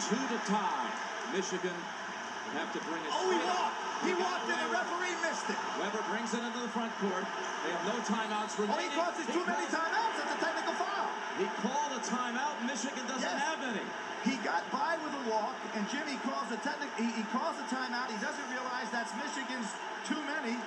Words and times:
Two 0.00 0.16
to 0.18 0.38
tie. 0.48 0.90
Michigan 1.32 1.72
would 1.72 2.56
have 2.58 2.70
to 2.72 2.80
bring 2.88 3.00
it. 3.04 3.10
Oh, 3.12 3.28
he 3.30 3.38
walked. 3.44 3.76
He 4.02 4.10
got 4.18 4.20
walked 4.24 4.50
and 4.50 4.58
the 4.58 4.66
away 4.66 4.72
with 4.72 4.82
it. 4.82 4.82
referee 4.82 5.16
missed 5.22 5.48
it. 5.52 5.58
Webber 5.78 6.02
brings 6.10 6.30
it 6.34 6.42
into 6.42 6.60
the 6.60 6.72
front 6.74 6.90
court. 6.98 7.22
They 7.64 7.70
have 7.70 7.84
no 7.86 7.96
timeouts 8.02 8.52
for 8.58 8.66
Oh, 8.66 8.74
he 8.74 8.88
remaining. 8.90 8.98
causes 8.98 9.24
too 9.30 9.44
many 9.46 9.66
timeouts. 9.70 10.14
That's 10.18 10.34
a 10.34 10.40
technical 10.42 10.74
foul. 10.74 11.08
He 11.38 11.46
called 11.62 11.92
a 11.94 12.02
timeout. 12.02 12.56
Michigan 12.66 13.04
doesn't 13.06 13.22
Yes. 13.24 13.40
have 13.46 13.62
any. 13.62 13.86
He 14.26 14.36
got 14.42 14.62
by 14.74 14.98
with 15.02 15.14
a 15.14 15.24
walk, 15.30 15.54
and 15.74 15.82
Jimmy 15.90 16.18
calls 16.26 16.50
a 16.50 16.58
technical. 16.62 16.94
He, 16.98 17.10
he 17.14 17.24
calls 17.34 17.54
a 17.58 17.66
timeout. 17.70 18.10
He 18.10 18.18
doesn't 18.22 18.48
realize 18.50 18.90
that's 18.90 19.10
Michigan's 19.18 19.70
too 20.06 20.18
many, 20.26 20.58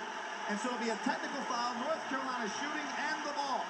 and 0.50 0.56
so 0.60 0.72
it'll 0.72 0.80
be 0.84 0.92
a 0.92 1.00
technical 1.08 1.40
foul. 1.52 1.76
North 1.84 2.04
Carolina 2.12 2.48
shooting 2.60 2.88
and 3.12 3.18
the 3.28 3.32
ball. 3.36 3.64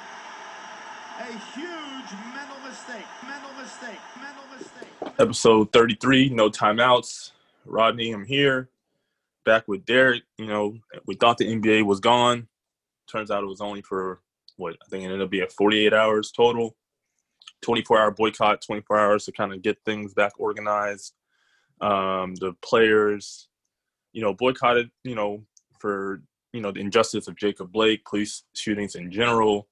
A 1.17 1.23
huge 1.27 2.11
mental 2.33 2.59
mistake. 2.67 3.05
Mental 3.25 3.53
mistake. 3.53 3.99
Mental 4.21 4.43
mistake. 4.51 5.13
episode 5.17 5.71
33 5.71 6.29
no 6.29 6.49
timeouts. 6.49 7.31
Rodney 7.65 8.11
i'm 8.11 8.25
here. 8.25 8.69
Back 9.45 9.65
with 9.69 9.85
derek. 9.85 10.23
You 10.37 10.47
know 10.47 10.77
we 11.05 11.15
thought 11.15 11.37
the 11.37 11.47
nba 11.47 11.83
was 11.83 12.01
gone. 12.01 12.49
Turns 13.09 13.31
out 13.31 13.43
it 13.43 13.47
was 13.47 13.61
only 13.61 13.81
for 13.81 14.19
what 14.57 14.75
i 14.85 14.89
think 14.89 15.03
it 15.03 15.05
ended 15.05 15.21
up 15.21 15.29
being 15.29 15.47
48 15.47 15.93
hours 15.93 16.31
total. 16.31 16.75
24 17.61 17.97
hour 17.97 18.11
boycott 18.11 18.61
24 18.61 18.99
hours 18.99 19.25
to 19.25 19.31
kind 19.31 19.53
of 19.53 19.61
get 19.61 19.77
things 19.85 20.13
back 20.13 20.33
organized. 20.37 21.13
Um, 21.79 22.35
the 22.35 22.53
players 22.61 23.47
you 24.11 24.21
know 24.21 24.33
boycotted 24.33 24.91
you 25.05 25.15
know 25.15 25.43
for 25.79 26.21
you 26.51 26.59
know 26.59 26.73
the 26.73 26.81
injustice 26.81 27.29
of 27.29 27.37
jacob 27.37 27.71
blake 27.71 28.03
police 28.03 28.43
shootings 28.53 28.95
in 28.95 29.11
general. 29.11 29.69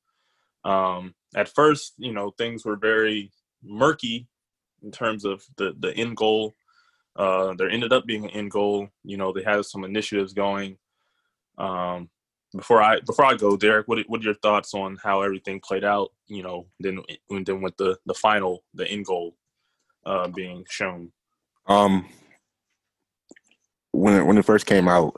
Um, 0.64 1.14
at 1.36 1.50
first 1.50 1.94
you 1.98 2.14
know 2.14 2.32
things 2.38 2.66
were 2.66 2.76
very 2.76 3.32
murky 3.64 4.28
in 4.84 4.92
terms 4.92 5.26
of 5.26 5.44
the 5.58 5.76
the 5.80 5.96
end 5.96 6.18
goal. 6.18 6.54
Uh, 7.16 7.54
there 7.54 7.70
ended 7.70 7.94
up 7.94 8.06
being 8.06 8.26
an 8.26 8.32
end 8.32 8.52
goal. 8.52 8.90
You 9.04 9.18
know, 9.18 9.32
they 9.32 9.44
had 9.44 9.64
some 9.66 9.84
initiatives 9.84 10.34
going. 10.34 10.78
Um, 11.58 12.10
before 12.56 12.82
I 12.82 13.00
before 13.00 13.26
I 13.26 13.36
go, 13.36 13.58
Derek, 13.58 13.88
what 13.88 14.00
what 14.08 14.22
are 14.22 14.26
your 14.26 14.34
thoughts 14.36 14.74
on 14.74 14.98
how 15.02 15.22
everything 15.22 15.60
played 15.60 15.84
out? 15.84 16.12
You 16.28 16.44
know, 16.44 16.68
then 16.80 17.00
then 17.30 17.62
with 17.62 17.78
the 17.78 17.98
the 18.06 18.14
final 18.14 18.64
the 18.74 18.88
end 18.88 19.06
goal 19.06 19.36
uh, 20.06 20.28
being 20.28 20.66
shown. 20.70 21.12
Um, 21.68 22.08
when 23.92 24.16
it, 24.16 24.26
when 24.26 24.38
it 24.38 24.46
first 24.46 24.66
came 24.66 24.88
out, 24.88 25.16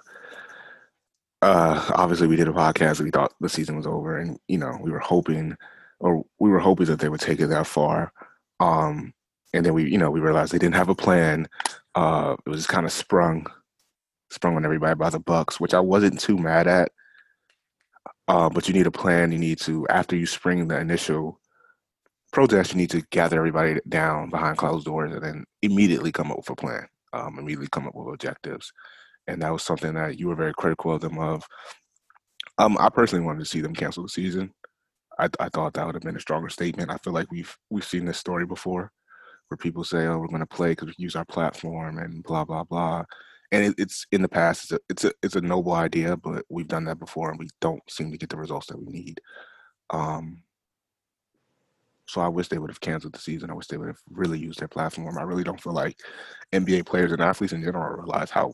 uh, 1.42 1.92
obviously 1.96 2.28
we 2.28 2.36
did 2.36 2.48
a 2.48 2.54
podcast. 2.54 3.02
We 3.02 3.12
thought 3.12 3.34
the 3.40 3.50
season 3.50 3.76
was 3.76 3.88
over, 3.88 4.18
and 4.18 4.40
you 4.48 4.58
know 4.58 4.78
we 4.82 4.92
were 4.92 5.00
hoping, 5.00 5.58
or 6.00 6.26
we 6.40 6.50
were 6.50 6.60
hoping 6.60 6.88
that 6.88 7.00
they 7.00 7.10
would 7.10 7.22
take 7.22 7.40
it 7.40 7.48
that 7.48 7.68
far. 7.68 8.12
Um, 8.60 9.14
and 9.54 9.66
then 9.66 9.74
we, 9.74 9.90
you 9.90 9.98
know, 9.98 10.12
we 10.12 10.20
realized 10.20 10.52
they 10.52 10.58
didn't 10.58 10.76
have 10.76 10.90
a 10.90 10.96
plan. 10.96 11.48
Uh, 11.94 12.36
it 12.46 12.50
was 12.50 12.60
just 12.60 12.70
kind 12.70 12.86
of 12.86 12.92
sprung, 12.92 13.48
sprung 14.30 14.56
on 14.56 14.66
everybody 14.66 14.96
by 14.96 15.10
the 15.10 15.20
Bucks, 15.20 15.60
which 15.60 15.74
I 15.74 15.80
wasn't 15.80 16.20
too 16.20 16.38
mad 16.38 16.68
at. 16.68 16.92
Uh, 18.28 18.50
but 18.50 18.68
you 18.68 18.74
need 18.74 18.88
a 18.88 18.92
plan. 18.92 19.32
You 19.32 19.38
need 19.38 19.60
to 19.62 19.88
after 19.88 20.16
you 20.16 20.26
spring 20.26 20.68
the 20.68 20.80
initial 20.80 21.40
protest, 22.34 22.74
you 22.74 22.78
need 22.78 22.90
to 22.90 23.02
gather 23.12 23.38
everybody 23.38 23.80
down 23.88 24.30
behind 24.30 24.58
closed 24.58 24.86
doors 24.86 25.14
and 25.14 25.24
then 25.24 25.46
immediately 25.62 26.12
come 26.12 26.32
up 26.32 26.38
with 26.38 26.50
a 26.50 26.56
plan. 26.56 26.88
Um, 27.14 27.40
immediately 27.40 27.70
come 27.72 27.88
up 27.88 27.96
with 27.96 28.14
objectives, 28.14 28.74
and 29.28 29.42
that 29.42 29.54
was 29.54 29.64
something 29.64 29.94
that 29.94 30.20
you 30.20 30.28
were 30.28 30.36
very 30.36 30.54
critical 30.54 30.92
of 30.92 31.02
them 31.02 31.18
of. 31.18 31.48
Um, 32.58 32.78
I 32.80 32.90
personally 32.90 33.24
wanted 33.26 33.40
to 33.40 33.46
see 33.46 33.62
them 33.62 33.74
cancel 33.74 34.04
the 34.04 34.10
season. 34.10 34.54
I, 35.20 35.30
I 35.40 35.50
thought 35.50 35.74
that 35.74 35.86
would 35.86 35.96
have 35.96 36.04
been 36.04 36.18
a 36.18 36.22
stronger 36.22 36.50
statement. 36.50 36.92
I 36.92 36.98
feel 36.98 37.14
like 37.14 37.32
we've 37.32 37.56
we've 37.70 37.86
seen 37.86 38.06
this 38.06 38.18
story 38.18 38.46
before, 38.46 38.92
where 39.48 39.58
people 39.58 39.84
say, 39.84 40.06
"Oh, 40.06 40.18
we're 40.18 40.28
going 40.28 40.40
to 40.40 40.46
play 40.46 40.72
because 40.72 40.90
we 40.90 40.96
use 40.98 41.16
our 41.16 41.26
platform," 41.26 41.98
and 42.00 42.24
blah 42.24 42.46
blah 42.46 42.64
blah. 42.64 43.04
And 43.52 43.66
it, 43.66 43.76
it's 43.78 44.06
in 44.12 44.22
the 44.22 44.30
past. 44.30 44.64
It's 44.64 44.72
a, 44.72 44.80
it's 44.90 45.04
a 45.06 45.12
it's 45.24 45.36
a 45.36 45.42
noble 45.42 45.74
idea, 45.74 46.18
but 46.18 46.44
we've 46.50 46.68
done 46.68 46.86
that 46.86 47.00
before, 47.00 47.30
and 47.30 47.40
we 47.40 47.50
don't 47.62 47.82
seem 47.90 48.12
to 48.12 48.18
get 48.18 48.30
the 48.30 48.38
results 48.38 48.68
that 48.68 48.80
we 48.80 48.86
need. 48.92 49.22
Um, 49.90 50.44
so 52.08 52.22
I 52.22 52.28
wish 52.28 52.48
they 52.48 52.60
would 52.60 52.70
have 52.70 52.82
canceled 52.82 53.14
the 53.14 53.20
season. 53.20 53.50
I 53.50 53.54
wish 53.54 53.68
they 53.68 53.78
would 53.78 53.88
have 53.88 54.02
really 54.12 54.38
used 54.38 54.60
their 54.60 54.68
platform. 54.68 55.18
I 55.18 55.24
really 55.24 55.44
don't 55.44 55.62
feel 55.62 55.74
like 55.74 55.98
NBA 56.54 56.86
players 56.86 57.12
and 57.12 57.22
athletes 57.22 57.54
in 57.54 57.64
general 57.64 57.98
realize 57.98 58.30
how 58.30 58.54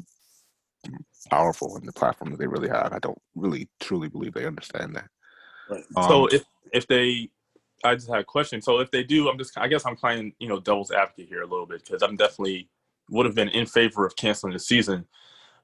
powerful 1.29 1.75
and 1.75 1.87
the 1.87 1.93
platform 1.93 2.31
that 2.31 2.37
they 2.37 2.47
really 2.47 2.69
have. 2.69 2.93
I 2.93 2.99
don't 2.99 3.21
really 3.35 3.69
truly 3.79 4.09
believe 4.09 4.33
they 4.33 4.45
understand 4.45 4.95
that. 4.95 5.09
so 5.93 6.23
Um, 6.23 6.29
if 6.31 6.45
if 6.73 6.87
they, 6.87 7.29
I 7.83 7.95
just 7.95 8.09
had 8.09 8.19
a 8.19 8.23
question. 8.23 8.61
So 8.61 8.79
if 8.79 8.91
they 8.91 9.03
do, 9.03 9.29
I'm 9.29 9.37
just 9.37 9.57
I 9.57 9.67
guess 9.67 9.85
I'm 9.85 9.95
playing 9.95 10.33
you 10.39 10.47
know 10.47 10.59
devil's 10.59 10.91
advocate 10.91 11.27
here 11.27 11.41
a 11.41 11.47
little 11.47 11.65
bit 11.65 11.83
because 11.83 12.01
I'm 12.01 12.15
definitely 12.15 12.69
would 13.09 13.25
have 13.25 13.35
been 13.35 13.49
in 13.49 13.65
favor 13.65 14.05
of 14.05 14.15
canceling 14.15 14.53
the 14.53 14.59
season. 14.59 15.05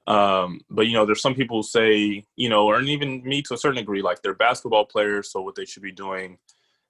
Um, 0.06 0.62
but 0.70 0.86
you 0.86 0.94
know, 0.94 1.04
there's 1.04 1.20
some 1.20 1.34
people 1.34 1.58
who 1.58 1.62
say, 1.62 2.24
you 2.36 2.48
know, 2.48 2.66
or 2.66 2.80
even 2.80 3.22
me 3.24 3.42
to 3.42 3.54
a 3.54 3.58
certain 3.58 3.76
degree, 3.76 4.00
like 4.02 4.22
they're 4.22 4.34
basketball 4.34 4.86
players, 4.86 5.30
so 5.30 5.42
what 5.42 5.54
they 5.54 5.66
should 5.66 5.82
be 5.82 5.92
doing, 5.92 6.38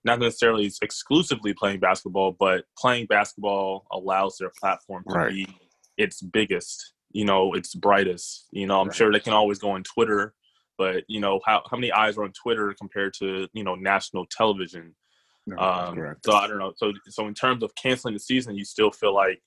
not 0.05 0.21
necessarily 0.21 0.71
exclusively 0.83 1.53
playing 1.53 1.81
basketball, 1.81 2.33
but 2.33 2.65
playing 2.77 3.07
basketball 3.07 3.87
allows 3.91 4.39
their 4.39 4.53
platform 4.61 5.03
to 5.05 5.15
Right. 5.15 5.31
be 5.31 5.49
its 5.97 6.23
biggest, 6.23 6.93
you 7.11 7.25
know, 7.25 7.55
its 7.55 7.75
brightest. 7.75 8.47
You 8.53 8.67
know, 8.69 8.81
I'm 8.81 8.87
Right. 8.89 8.97
sure 8.97 9.13
they 9.13 9.19
can 9.21 9.33
always 9.33 9.59
go 9.59 9.71
on 9.71 9.83
Twitter, 9.83 10.35
but 10.79 11.05
you 11.09 11.21
know, 11.21 11.41
how 11.45 11.63
how 11.71 11.77
many 11.77 11.93
eyes 11.93 12.17
are 12.17 12.25
on 12.25 12.33
Twitter 12.33 12.75
compared 12.79 13.13
to 13.15 13.49
you 13.53 13.65
know 13.65 13.75
national 13.75 14.25
television? 14.31 14.95
no, 15.47 15.59
Um, 15.59 16.17
so 16.25 16.33
I 16.33 16.47
don't 16.47 16.59
know. 16.59 16.73
So 16.77 16.93
so 17.09 17.27
in 17.27 17.35
terms 17.35 17.63
of 17.63 17.75
canceling 17.75 18.15
the 18.15 18.21
season, 18.21 18.55
you 18.55 18.65
still 18.65 18.91
feel 18.91 19.15
like 19.15 19.43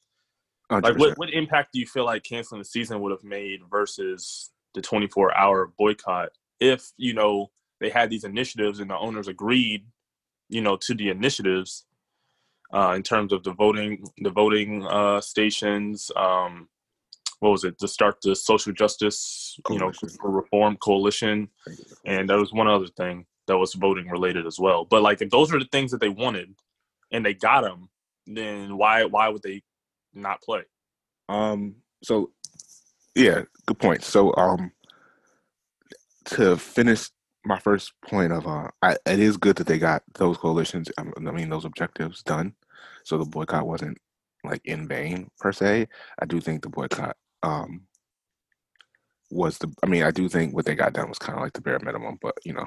like 0.69 0.83
100%. 0.83 0.97
what, 0.99 1.17
what 1.17 1.33
impact 1.33 1.73
do 1.73 1.79
you 1.79 1.85
feel 1.85 2.05
like 2.05 2.23
canceling 2.23 2.59
the 2.59 2.65
season 2.65 3.01
would 3.01 3.11
have 3.11 3.23
made 3.23 3.59
versus 3.69 4.51
the 4.73 4.81
24 4.81 5.35
hour 5.37 5.73
boycott 5.77 6.29
if 6.61 6.91
you 6.97 7.13
know 7.13 7.51
they 7.81 7.89
had 7.89 8.09
these 8.09 8.23
initiatives 8.23 8.79
and 8.79 8.89
the 8.89 8.97
owners 8.97 9.27
agreed 9.27 9.85
you 10.47 10.61
know 10.61 10.77
to 10.77 10.93
the 10.93 11.09
initiatives 11.09 11.85
uh, 12.73 12.93
in 12.95 13.03
terms 13.03 13.33
of 13.33 13.43
the 13.43 13.51
voting 13.51 14.01
the 14.19 14.29
voting 14.29 14.85
uh, 14.85 15.19
stations 15.19 16.09
um, 16.15 16.69
what 17.41 17.52
was 17.52 17.66
it 17.66 17.78
to 17.79 17.88
start 17.88 18.18
the 18.24 18.35
social 18.35 18.74
justice 18.74 19.59
you 19.69 19.79
know 19.79 19.91
for 20.19 20.31
reform 20.31 20.78
coalition 20.78 21.50
and 22.06 22.29
there 22.29 22.40
was 22.40 22.53
one 22.53 22.68
other 22.68 22.88
thing 22.88 23.25
that 23.47 23.57
was 23.57 23.74
voting 23.75 24.09
related 24.09 24.47
as 24.47 24.59
well 24.59 24.85
but 24.85 25.03
like 25.03 25.22
if 25.22 25.29
those 25.29 25.53
are 25.53 25.59
the 25.59 25.69
things 25.72 25.91
that 25.91 26.02
they 26.02 26.09
wanted 26.09 26.56
and 27.12 27.25
they 27.25 27.34
got 27.34 27.62
them 27.62 27.90
then 28.28 28.78
why 28.78 29.06
why 29.06 29.29
would 29.29 29.44
they 29.44 29.62
not 30.13 30.41
play 30.41 30.63
Um. 31.29 31.75
So, 32.03 32.31
yeah, 33.16 33.44
good 33.68 33.79
point. 33.79 34.03
So, 34.03 34.35
um, 34.35 34.72
to 36.25 36.58
finish 36.58 37.09
my 37.46 37.59
first 37.59 37.94
point 38.08 38.34
of 38.34 38.47
uh, 38.47 38.69
I, 38.81 38.97
it 39.06 39.19
is 39.19 39.38
good 39.38 39.58
that 39.58 39.68
they 39.68 39.79
got 39.79 40.03
those 40.16 40.38
coalitions. 40.38 40.91
um, 40.97 41.13
I 41.18 41.31
mean, 41.31 41.50
those 41.50 41.66
objectives 41.66 42.23
done. 42.23 42.53
So 43.03 43.18
the 43.18 43.25
boycott 43.25 43.68
wasn't 43.68 43.97
like 44.44 44.62
in 44.66 44.88
vain 44.88 45.29
per 45.40 45.52
se. 45.52 45.88
I 46.19 46.25
do 46.25 46.41
think 46.41 46.63
the 46.63 46.69
boycott 46.69 47.18
um 47.44 47.81
was 49.29 49.57
the. 49.57 49.74
I 49.84 49.88
mean, 49.88 50.03
I 50.03 50.12
do 50.12 50.28
think 50.29 50.53
what 50.53 50.66
they 50.66 50.75
got 50.75 50.94
done 50.94 51.09
was 51.09 51.19
kind 51.19 51.38
of 51.38 51.44
like 51.44 51.53
the 51.53 51.62
bare 51.62 51.79
minimum, 51.81 52.18
but 52.22 52.35
you 52.44 52.53
know, 52.53 52.66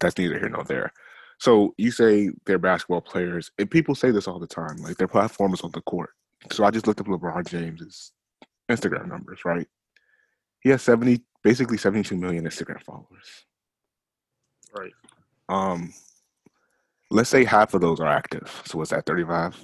that's 0.00 0.18
neither 0.18 0.38
here 0.38 0.48
nor 0.48 0.64
there. 0.64 0.92
So 1.38 1.74
you 1.76 1.90
say 1.90 2.30
they're 2.46 2.58
basketball 2.58 3.00
players, 3.00 3.50
and 3.58 3.70
people 3.70 3.94
say 3.94 4.10
this 4.10 4.28
all 4.28 4.38
the 4.38 4.46
time. 4.46 4.76
Like 4.78 4.96
their 4.96 5.08
platform 5.08 5.54
is 5.54 5.62
on 5.62 5.70
the 5.72 5.82
court. 5.82 6.10
So 6.52 6.64
I 6.64 6.70
just 6.70 6.86
looked 6.86 7.00
up 7.00 7.06
LeBron 7.06 7.48
James's 7.48 8.12
Instagram 8.70 9.08
numbers, 9.08 9.44
right? 9.44 9.66
He 10.60 10.70
has 10.70 10.82
70 10.82 11.22
basically 11.42 11.78
72 11.78 12.16
million 12.16 12.44
Instagram 12.44 12.82
followers. 12.82 13.46
right 14.76 14.92
Um 15.48 15.92
let's 17.10 17.30
say 17.30 17.44
half 17.44 17.72
of 17.74 17.80
those 17.80 18.00
are 18.00 18.08
active. 18.08 18.62
So 18.64 18.78
what's 18.78 18.90
that 18.90 19.06
35? 19.06 19.62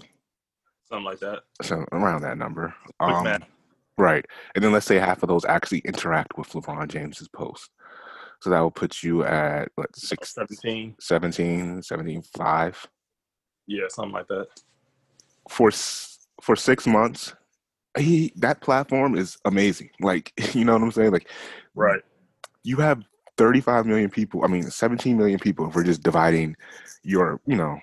Something 0.92 1.04
like 1.04 1.20
that 1.20 1.40
So 1.62 1.84
around 1.92 2.22
that 2.22 2.38
number. 2.38 2.74
Um 3.00 3.26
right. 3.96 4.24
And 4.54 4.64
then 4.64 4.72
let's 4.72 4.86
say 4.86 4.98
half 4.98 5.22
of 5.22 5.28
those 5.28 5.44
actually 5.44 5.80
interact 5.80 6.36
with 6.38 6.50
LeBron 6.50 6.88
James's 6.88 7.28
post. 7.28 7.70
So 8.40 8.50
that 8.50 8.60
will 8.60 8.70
put 8.70 9.02
you 9.02 9.24
at 9.24 9.70
what 9.76 9.94
six, 9.96 10.34
17 10.34 10.96
17, 11.00 11.82
17, 11.82 12.22
5. 12.22 12.86
yeah 13.66 13.84
something 13.88 14.12
like 14.12 14.28
that 14.28 14.46
for 15.48 15.70
for 16.40 16.56
six 16.56 16.86
months, 16.86 17.34
he 17.96 18.32
that 18.36 18.60
platform 18.60 19.16
is 19.16 19.38
amazing. 19.44 19.90
Like 20.00 20.32
you 20.54 20.64
know 20.64 20.74
what 20.74 20.82
I'm 20.82 20.92
saying? 20.92 21.12
Like 21.12 21.28
right 21.74 22.02
you 22.64 22.76
have 22.76 23.02
35 23.38 23.86
million 23.86 24.10
people. 24.10 24.44
I 24.44 24.46
mean, 24.46 24.62
17 24.62 25.16
million 25.16 25.38
people. 25.38 25.68
If 25.68 25.74
we're 25.74 25.84
just 25.84 26.02
dividing 26.02 26.56
your, 27.02 27.40
you 27.46 27.56
know, 27.56 27.78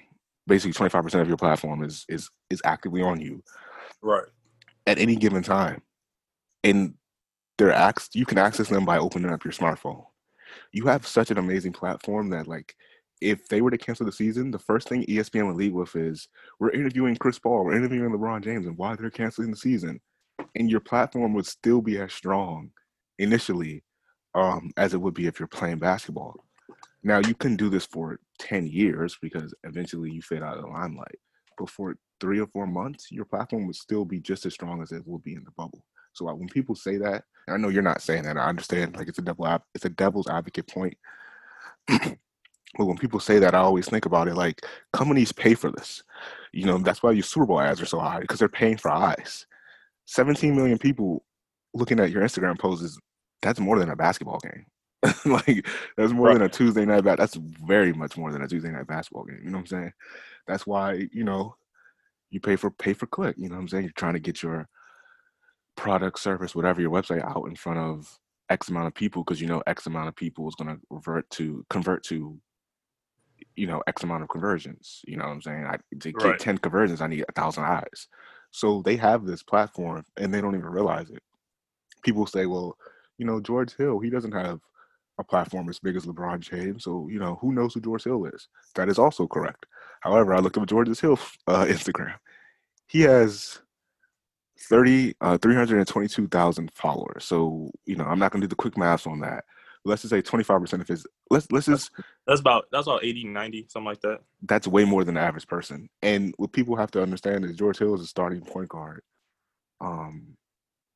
basically 0.49 0.73
25 0.73 1.03
percent 1.03 1.21
of 1.21 1.27
your 1.27 1.37
platform 1.37 1.83
is 1.83 2.05
is 2.09 2.29
is 2.49 2.61
actively 2.65 3.01
on 3.01 3.21
you 3.21 3.41
right 4.01 4.25
at 4.87 4.97
any 4.97 5.15
given 5.15 5.43
time, 5.43 5.81
and 6.63 6.95
they're 7.57 7.71
access. 7.71 8.09
You 8.13 8.25
can 8.25 8.37
access 8.37 8.67
them 8.69 8.85
by 8.85 8.97
opening 8.97 9.31
up 9.31 9.43
your 9.45 9.53
smartphone. 9.53 10.03
You 10.71 10.87
have 10.87 11.05
such 11.05 11.31
an 11.31 11.37
amazing 11.37 11.73
platform 11.73 12.29
that 12.31 12.47
like 12.47 12.75
if 13.21 13.47
they 13.47 13.61
were 13.61 13.71
to 13.71 13.77
cancel 13.77 14.05
the 14.05 14.11
season, 14.11 14.49
the 14.49 14.59
first 14.59 14.87
thing 14.87 15.05
ESPN 15.05 15.47
would 15.47 15.57
lead 15.57 15.73
with 15.73 15.95
is 15.95 16.27
we're 16.59 16.71
interviewing 16.71 17.15
Chris 17.17 17.37
Paul, 17.37 17.65
we're 17.65 17.75
interviewing 17.75 18.11
LeBron 18.11 18.43
James, 18.43 18.65
and 18.65 18.77
why 18.77 18.95
they're 18.95 19.09
canceling 19.09 19.51
the 19.51 19.57
season, 19.57 19.99
and 20.55 20.69
your 20.69 20.79
platform 20.79 21.33
would 21.33 21.45
still 21.45 21.81
be 21.81 21.99
as 21.99 22.13
strong 22.13 22.71
initially 23.19 23.83
um, 24.35 24.71
as 24.77 24.93
it 24.93 25.01
would 25.01 25.13
be 25.13 25.27
if 25.27 25.39
you're 25.39 25.47
playing 25.47 25.79
basketball. 25.79 26.45
Now 27.03 27.19
you 27.19 27.33
can 27.33 27.55
do 27.55 27.69
this 27.69 27.85
for 27.85 28.19
ten 28.37 28.67
years 28.67 29.17
because 29.21 29.53
eventually 29.63 30.11
you 30.11 30.21
fade 30.21 30.43
out 30.43 30.57
of 30.57 30.63
the 30.63 30.69
limelight, 30.69 31.19
but 31.57 31.69
for 31.69 31.95
three 32.19 32.39
or 32.39 32.47
four 32.47 32.67
months, 32.67 33.11
your 33.11 33.25
platform 33.25 33.65
would 33.67 33.75
still 33.75 34.05
be 34.05 34.19
just 34.19 34.45
as 34.45 34.53
strong 34.53 34.81
as 34.81 34.91
it 34.91 35.07
will 35.07 35.19
be 35.19 35.33
in 35.33 35.43
the 35.43 35.51
bubble. 35.51 35.85
So 36.13 36.25
like, 36.25 36.35
when 36.35 36.49
people 36.49 36.75
say 36.75 36.97
that, 36.97 37.23
I 37.47 37.57
know 37.57 37.69
you're 37.69 37.81
not 37.81 38.01
saying 38.01 38.23
that. 38.23 38.37
I 38.37 38.45
understand 38.47 38.95
like 38.95 39.07
it's 39.07 39.19
a 39.19 39.23
double 39.23 39.47
it's 39.73 39.85
a 39.85 39.89
devil's 39.89 40.27
advocate 40.27 40.67
point. 40.67 40.97
but 41.87 42.85
when 42.85 42.97
people 42.97 43.19
say 43.19 43.39
that, 43.39 43.55
I 43.55 43.59
always 43.59 43.87
think 43.87 44.05
about 44.05 44.27
it 44.27 44.35
like 44.35 44.61
companies 44.93 45.31
pay 45.31 45.55
for 45.55 45.71
this. 45.71 46.03
You 46.51 46.65
know, 46.65 46.77
that's 46.77 47.01
why 47.01 47.11
your 47.11 47.23
Super 47.23 47.45
Bowl 47.45 47.59
ads 47.59 47.81
are 47.81 47.85
so 47.85 47.99
high 47.99 48.19
because 48.19 48.39
they're 48.39 48.49
paying 48.49 48.77
for 48.77 48.91
eyes. 48.91 49.45
17 50.05 50.55
million 50.55 50.77
people 50.77 51.23
looking 51.73 51.99
at 51.99 52.11
your 52.11 52.23
Instagram 52.23 52.57
posts 52.57 52.99
that's 53.41 53.59
more 53.59 53.79
than 53.79 53.89
a 53.89 53.95
basketball 53.95 54.39
game. 54.39 54.65
like 55.25 55.65
that's 55.95 56.11
more 56.11 56.27
right. 56.27 56.33
than 56.33 56.43
a 56.43 56.49
Tuesday 56.49 56.85
night 56.85 57.03
bat. 57.03 57.17
That's 57.17 57.35
very 57.35 57.93
much 57.93 58.17
more 58.17 58.31
than 58.31 58.41
a 58.41 58.47
Tuesday 58.47 58.69
night 58.69 58.87
basketball 58.87 59.23
game. 59.23 59.39
You 59.43 59.49
know 59.49 59.57
what 59.57 59.61
I'm 59.61 59.67
saying? 59.67 59.93
That's 60.47 60.67
why 60.67 61.07
you 61.13 61.23
know 61.23 61.55
you 62.29 62.39
pay 62.39 62.55
for 62.55 62.69
pay 62.69 62.93
for 62.93 63.07
click. 63.07 63.35
You 63.37 63.49
know 63.49 63.55
what 63.55 63.61
I'm 63.61 63.67
saying? 63.69 63.83
You're 63.83 63.93
trying 63.93 64.13
to 64.13 64.19
get 64.19 64.43
your 64.43 64.67
product, 65.77 66.19
service, 66.19 66.53
whatever 66.53 66.81
your 66.81 66.91
website 66.91 67.23
out 67.23 67.45
in 67.45 67.55
front 67.55 67.79
of 67.79 68.19
X 68.49 68.69
amount 68.69 68.87
of 68.87 68.93
people 68.93 69.23
because 69.23 69.39
you 69.39 69.47
know 69.47 69.63
X 69.67 69.85
amount 69.85 70.09
of 70.09 70.15
people 70.15 70.47
is 70.47 70.55
going 70.55 70.75
to 70.75 70.81
revert 70.89 71.29
to 71.31 71.65
convert 71.69 72.03
to 72.03 72.37
you 73.55 73.67
know 73.67 73.81
X 73.87 74.03
amount 74.03 74.23
of 74.23 74.29
conversions. 74.29 75.01
You 75.07 75.17
know 75.17 75.25
what 75.25 75.31
I'm 75.31 75.41
saying? 75.41 75.65
I, 75.65 75.77
to 75.99 76.11
get 76.11 76.23
right. 76.23 76.39
ten 76.39 76.57
conversions, 76.57 77.01
I 77.01 77.07
need 77.07 77.23
a 77.27 77.31
thousand 77.31 77.63
eyes. 77.63 78.07
So 78.51 78.81
they 78.81 78.95
have 78.97 79.25
this 79.25 79.43
platform 79.43 80.03
and 80.17 80.33
they 80.33 80.41
don't 80.41 80.55
even 80.55 80.69
realize 80.69 81.09
it. 81.09 81.21
People 82.03 82.25
say, 82.25 82.45
well, 82.47 82.75
you 83.17 83.25
know, 83.25 83.39
George 83.39 83.75
Hill, 83.75 83.99
he 83.99 84.09
doesn't 84.09 84.31
have 84.31 84.59
a 85.19 85.23
platform 85.23 85.69
as 85.69 85.79
big 85.79 85.95
as 85.95 86.05
LeBron 86.05 86.39
James. 86.39 86.85
So, 86.85 87.07
you 87.09 87.19
know, 87.19 87.37
who 87.41 87.51
knows 87.51 87.73
who 87.73 87.81
George 87.81 88.05
Hill 88.05 88.25
is? 88.25 88.47
That 88.75 88.89
is 88.89 88.97
also 88.97 89.27
correct. 89.27 89.65
However, 89.99 90.33
I 90.33 90.39
looked 90.39 90.57
up 90.57 90.65
George's 90.65 90.99
Hill 90.99 91.19
uh, 91.47 91.65
Instagram. 91.65 92.15
He 92.87 93.01
has 93.01 93.59
30, 94.61 95.13
uh, 95.21 95.37
322,000 95.37 96.71
followers. 96.73 97.25
So, 97.25 97.69
you 97.85 97.97
know, 97.97 98.05
I'm 98.05 98.17
not 98.17 98.31
going 98.31 98.41
to 98.41 98.47
do 98.47 98.49
the 98.49 98.55
quick 98.55 98.77
math 98.77 99.05
on 99.05 99.19
that. 99.19 99.43
Let's 99.85 100.01
just 100.01 100.11
say 100.11 100.21
25% 100.21 100.81
of 100.81 100.87
his, 100.87 101.05
let's, 101.29 101.51
let's 101.51 101.65
just. 101.65 101.91
That's 102.25 102.41
about, 102.41 102.65
that's 102.71 102.87
about 102.87 103.03
80, 103.03 103.25
90, 103.25 103.67
something 103.69 103.85
like 103.85 104.01
that. 104.01 104.19
That's 104.43 104.67
way 104.67 104.85
more 104.85 105.03
than 105.03 105.15
the 105.15 105.21
average 105.21 105.47
person. 105.47 105.89
And 106.01 106.33
what 106.37 106.51
people 106.53 106.75
have 106.75 106.91
to 106.91 107.01
understand 107.01 107.45
is 107.45 107.55
George 107.55 107.77
Hill 107.77 107.95
is 107.95 108.01
a 108.01 108.07
starting 108.07 108.41
point 108.41 108.69
guard. 108.69 109.01
Um, 109.81 110.35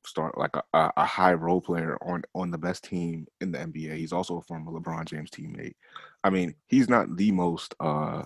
start 0.06 0.36
like 0.38 0.54
a, 0.56 0.92
a 0.96 1.04
high 1.04 1.34
role 1.34 1.60
player 1.60 1.98
on 2.02 2.22
on 2.34 2.50
the 2.50 2.58
best 2.58 2.84
team 2.84 3.26
in 3.40 3.52
the 3.52 3.58
NBA. 3.58 3.96
He's 3.96 4.12
also 4.12 4.38
a 4.38 4.42
former 4.42 4.72
LeBron 4.72 5.06
James 5.06 5.30
teammate. 5.30 5.74
I 6.22 6.30
mean, 6.30 6.54
he's 6.66 6.88
not 6.88 7.16
the 7.16 7.32
most 7.32 7.74
uh 7.80 8.22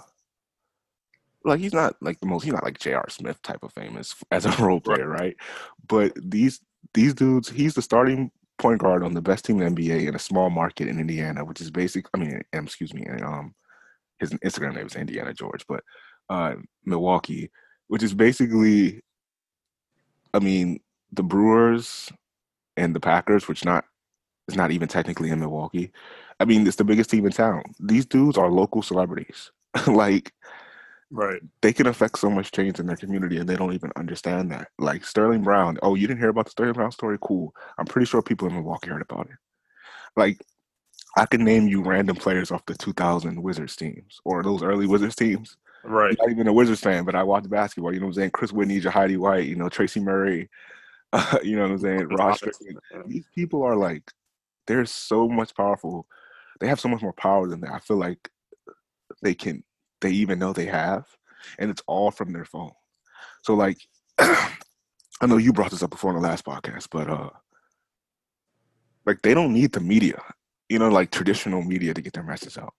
like 1.45 1.61
he's 1.61 1.75
not 1.75 1.97
like 2.01 2.21
the 2.21 2.27
most 2.27 2.45
he's 2.45 2.53
not 2.53 2.65
like 2.65 2.79
J.R. 2.79 3.09
Smith 3.09 3.41
type 3.43 3.63
of 3.63 3.73
famous 3.73 4.15
as 4.31 4.47
a 4.47 4.63
role 4.63 4.81
player, 4.81 5.09
right? 5.09 5.37
But 5.87 6.13
these 6.17 6.61
these 6.95 7.15
dudes, 7.15 7.49
he's 7.49 7.75
the 7.75 7.83
starting 7.83 8.31
point 8.59 8.81
guard 8.81 9.05
on 9.05 9.15
the 9.15 9.23
best 9.23 9.45
team 9.45 9.61
in 9.61 9.75
the 9.75 9.83
NBA 9.83 10.09
in 10.09 10.15
a 10.15 10.19
small 10.19 10.51
market 10.51 10.89
in 10.89 10.99
Indiana, 10.99 11.45
which 11.45 11.61
is 11.61 11.71
basic. 11.71 12.07
I 12.15 12.19
mean, 12.19 12.43
excuse 12.53 12.93
me, 12.93 13.07
um, 13.25 13.55
his 14.19 14.31
Instagram 14.31 14.75
name 14.75 14.87
is 14.87 14.97
Indiana 14.97 15.33
George, 15.33 15.65
but 15.69 15.83
uh, 16.29 16.55
Milwaukee, 16.85 17.51
which 17.87 18.03
is 18.03 18.15
basically, 18.15 19.01
I 20.35 20.41
mean, 20.41 20.81
the 21.13 21.23
Brewers 21.23 22.11
and 22.77 22.95
the 22.95 23.01
Packers, 23.01 23.49
which 23.49 23.65
not 23.65 23.85
is 24.49 24.57
not 24.57 24.71
even 24.71 24.89
technically 24.89 25.31
in 25.31 25.41
Milwaukee. 25.41 25.93
I 26.41 26.45
mean, 26.45 26.67
it's 26.67 26.77
the 26.77 26.85
biggest 26.85 27.11
team 27.11 27.27
in 27.27 27.33
town. 27.33 27.63
These 27.81 28.07
dudes 28.07 28.39
are 28.39 28.51
local 28.51 28.83
celebrities. 28.83 29.51
like, 29.87 30.33
right? 31.11 31.41
They 31.61 31.73
can 31.73 31.87
affect 31.87 32.19
so 32.19 32.31
much 32.31 32.53
change 32.53 32.81
in 32.81 32.87
their 32.87 32.97
community, 32.97 33.39
and 33.39 33.49
they 33.49 33.57
don't 33.57 33.75
even 33.75 33.93
understand 33.97 34.51
that. 34.53 34.69
Like 34.79 35.05
Sterling 35.05 35.43
Brown. 35.43 35.79
Oh, 35.83 35.95
you 35.95 36.07
didn't 36.07 36.21
hear 36.21 36.31
about 36.31 36.47
the 36.47 36.53
Sterling 36.53 36.75
Brown 36.75 36.93
story? 36.93 37.19
Cool. 37.21 37.55
I'm 37.77 37.87
pretty 37.87 38.07
sure 38.07 38.23
people 38.23 38.49
in 38.49 38.55
Milwaukee 38.55 38.89
heard 38.89 39.03
about 39.03 39.27
it. 39.27 39.37
Like, 40.17 40.41
I 41.17 41.27
can 41.27 41.45
name 41.45 41.69
you 41.69 41.83
random 41.83 42.17
players 42.17 42.51
off 42.51 42.65
the 42.67 42.75
2000 42.75 43.43
Wizards 43.43 43.77
teams 43.77 44.21
or 44.25 44.43
those 44.43 44.63
early 44.63 44.87
Wizards 44.87 45.17
teams. 45.17 45.57
Right. 45.85 46.11
I'm 46.11 46.17
not 46.19 46.31
even 46.31 46.49
a 46.49 46.53
Wizards 46.53 46.81
fan, 46.81 47.05
but 47.05 47.15
I 47.15 47.23
watch 47.23 47.49
basketball. 47.49 47.93
You 47.93 48.01
know 48.01 48.07
what 48.07 48.11
I'm 48.11 48.15
saying? 48.15 48.31
Chris 48.31 48.53
Whitney, 48.53 48.81
Jahidi 48.81 49.17
White, 49.17 49.47
you 49.47 49.57
know, 49.57 49.69
Tracy 49.69 50.01
Murray, 50.01 50.49
uh, 51.13 51.39
you 51.43 51.57
know 51.57 51.63
what 51.63 51.73
I'm 51.73 51.79
saying? 51.79 52.09
Ross 52.09 52.41
These 53.07 53.27
people 53.35 53.63
are 53.63 53.77
like, 53.77 54.11
they're 54.67 54.85
so 54.85 55.29
much 55.29 55.55
powerful. 55.55 56.07
They 56.61 56.69
have 56.69 56.81
so 56.81 56.89
much 56.89 57.03
more 57.03 57.13
power 57.13 57.49
than 57.49 57.61
that. 57.63 57.73
I 57.73 57.79
feel 57.79 57.97
like 57.97 58.29
they 59.23 59.35
can, 59.35 59.65
they 60.01 60.11
even 60.11 60.39
know 60.39 60.53
they 60.53 60.67
have, 60.67 61.07
and 61.59 61.71
it's 61.71 61.83
all 61.87 62.11
from 62.11 62.33
their 62.33 62.45
phone. 62.45 62.73
So 63.43 63.55
like, 63.55 63.79
I 64.19 65.27
know 65.27 65.37
you 65.37 65.53
brought 65.53 65.71
this 65.71 65.83
up 65.83 65.91
before 65.91 66.11
in 66.11 66.21
the 66.21 66.29
last 66.29 66.45
podcast, 66.45 66.89
but 66.91 67.09
uh, 67.09 67.31
like 69.07 69.23
they 69.23 69.35
don't 69.35 69.55
need 69.55 69.73
the 69.73 69.81
media, 69.81 70.21
you 70.69 70.79
know, 70.79 70.89
like 70.89 71.11
traditional 71.11 71.63
media 71.63 71.95
to 71.95 72.03
get 72.03 72.13
their 72.13 72.23
message 72.23 72.59
out. 72.59 72.75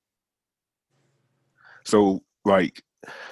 So 1.86 2.24
like 2.46 2.84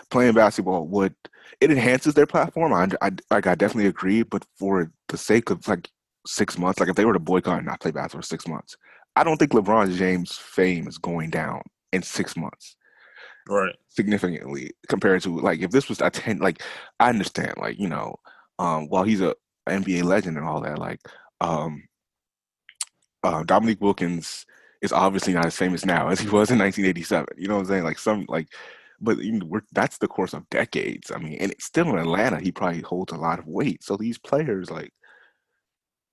playing 0.10 0.34
basketball 0.34 0.88
would 0.88 1.16
it 1.62 1.72
enhances 1.72 2.14
their 2.14 2.26
platform. 2.26 2.74
I, 2.74 2.88
I 3.02 3.12
like 3.30 3.48
I 3.48 3.56
definitely 3.56 3.88
agree, 3.88 4.24
but 4.24 4.46
for 4.58 4.92
the 5.10 5.18
sake 5.18 5.50
of 5.50 5.68
like 5.68 5.90
six 6.26 6.58
months, 6.58 6.80
like 6.80 6.90
if 6.90 6.96
they 6.96 7.06
were 7.06 7.14
to 7.14 7.20
boycott 7.20 7.58
and 7.58 7.68
not 7.68 7.80
play 7.80 7.92
basketball 7.92 8.22
for 8.22 8.26
six 8.26 8.48
months, 8.48 8.78
I 9.16 9.24
don't 9.24 9.38
think 9.38 9.52
LeBron 9.52 9.96
James' 9.96 10.38
fame 10.38 10.88
is 10.88 10.98
going 10.98 11.30
down 11.30 11.62
in 11.94 12.04
six 12.04 12.36
months. 12.36 12.76
Right. 13.50 13.76
Significantly 13.88 14.72
compared 14.90 15.22
to 15.24 15.40
like 15.40 15.62
if 15.62 15.72
this 15.72 15.90
was 15.90 16.02
a 16.02 16.10
ten 16.10 16.40
like 16.40 16.62
I 17.00 17.10
understand, 17.10 17.54
like, 17.58 17.80
you 17.80 17.88
know, 17.88 18.16
um, 18.60 18.88
while 18.90 19.04
he's 19.04 19.22
a 19.22 19.36
NBA 19.68 20.04
legend 20.04 20.38
and 20.38 20.46
all 20.46 20.62
that, 20.62 20.80
like 20.80 21.00
um 21.42 21.84
uh, 23.24 23.44
Dominique 23.44 23.82
Wilkins 23.82 24.46
is 24.82 24.92
obviously 24.92 25.34
not 25.34 25.46
as 25.46 25.56
famous 25.56 25.86
now 25.86 26.08
as 26.10 26.20
he 26.20 26.28
was 26.28 26.52
in 26.52 26.60
1987. 26.60 27.26
You 27.38 27.48
know 27.48 27.56
what 27.56 27.62
I'm 27.62 27.68
saying? 27.68 27.84
Like 27.84 28.00
some 28.00 28.26
like 28.30 28.48
but 29.00 29.20
you 29.20 29.34
know, 29.34 29.60
that's 29.72 29.98
the 29.98 30.08
course 30.08 30.34
of 30.34 30.50
decades. 30.50 31.12
I 31.12 31.20
mean, 31.20 31.38
and 31.40 31.52
it's 31.52 31.66
still 31.66 31.90
in 31.90 32.00
Atlanta, 32.00 32.40
he 32.40 32.52
probably 32.52 32.82
holds 32.82 33.14
a 33.14 33.18
lot 33.18 33.40
of 33.40 33.48
weight. 33.48 33.84
So 33.84 33.96
these 33.96 34.18
players, 34.18 34.70
like, 34.70 34.92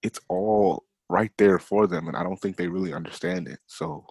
it's 0.02 0.20
all 0.28 0.84
right 1.08 1.32
there 1.38 1.58
for 1.58 1.86
them, 1.86 2.08
and 2.08 2.16
I 2.16 2.22
don't 2.22 2.40
think 2.40 2.56
they 2.56 2.68
really 2.68 2.92
understand 2.92 3.48
it. 3.48 3.58
So 3.66 4.06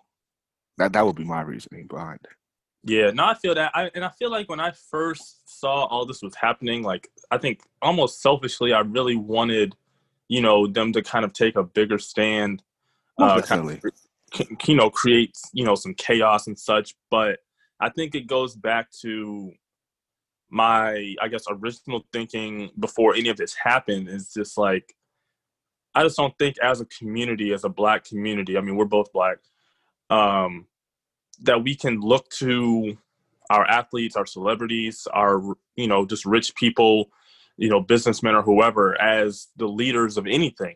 that 0.78 0.94
that 0.94 1.06
would 1.06 1.16
be 1.16 1.24
my 1.24 1.42
reasoning 1.42 1.88
behind 1.88 2.20
it. 2.24 2.32
Yeah, 2.86 3.12
no, 3.12 3.26
I 3.26 3.34
feel 3.36 3.56
that, 3.56 3.72
I, 3.74 3.90
and 3.96 4.04
I 4.04 4.10
feel 4.10 4.30
like 4.30 4.50
when 4.50 4.60
I 4.60 4.72
first 4.72 5.60
saw 5.60 5.86
all 5.86 6.06
this 6.06 6.22
was 6.22 6.36
happening, 6.36 6.84
like 6.84 7.10
I 7.32 7.38
think 7.38 7.62
almost 7.82 8.22
selfishly, 8.22 8.74
I 8.74 8.82
really 8.82 9.16
wanted, 9.16 9.76
you 10.28 10.42
know, 10.42 10.68
them 10.68 10.92
to 10.94 11.02
kind 11.02 11.24
of 11.24 11.32
take 11.32 11.56
a 11.56 11.64
bigger 11.64 11.98
stand, 11.98 12.62
uh, 13.18 13.40
definitely, 13.40 13.80
kind 14.32 14.52
of, 14.52 14.68
you 14.68 14.76
know, 14.76 14.90
create 14.90 15.38
you 15.54 15.64
know 15.64 15.76
some 15.76 15.94
chaos 15.94 16.48
and 16.48 16.60
such. 16.60 16.96
But 17.10 17.40
I 17.80 17.90
think 17.90 18.16
it 18.16 18.28
goes 18.28 18.56
back 18.56 18.92
to 19.02 19.52
my, 20.50 21.16
I 21.22 21.28
guess, 21.30 21.46
original 21.50 22.06
thinking 22.14 22.70
before 22.80 23.16
any 23.16 23.30
of 23.30 23.38
this 23.38 23.56
happened 23.56 24.08
is 24.08 24.32
just 24.34 24.58
like, 24.58 24.96
I 25.96 26.04
just 26.04 26.18
don't 26.18 26.38
think 26.38 26.58
as 26.60 26.82
a 26.82 26.86
community, 26.86 27.54
as 27.54 27.64
a 27.64 27.70
black 27.70 28.04
community, 28.04 28.58
I 28.58 28.62
mean, 28.62 28.76
we're 28.76 28.86
both 28.86 29.12
black, 29.14 29.38
um, 30.10 30.68
that 31.42 31.64
we 31.64 31.76
can 31.76 32.00
look 32.00 32.30
to 32.30 32.98
our 33.50 33.66
athletes, 33.66 34.16
our 34.16 34.26
celebrities, 34.26 35.08
our, 35.14 35.42
you 35.76 35.88
know, 35.88 36.06
just 36.06 36.26
rich 36.26 36.56
people, 36.56 37.10
you 37.58 37.70
know, 37.70 37.82
businessmen 37.82 38.36
or 38.36 38.42
whoever 38.42 39.00
as 39.02 39.48
the 39.58 39.68
leaders 39.68 40.18
of 40.18 40.28
anything. 40.28 40.76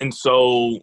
And 0.00 0.12
so, 0.12 0.80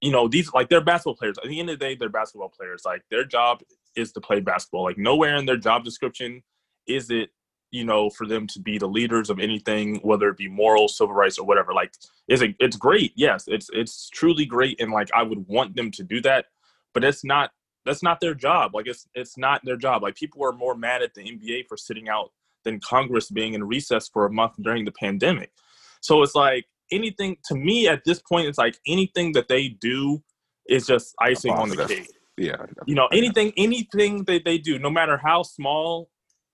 you 0.00 0.10
know, 0.10 0.28
these 0.28 0.52
like 0.52 0.68
they're 0.68 0.80
basketball 0.80 1.16
players. 1.16 1.36
At 1.42 1.48
the 1.48 1.60
end 1.60 1.70
of 1.70 1.78
the 1.78 1.84
day, 1.84 1.94
they're 1.94 2.08
basketball 2.08 2.48
players. 2.48 2.82
Like 2.84 3.02
their 3.10 3.24
job 3.24 3.62
is 3.96 4.12
to 4.12 4.20
play 4.20 4.40
basketball. 4.40 4.84
Like 4.84 4.98
nowhere 4.98 5.36
in 5.36 5.46
their 5.46 5.56
job 5.56 5.84
description 5.84 6.42
is 6.86 7.10
it, 7.10 7.30
you 7.70 7.84
know, 7.84 8.10
for 8.10 8.26
them 8.26 8.46
to 8.48 8.60
be 8.60 8.78
the 8.78 8.88
leaders 8.88 9.30
of 9.30 9.38
anything, 9.38 9.96
whether 10.02 10.28
it 10.28 10.36
be 10.36 10.48
moral, 10.48 10.88
civil 10.88 11.14
rights, 11.14 11.38
or 11.38 11.46
whatever. 11.46 11.72
Like, 11.72 11.92
is 12.28 12.42
it? 12.42 12.56
It's 12.58 12.76
great. 12.76 13.12
Yes, 13.14 13.44
it's 13.46 13.70
it's 13.72 14.08
truly 14.10 14.44
great, 14.44 14.80
and 14.80 14.90
like 14.90 15.08
I 15.14 15.22
would 15.22 15.46
want 15.46 15.76
them 15.76 15.90
to 15.92 16.02
do 16.02 16.20
that, 16.22 16.46
but 16.94 17.04
it's 17.04 17.24
not. 17.24 17.50
That's 17.86 18.02
not 18.02 18.20
their 18.20 18.34
job. 18.34 18.74
Like 18.74 18.86
it's 18.86 19.08
it's 19.14 19.38
not 19.38 19.62
their 19.64 19.76
job. 19.76 20.02
Like 20.02 20.14
people 20.14 20.44
are 20.44 20.52
more 20.52 20.74
mad 20.74 21.02
at 21.02 21.14
the 21.14 21.22
NBA 21.22 21.66
for 21.66 21.76
sitting 21.76 22.08
out 22.08 22.30
than 22.64 22.78
Congress 22.80 23.30
being 23.30 23.54
in 23.54 23.64
recess 23.64 24.08
for 24.08 24.26
a 24.26 24.32
month 24.32 24.52
during 24.60 24.84
the 24.84 24.92
pandemic. 24.92 25.50
So 26.02 26.22
it's 26.22 26.34
like 26.34 26.66
anything 26.92 27.38
to 27.46 27.54
me 27.54 27.88
at 27.88 28.04
this 28.04 28.20
point. 28.20 28.48
It's 28.48 28.58
like 28.58 28.78
anything 28.86 29.32
that 29.32 29.48
they 29.48 29.68
do 29.68 30.22
is 30.68 30.86
just 30.86 31.14
icing 31.20 31.52
on 31.52 31.70
the 31.70 31.86
cake 31.86 32.10
Yeah. 32.40 32.56
You 32.86 32.94
know, 32.94 33.06
anything 33.12 33.52
anything 33.58 34.24
that 34.24 34.44
they 34.44 34.56
do, 34.56 34.78
no 34.78 34.88
matter 34.88 35.18
how 35.18 35.42
small, 35.42 36.08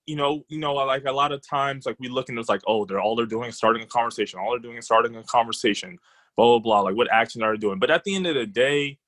you 0.05 0.16
know, 0.16 0.43
you 0.49 0.59
know, 0.59 0.75
like 0.75 1.05
a 1.07 1.12
lot 1.12 1.31
of 1.31 1.47
times, 1.47 1.87
like 1.87 1.97
we 2.00 2.09
look 2.09 2.28
and 2.28 2.37
it's 2.38 2.49
like, 2.49 2.62
oh, 2.66 2.85
they're 2.85 3.00
all 3.00 3.14
they're 3.14 3.25
doing 3.25 3.49
is 3.49 3.57
starting 3.57 3.83
a 3.83 3.87
conversation. 3.87 4.40
All 4.40 4.50
they're 4.50 4.59
doing 4.59 4.78
is 4.78 4.85
starting 4.85 5.14
a 5.14 5.23
conversation. 5.23 5.99
Blah 6.37 6.47
blah 6.47 6.59
blah. 6.59 6.81
Like 6.81 6.97
what 6.97 7.11
action 7.12 7.40
are 7.43 7.52
they 7.52 7.61
doing? 7.61 7.78
But 7.78 7.93
at 7.93 8.02
the 8.02 8.16
end 8.16 8.26
of 8.26 8.35
the 8.35 8.47
day, 8.47 8.99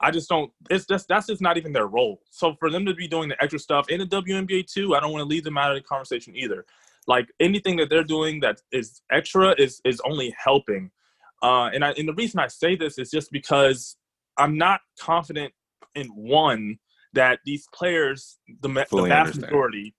I 0.00 0.10
just 0.10 0.30
don't. 0.30 0.50
It's 0.70 0.86
just 0.86 1.08
that's 1.08 1.26
just 1.26 1.42
not 1.42 1.58
even 1.58 1.74
their 1.74 1.88
role. 1.88 2.22
So 2.30 2.54
for 2.58 2.70
them 2.70 2.86
to 2.86 2.94
be 2.94 3.06
doing 3.06 3.28
the 3.28 3.42
extra 3.42 3.58
stuff 3.58 3.90
in 3.90 4.00
the 4.00 4.06
WNBA 4.06 4.72
too, 4.72 4.94
I 4.94 5.00
don't 5.00 5.12
want 5.12 5.22
to 5.22 5.28
leave 5.28 5.44
them 5.44 5.58
out 5.58 5.72
of 5.72 5.76
the 5.76 5.82
conversation 5.82 6.34
either. 6.34 6.64
Like 7.06 7.28
anything 7.38 7.76
that 7.76 7.90
they're 7.90 8.02
doing 8.02 8.40
that 8.40 8.62
is 8.72 9.02
extra 9.10 9.54
is 9.58 9.82
is 9.84 10.00
only 10.06 10.34
helping. 10.42 10.90
Uh, 11.42 11.66
and 11.66 11.84
I 11.84 11.90
and 11.92 12.08
the 12.08 12.14
reason 12.14 12.40
I 12.40 12.46
say 12.46 12.76
this 12.76 12.96
is 12.96 13.10
just 13.10 13.30
because 13.30 13.96
I'm 14.38 14.56
not 14.56 14.80
confident 14.98 15.52
in 15.94 16.08
one 16.08 16.78
that 17.12 17.40
these 17.44 17.66
players, 17.74 18.38
the, 18.60 18.68
the 18.68 18.74
vast 18.74 18.92
understand. 18.92 19.40
majority, 19.40 19.94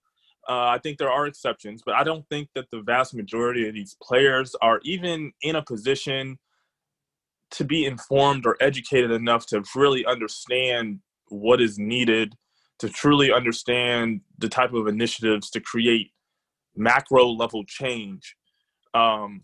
uh, 0.50 0.68
I 0.68 0.80
think 0.80 0.98
there 0.98 1.12
are 1.12 1.26
exceptions, 1.28 1.82
but 1.86 1.96
I 1.96 2.04
don't 2.04 2.28
think 2.28 2.50
that 2.56 2.70
the 2.72 2.82
vast 2.82 3.14
majority 3.14 3.68
of 3.68 3.74
these 3.74 3.96
players 4.02 4.56
are 4.62 4.80
even 4.84 5.32
in 5.42 5.56
a 5.56 5.62
position 5.62 6.38
to 7.52 7.64
be 7.64 7.86
informed 7.86 8.46
or 8.46 8.58
educated 8.60 9.12
enough 9.12 9.46
to 9.48 9.64
really 9.76 10.06
understand 10.06 11.00
what 11.30 11.62
is 11.62 11.78
needed 11.78 12.36
to 12.80 12.90
truly 12.90 13.32
understand 13.32 14.22
the 14.40 14.50
type 14.50 14.74
of 14.74 14.88
initiatives 14.88 15.50
to 15.52 15.62
create 15.62 16.12
macro 16.76 17.28
level 17.28 17.64
change. 17.66 18.36
Um, 18.94 19.44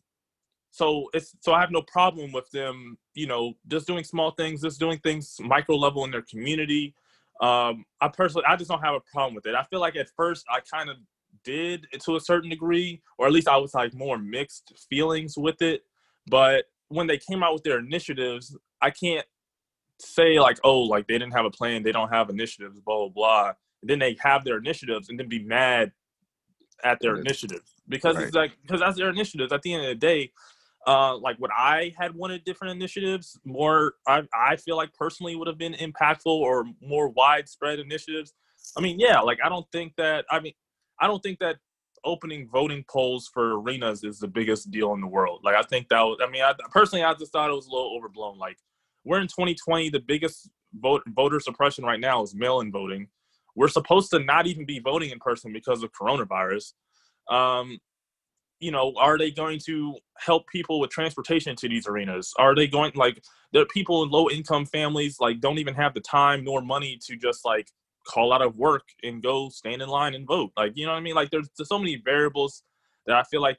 so 0.72 1.10
it's 1.14 1.36
so 1.42 1.54
I 1.54 1.62
have 1.62 1.72
no 1.72 1.82
problem 1.82 2.32
with 2.32 2.50
them, 2.52 2.98
you 3.14 3.28
know, 3.28 3.54
just 3.68 3.88
doing 3.88 4.04
small 4.04 4.32
things, 4.32 4.62
just 4.62 4.80
doing 4.80 5.00
things 5.00 5.38
micro 5.40 5.76
level 5.76 6.04
in 6.06 6.12
their 6.12 6.22
community. 6.22 6.94
Um, 7.42 7.86
I 8.02 8.10
personally, 8.10 8.46
I 8.48 8.56
just 8.56 8.70
don't 8.70 8.82
have 8.82 8.96
a 8.96 9.00
problem 9.00 9.34
with 9.34 9.46
it. 9.46 9.56
I 9.56 9.64
feel 9.64 9.80
like 9.80 9.96
at 9.96 10.10
first 10.16 10.46
I 10.52 10.60
kind 10.60 10.90
of 10.90 10.98
did 11.44 11.88
to 12.04 12.16
a 12.16 12.20
certain 12.20 12.50
degree, 12.50 13.02
or 13.18 13.26
at 13.26 13.34
least 13.34 13.48
I 13.48 13.58
was 13.58 13.74
like 13.74 13.94
more 13.94 14.18
mixed 14.18 14.74
feelings 14.90 15.38
with 15.38 15.62
it. 15.62 15.84
But 16.28 16.66
when 16.90 17.08
they 17.08 17.18
came 17.18 17.44
out 17.44 17.54
with 17.54 17.64
their 17.64 17.80
initiatives, 17.80 18.56
I 18.82 18.92
can't 18.92 19.26
say 20.00 20.40
like, 20.40 20.60
oh, 20.64 20.82
like 20.82 21.08
they 21.08 21.18
didn't 21.18 21.34
have 21.34 21.46
a 21.46 21.52
plan, 21.52 21.84
they 21.84 21.92
don't 21.92 22.10
have 22.10 22.30
initiatives, 22.30 22.80
blah 22.80 22.98
blah 22.98 23.10
blah. 23.10 23.54
And 23.82 23.90
then 23.90 24.00
they 24.00 24.18
have 24.20 24.44
their 24.44 24.58
initiatives, 24.58 25.10
and 25.10 25.20
then 25.20 25.30
be 25.30 25.44
mad 25.44 25.94
at 26.84 27.00
their 27.02 27.14
Right. 27.14 27.22
initiatives 27.22 27.74
because 27.88 28.16
Right. 28.16 28.26
it's 28.26 28.36
like 28.36 28.52
because 28.62 28.82
that's 28.82 28.98
their 28.98 29.10
initiatives. 29.10 29.52
At 29.52 29.62
the 29.62 29.74
end 29.74 29.84
of 29.84 29.90
the 29.90 29.96
day, 29.96 30.32
uh, 30.88 31.18
like 31.18 31.38
what 31.38 31.52
I 31.56 31.94
had 31.98 32.16
wanted 32.16 32.44
different 32.46 32.76
initiatives, 32.76 33.40
more 33.46 33.94
I 34.08 34.24
I 34.34 34.56
feel 34.56 34.78
like 34.78 34.94
personally 34.94 35.36
would 35.36 35.48
have 35.48 35.58
been 35.58 35.74
impactful 35.74 36.28
or 36.28 36.66
more 36.82 37.10
widespread 37.10 37.80
initiatives. 37.80 38.34
I 38.78 38.82
mean, 38.82 39.00
yeah, 39.00 39.20
like 39.20 39.40
I 39.44 39.50
don't 39.50 39.70
think 39.72 39.94
that 39.98 40.26
I 40.32 40.40
mean 40.40 40.54
I 41.00 41.08
don't 41.08 41.22
think 41.22 41.40
that 41.40 41.58
opening 42.06 42.48
voting 42.48 42.86
polls 42.90 43.30
for 43.34 43.60
arenas 43.60 44.04
is 44.04 44.20
the 44.20 44.28
biggest 44.28 44.72
deal 44.72 44.94
in 44.94 45.02
the 45.02 45.08
world. 45.08 45.42
Like 45.44 45.56
I 45.56 45.64
think 45.64 45.90
that 45.90 46.02
was, 46.02 46.20
I 46.26 46.30
mean, 46.30 46.42
I 46.42 46.54
personally 46.72 47.04
I 47.04 47.14
just 47.14 47.32
thought 47.32 47.50
it 47.50 47.56
was 47.56 47.68
a 47.68 47.72
little 47.72 47.96
overblown. 47.98 48.38
Like 48.38 48.58
we're 49.04 49.20
in 49.20 49.28
2020, 49.28 49.90
the 49.90 50.00
biggest 50.00 50.50
vote 50.80 51.02
voter 51.08 51.40
suppression 51.40 51.84
right 51.84 52.00
now 52.00 52.22
is 52.24 52.36
mail-in 52.36 52.72
voting. 52.72 53.08
We're 53.56 53.68
supposed 53.68 54.12
to 54.12 54.20
not 54.20 54.48
even 54.48 54.66
be 54.66 54.80
voting 54.80 55.10
in 55.10 55.20
person 55.20 55.52
because 55.52 55.84
of 55.84 55.92
coronavirus. 55.92 56.74
Um, 57.30 57.80
you 58.60 58.72
know, 58.72 58.94
are 58.98 59.18
they 59.18 59.32
going 59.32 59.60
to 59.66 59.96
help 60.18 60.48
people 60.48 60.80
with 60.80 60.90
transportation 60.90 61.56
to 61.56 61.70
these 61.70 61.88
arenas? 61.88 62.34
Are 62.38 62.56
they 62.56 62.68
going 62.68 62.92
like 62.96 63.24
the 63.54 63.66
people 63.68 64.04
in 64.04 64.10
low 64.10 64.30
income 64.30 64.66
families 64.66 65.18
like 65.20 65.40
don't 65.40 65.58
even 65.58 65.74
have 65.76 65.94
the 65.94 66.02
time 66.02 66.44
nor 66.44 66.62
money 66.62 67.00
to 67.06 67.16
just 67.16 67.46
like 67.46 67.70
call 68.08 68.34
out 68.34 68.42
of 68.42 68.56
work 68.58 68.84
and 69.04 69.24
go 69.24 69.50
stand 69.50 69.82
in 69.82 69.90
line 69.90 70.14
and 70.14 70.28
vote? 70.28 70.52
Like, 70.58 70.74
you 70.76 70.86
know 70.86 70.92
what 70.92 70.98
I 70.98 71.02
mean? 71.02 71.16
Like 71.16 71.32
there's, 71.32 71.50
there's 71.58 71.70
so 71.70 71.80
many 71.80 72.02
variables 72.04 72.64
that 73.06 73.16
I 73.16 73.24
feel 73.24 73.42
like 73.42 73.58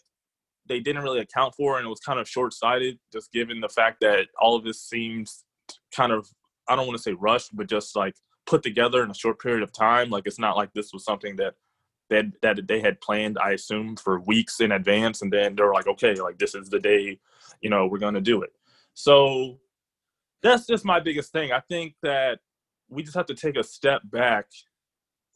they 0.67 0.81
didn't 0.81 1.03
really 1.03 1.21
account 1.21 1.55
for 1.55 1.79
and 1.79 1.87
it 1.87 1.91
was 1.91 2.01
kind 2.01 2.21
of 2.21 2.29
short 2.29 2.53
sighted 2.53 2.99
just 3.13 3.33
given 3.33 3.61
the 3.61 3.69
fact 3.69 3.99
that 4.03 4.29
all 4.41 4.55
of 4.55 4.65
this 4.65 4.83
seems 4.83 5.45
kind 5.95 6.13
of 6.13 6.29
I 6.69 6.77
don't 6.77 6.87
want 6.87 6.97
to 6.97 7.03
say 7.03 7.13
rushed, 7.13 7.57
but 7.57 7.69
just 7.69 7.97
like 7.97 8.15
put 8.47 8.63
together 8.63 9.03
in 9.03 9.11
a 9.11 9.15
short 9.15 9.41
period 9.41 9.63
of 9.63 9.73
time. 9.73 10.11
Like 10.11 10.27
it's 10.27 10.39
not 10.39 10.57
like 10.57 10.73
this 10.73 10.93
was 10.93 11.05
something 11.05 11.37
that 11.37 11.55
that 12.11 12.27
that 12.43 12.69
they 12.69 12.81
had 12.81 13.01
planned, 13.01 13.39
I 13.39 13.53
assume, 13.53 13.97
for 13.97 14.21
weeks 14.21 14.61
in 14.61 14.73
advance, 14.73 15.23
and 15.23 15.33
then 15.33 15.57
they're 15.57 15.73
like, 15.73 15.87
okay, 15.87 16.15
like 16.15 16.39
this 16.39 16.55
is 16.55 16.69
the 16.69 16.81
day, 16.81 17.19
you 17.61 17.71
know, 17.71 17.87
we're 17.87 17.99
gonna 17.99 18.21
do 18.21 18.43
it. 18.43 18.53
So 18.95 19.59
that's 20.43 20.67
just 20.67 20.85
my 20.85 21.01
biggest 21.01 21.33
thing. 21.33 21.53
I 21.53 21.61
think 21.61 21.95
that 22.03 22.41
we 22.89 23.03
just 23.03 23.17
have 23.17 23.27
to 23.27 23.35
take 23.35 23.57
a 23.57 23.63
step 23.63 24.03
back 24.05 24.47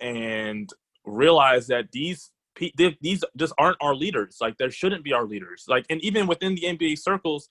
and 0.00 0.68
realize 1.04 1.66
that 1.68 1.92
these 1.92 2.30
these 3.00 3.24
just 3.36 3.52
aren't 3.58 3.78
our 3.80 3.94
leaders. 3.94 4.38
Like 4.40 4.56
there 4.58 4.70
shouldn't 4.70 5.04
be 5.04 5.12
our 5.12 5.24
leaders. 5.24 5.64
Like 5.68 5.86
and 5.90 6.00
even 6.02 6.26
within 6.26 6.54
the 6.54 6.62
NBA 6.62 6.98
circles, 6.98 7.48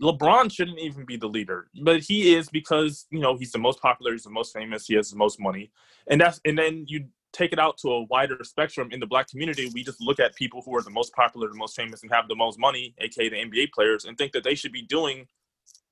LeBron 0.00 0.52
shouldn't 0.52 0.78
even 0.78 1.04
be 1.04 1.16
the 1.16 1.28
leader, 1.28 1.68
but 1.82 2.00
he 2.00 2.34
is 2.34 2.48
because 2.48 3.06
you 3.10 3.20
know 3.20 3.36
he's 3.36 3.52
the 3.52 3.58
most 3.58 3.80
popular, 3.82 4.12
he's 4.12 4.24
the 4.24 4.30
most 4.30 4.52
famous, 4.54 4.86
he 4.86 4.94
has 4.94 5.10
the 5.10 5.16
most 5.16 5.38
money, 5.40 5.70
and 6.08 6.20
that's 6.20 6.40
and 6.44 6.58
then 6.58 6.84
you 6.88 7.06
take 7.32 7.52
it 7.52 7.58
out 7.58 7.78
to 7.78 7.88
a 7.90 8.02
wider 8.04 8.42
spectrum 8.42 8.88
in 8.90 9.00
the 9.00 9.06
black 9.06 9.28
community. 9.28 9.70
We 9.72 9.84
just 9.84 10.00
look 10.00 10.20
at 10.20 10.34
people 10.34 10.62
who 10.64 10.74
are 10.76 10.82
the 10.82 10.90
most 10.90 11.12
popular, 11.14 11.48
the 11.48 11.54
most 11.54 11.76
famous, 11.76 12.02
and 12.02 12.12
have 12.12 12.28
the 12.28 12.34
most 12.34 12.58
money, 12.58 12.94
aka 12.98 13.28
the 13.28 13.36
NBA 13.36 13.72
players, 13.72 14.04
and 14.04 14.16
think 14.16 14.32
that 14.32 14.44
they 14.44 14.54
should 14.54 14.72
be 14.72 14.82
doing 14.82 15.26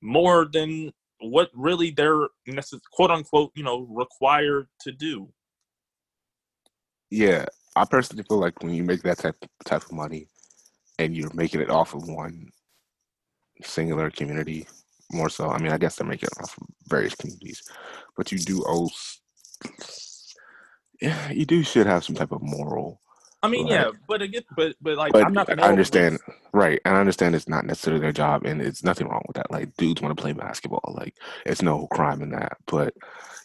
more 0.01 0.45
than 0.51 0.91
what 1.21 1.49
really 1.53 1.91
they're 1.91 2.27
quote 2.93 3.11
unquote 3.11 3.51
you 3.55 3.63
know 3.63 3.87
required 3.89 4.67
to 4.81 4.91
do. 4.91 5.29
Yeah, 7.09 7.45
I 7.75 7.85
personally 7.85 8.23
feel 8.23 8.39
like 8.39 8.61
when 8.61 8.73
you 8.73 8.83
make 8.83 9.01
that 9.03 9.19
type 9.19 9.35
type 9.65 9.83
of 9.83 9.91
money, 9.91 10.27
and 10.99 11.15
you're 11.15 11.33
making 11.33 11.61
it 11.61 11.69
off 11.69 11.93
of 11.93 12.07
one 12.07 12.49
singular 13.63 14.09
community, 14.11 14.67
more 15.11 15.29
so. 15.29 15.49
I 15.49 15.57
mean, 15.57 15.71
I 15.71 15.77
guess 15.77 15.95
they're 15.95 16.07
making 16.07 16.29
it 16.31 16.43
off 16.43 16.57
of 16.57 16.67
various 16.87 17.15
communities, 17.15 17.63
but 18.15 18.31
you 18.31 18.39
do 18.39 18.63
owe. 18.67 18.89
Yeah, 21.01 21.31
you 21.31 21.45
do 21.45 21.63
should 21.63 21.87
have 21.87 22.03
some 22.03 22.15
type 22.15 22.31
of 22.31 22.41
moral. 22.41 23.01
I 23.41 23.47
mean, 23.47 23.67
yeah, 23.67 23.91
but 24.07 24.21
again, 24.21 24.43
but 24.55 24.75
but 24.81 24.97
like 24.97 25.13
But 25.13 25.25
I'm 25.25 25.33
not. 25.33 25.47
the 25.47 25.61
I 25.63 25.69
understand, 25.69 26.19
right? 26.53 26.81
And 26.83 26.97
I 26.97 26.99
understand 26.99 27.35
it's 27.35 27.47
not 27.47 27.65
necessarily 27.65 28.01
their 28.01 28.11
job, 28.11 28.45
and 28.45 28.61
it's 28.61 28.83
nothing 28.83 29.07
wrong 29.07 29.23
with 29.27 29.37
that. 29.37 29.49
Like 29.49 29.75
dudes 29.77 30.01
want 30.01 30.15
to 30.15 30.21
play 30.21 30.33
basketball, 30.33 30.93
like 30.97 31.15
it's 31.45 31.61
no 31.61 31.87
crime 31.87 32.21
in 32.21 32.31
that. 32.31 32.57
But 32.67 32.93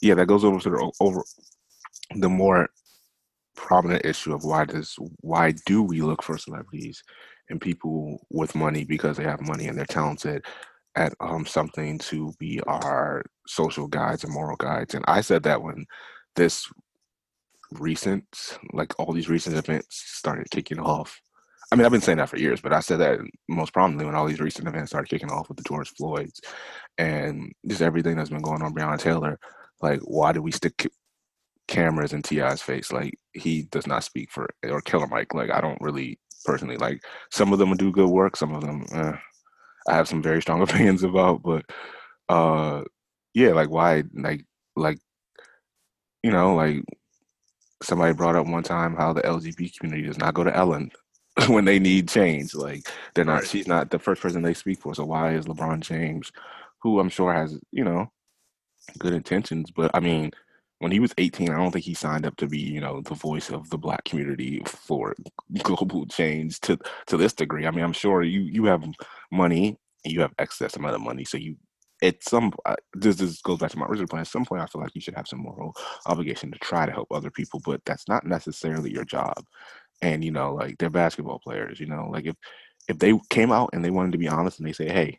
yeah, 0.02 0.14
that 0.14 0.26
goes 0.26 0.44
over 0.44 0.58
to 0.60 0.70
the 0.70 0.92
over 1.00 1.22
the 2.16 2.28
more 2.28 2.70
prominent 3.56 4.04
issue 4.04 4.34
of 4.34 4.44
why 4.44 4.64
does 4.64 4.96
why 5.20 5.54
do 5.64 5.82
we 5.82 6.00
look 6.02 6.22
for 6.22 6.36
celebrities 6.38 7.02
and 7.50 7.60
people 7.60 8.26
with 8.30 8.56
money 8.56 8.84
because 8.84 9.16
they 9.16 9.24
have 9.24 9.40
money 9.40 9.68
and 9.68 9.78
they're 9.78 9.86
talented 9.86 10.44
at 10.96 11.14
um 11.20 11.46
something 11.46 11.98
to 11.98 12.32
be 12.40 12.60
our 12.66 13.22
social 13.46 13.86
guides 13.86 14.24
and 14.24 14.32
moral 14.32 14.56
guides. 14.56 14.94
And 14.94 15.04
I 15.06 15.20
said 15.20 15.44
that 15.44 15.62
when 15.62 15.86
this 16.34 16.68
recent 17.80 18.58
like 18.72 18.92
all 18.98 19.12
these 19.12 19.28
recent 19.28 19.56
events 19.56 20.02
started 20.06 20.50
kicking 20.50 20.78
off. 20.78 21.20
I 21.72 21.76
mean, 21.76 21.84
I've 21.86 21.92
been 21.92 22.00
saying 22.00 22.18
that 22.18 22.28
for 22.28 22.38
years, 22.38 22.60
but 22.60 22.72
I 22.72 22.80
said 22.80 23.00
that 23.00 23.18
most 23.48 23.72
prominently 23.72 24.06
when 24.06 24.14
all 24.14 24.26
these 24.26 24.40
recent 24.40 24.68
events 24.68 24.90
started 24.90 25.08
kicking 25.08 25.30
off 25.30 25.48
with 25.48 25.56
the 25.56 25.64
George 25.64 25.90
Floyds 25.94 26.40
and 26.98 27.52
just 27.66 27.82
everything 27.82 28.16
that's 28.16 28.30
been 28.30 28.42
going 28.42 28.62
on 28.62 28.74
Breonna 28.74 28.98
Taylor. 28.98 29.38
Like, 29.80 30.00
why 30.00 30.32
do 30.32 30.40
we 30.40 30.52
stick 30.52 30.86
cameras 31.66 32.12
in 32.12 32.22
T.I.'s 32.22 32.62
face? 32.62 32.92
Like, 32.92 33.18
he 33.32 33.62
does 33.62 33.86
not 33.86 34.04
speak 34.04 34.30
for 34.30 34.48
or 34.64 34.80
Killer 34.82 35.06
Mike. 35.06 35.34
Like, 35.34 35.50
I 35.50 35.60
don't 35.60 35.80
really 35.80 36.18
personally 36.44 36.76
like. 36.76 37.02
Some 37.32 37.52
of 37.52 37.58
them 37.58 37.74
do 37.76 37.90
good 37.90 38.08
work. 38.08 38.36
Some 38.36 38.54
of 38.54 38.60
them, 38.60 38.86
eh, 38.92 39.16
I 39.88 39.94
have 39.94 40.08
some 40.08 40.22
very 40.22 40.42
strong 40.42 40.62
opinions 40.62 41.02
about. 41.02 41.42
But 41.42 41.64
uh, 42.28 42.84
yeah, 43.32 43.50
like 43.50 43.70
why? 43.70 44.04
Like, 44.14 44.44
like 44.76 44.98
you 46.22 46.30
know, 46.30 46.54
like 46.54 46.84
somebody 47.84 48.14
brought 48.14 48.36
up 48.36 48.46
one 48.46 48.62
time 48.62 48.96
how 48.96 49.12
the 49.12 49.22
LGBT 49.22 49.78
community 49.78 50.06
does 50.06 50.18
not 50.18 50.34
go 50.34 50.44
to 50.44 50.54
Ellen 50.56 50.90
when 51.48 51.64
they 51.64 51.78
need 51.78 52.08
change. 52.08 52.54
Like 52.54 52.88
they're 53.14 53.24
not 53.24 53.42
Right. 53.42 53.48
she's 53.48 53.68
not 53.68 53.90
the 53.90 53.98
first 53.98 54.22
person 54.22 54.42
they 54.42 54.54
speak 54.54 54.80
for. 54.80 54.94
So 54.94 55.04
why 55.04 55.34
is 55.34 55.46
LeBron 55.46 55.80
James, 55.80 56.32
who 56.82 57.00
I'm 57.00 57.08
sure 57.10 57.32
has, 57.34 57.58
you 57.72 57.84
know, 57.84 58.10
good 58.98 59.12
intentions, 59.14 59.70
but 59.70 59.90
I 59.94 60.00
mean, 60.00 60.30
when 60.80 60.92
he 60.92 61.00
was 61.00 61.14
18, 61.18 61.50
I 61.50 61.56
don't 61.56 61.70
think 61.72 61.84
he 61.84 61.94
signed 61.94 62.26
up 62.26 62.36
to 62.36 62.46
be, 62.46 62.58
you 62.58 62.80
know, 62.80 63.00
the 63.02 63.14
voice 63.14 63.50
of 63.50 63.70
the 63.70 63.78
black 63.78 64.04
community 64.04 64.62
for 64.66 65.14
global 65.62 66.06
change 66.06 66.60
to 66.60 66.78
to 67.06 67.16
this 67.16 67.32
degree. 67.32 67.66
I 67.66 67.70
mean, 67.70 67.84
I'm 67.84 67.92
sure 67.92 68.22
you 68.22 68.40
you 68.42 68.64
have 68.66 68.84
money 69.32 69.78
and 70.04 70.12
you 70.12 70.20
have 70.20 70.32
excess 70.38 70.76
amount 70.76 70.96
of 70.96 71.00
money, 71.00 71.24
so 71.24 71.38
you 71.38 71.56
at 72.04 72.22
some 72.22 72.52
uh, 72.66 72.76
this 72.92 73.16
this 73.16 73.40
goes 73.40 73.58
back 73.58 73.70
to 73.70 73.78
my 73.78 73.86
original 73.86 74.06
point. 74.06 74.20
At 74.20 74.26
some 74.28 74.44
point, 74.44 74.62
I 74.62 74.66
feel 74.66 74.82
like 74.82 74.94
you 74.94 75.00
should 75.00 75.16
have 75.16 75.26
some 75.26 75.40
moral 75.40 75.74
obligation 76.06 76.52
to 76.52 76.58
try 76.58 76.86
to 76.86 76.92
help 76.92 77.08
other 77.10 77.30
people, 77.30 77.60
but 77.64 77.84
that's 77.84 78.06
not 78.08 78.26
necessarily 78.26 78.92
your 78.92 79.04
job. 79.04 79.42
And 80.02 80.22
you 80.22 80.30
know, 80.30 80.54
like 80.54 80.76
they're 80.78 80.90
basketball 80.90 81.40
players. 81.40 81.80
You 81.80 81.86
know, 81.86 82.08
like 82.12 82.26
if 82.26 82.36
if 82.88 82.98
they 82.98 83.18
came 83.30 83.50
out 83.50 83.70
and 83.72 83.84
they 83.84 83.90
wanted 83.90 84.12
to 84.12 84.18
be 84.18 84.28
honest 84.28 84.58
and 84.58 84.68
they 84.68 84.72
say, 84.72 84.88
"Hey, 84.88 85.18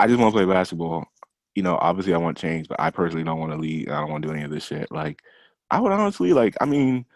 I 0.00 0.06
just 0.08 0.18
want 0.18 0.34
to 0.34 0.38
play 0.38 0.52
basketball," 0.52 1.06
you 1.54 1.62
know, 1.62 1.78
obviously 1.80 2.14
I 2.14 2.18
want 2.18 2.36
change, 2.36 2.68
but 2.68 2.80
I 2.80 2.90
personally 2.90 3.24
don't 3.24 3.40
want 3.40 3.52
to 3.52 3.58
lead. 3.58 3.88
I 3.90 4.00
don't 4.00 4.10
want 4.10 4.22
to 4.22 4.28
do 4.28 4.34
any 4.34 4.44
of 4.44 4.50
this 4.50 4.64
shit. 4.66 4.90
Like, 4.90 5.22
I 5.70 5.80
would 5.80 5.92
honestly 5.92 6.32
like. 6.32 6.56
I 6.60 6.66
mean, 6.66 7.06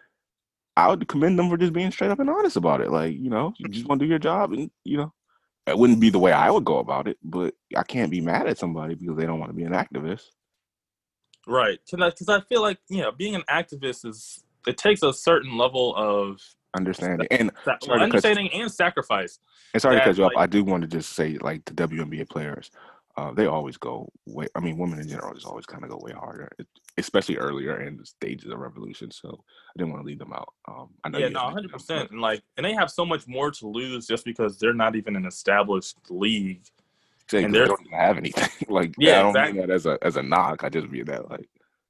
I 0.76 0.88
would 0.88 1.08
commend 1.08 1.38
them 1.38 1.50
for 1.50 1.56
just 1.56 1.72
being 1.72 1.90
straight 1.90 2.10
up 2.10 2.20
and 2.20 2.30
honest 2.30 2.56
about 2.56 2.80
it. 2.80 2.90
Like, 2.90 3.14
you 3.14 3.30
know, 3.30 3.54
you 3.58 3.68
just 3.68 3.86
want 3.88 4.00
to 4.00 4.06
do 4.06 4.10
your 4.10 4.18
job, 4.20 4.52
and 4.52 4.70
you 4.84 4.98
know, 4.98 5.12
it 5.66 5.78
wouldn't 5.78 6.00
be 6.00 6.10
the 6.10 6.18
way 6.18 6.32
I 6.32 6.50
would 6.50 6.64
go 6.64 6.78
about 6.78 7.06
it, 7.06 7.18
but 7.22 7.54
I 7.76 7.82
can't 7.82 8.10
be 8.10 8.20
mad 8.20 8.48
at 8.48 8.58
somebody 8.58 8.94
because 8.94 9.16
they 9.16 9.26
don't 9.26 9.38
want 9.38 9.50
to 9.50 9.56
be 9.56 9.62
an 9.64 9.72
activist. 9.72 10.24
Right, 11.46 11.78
because 11.90 12.28
I, 12.28 12.40
feel 12.40 12.62
like 12.62 12.78
you 12.88 13.02
know, 13.02 13.12
being 13.12 13.34
an 13.34 13.42
activist 13.50 14.06
is 14.06 14.44
it 14.66 14.76
takes 14.76 15.02
a 15.02 15.12
certain 15.12 15.56
level 15.56 15.94
of 15.96 16.40
understanding 16.74 17.26
and 17.30 17.50
sa- 17.64 17.76
understanding 17.92 18.48
and 18.52 18.70
sacrifice. 18.70 19.38
And 19.74 19.82
sorry 19.82 19.96
to 19.96 20.04
cut 20.04 20.18
you 20.18 20.24
off. 20.24 20.32
like- 20.36 20.42
I 20.42 20.46
do 20.46 20.62
want 20.64 20.82
to 20.82 20.88
just 20.88 21.14
say, 21.14 21.38
like 21.40 21.64
the 21.64 21.74
WNBA 21.74 22.28
players, 22.28 22.70
uh, 23.16 23.32
they 23.32 23.46
always 23.46 23.76
go 23.76 24.10
way. 24.26 24.46
I 24.54 24.60
mean, 24.60 24.78
women 24.78 24.98
in 24.98 25.08
general 25.08 25.34
just 25.34 25.46
always 25.46 25.66
kind 25.66 25.84
of 25.84 25.90
go 25.90 25.98
way 26.00 26.12
harder, 26.12 26.50
especially 26.96 27.36
earlier 27.36 27.82
in 27.82 27.98
the 27.98 28.06
stages 28.06 28.50
of 28.50 28.58
revolution. 28.58 29.10
So 29.10 29.28
I 29.28 29.72
didn't 29.78 29.92
want 29.92 30.02
to 30.02 30.06
leave 30.06 30.18
them 30.18 30.32
out. 30.32 30.48
Um, 30.66 30.88
I 31.04 31.10
know. 31.10 31.18
Yeah, 31.18 31.28
no, 31.28 31.40
hundred 31.40 31.72
percent. 31.72 32.10
and 32.10 32.20
like, 32.20 32.42
and 32.56 32.64
they 32.64 32.72
have 32.72 32.90
so 32.90 33.04
much 33.04 33.28
more 33.28 33.50
to 33.50 33.68
lose 33.68 34.06
just 34.06 34.24
because 34.24 34.58
they're 34.58 34.72
not 34.72 34.96
even 34.96 35.14
an 35.16 35.26
established 35.26 35.98
league. 36.08 36.62
say, 37.28 37.44
and 37.44 37.54
they 37.54 37.58
don't 37.66 37.80
even 37.86 37.98
have 37.98 38.16
anything. 38.16 38.48
like, 38.68 38.94
Yeah, 38.98 39.18
I 39.18 39.22
don't 39.22 39.28
exactly. 39.30 39.58
mean 39.58 39.68
that 39.68 39.74
as 39.74 39.86
a 39.86 39.98
as 40.00 40.16
a 40.16 40.22
knock. 40.22 40.64
I 40.64 40.70
just 40.70 40.88
mean 40.88 41.04
that 41.06 41.30
like. 41.30 41.48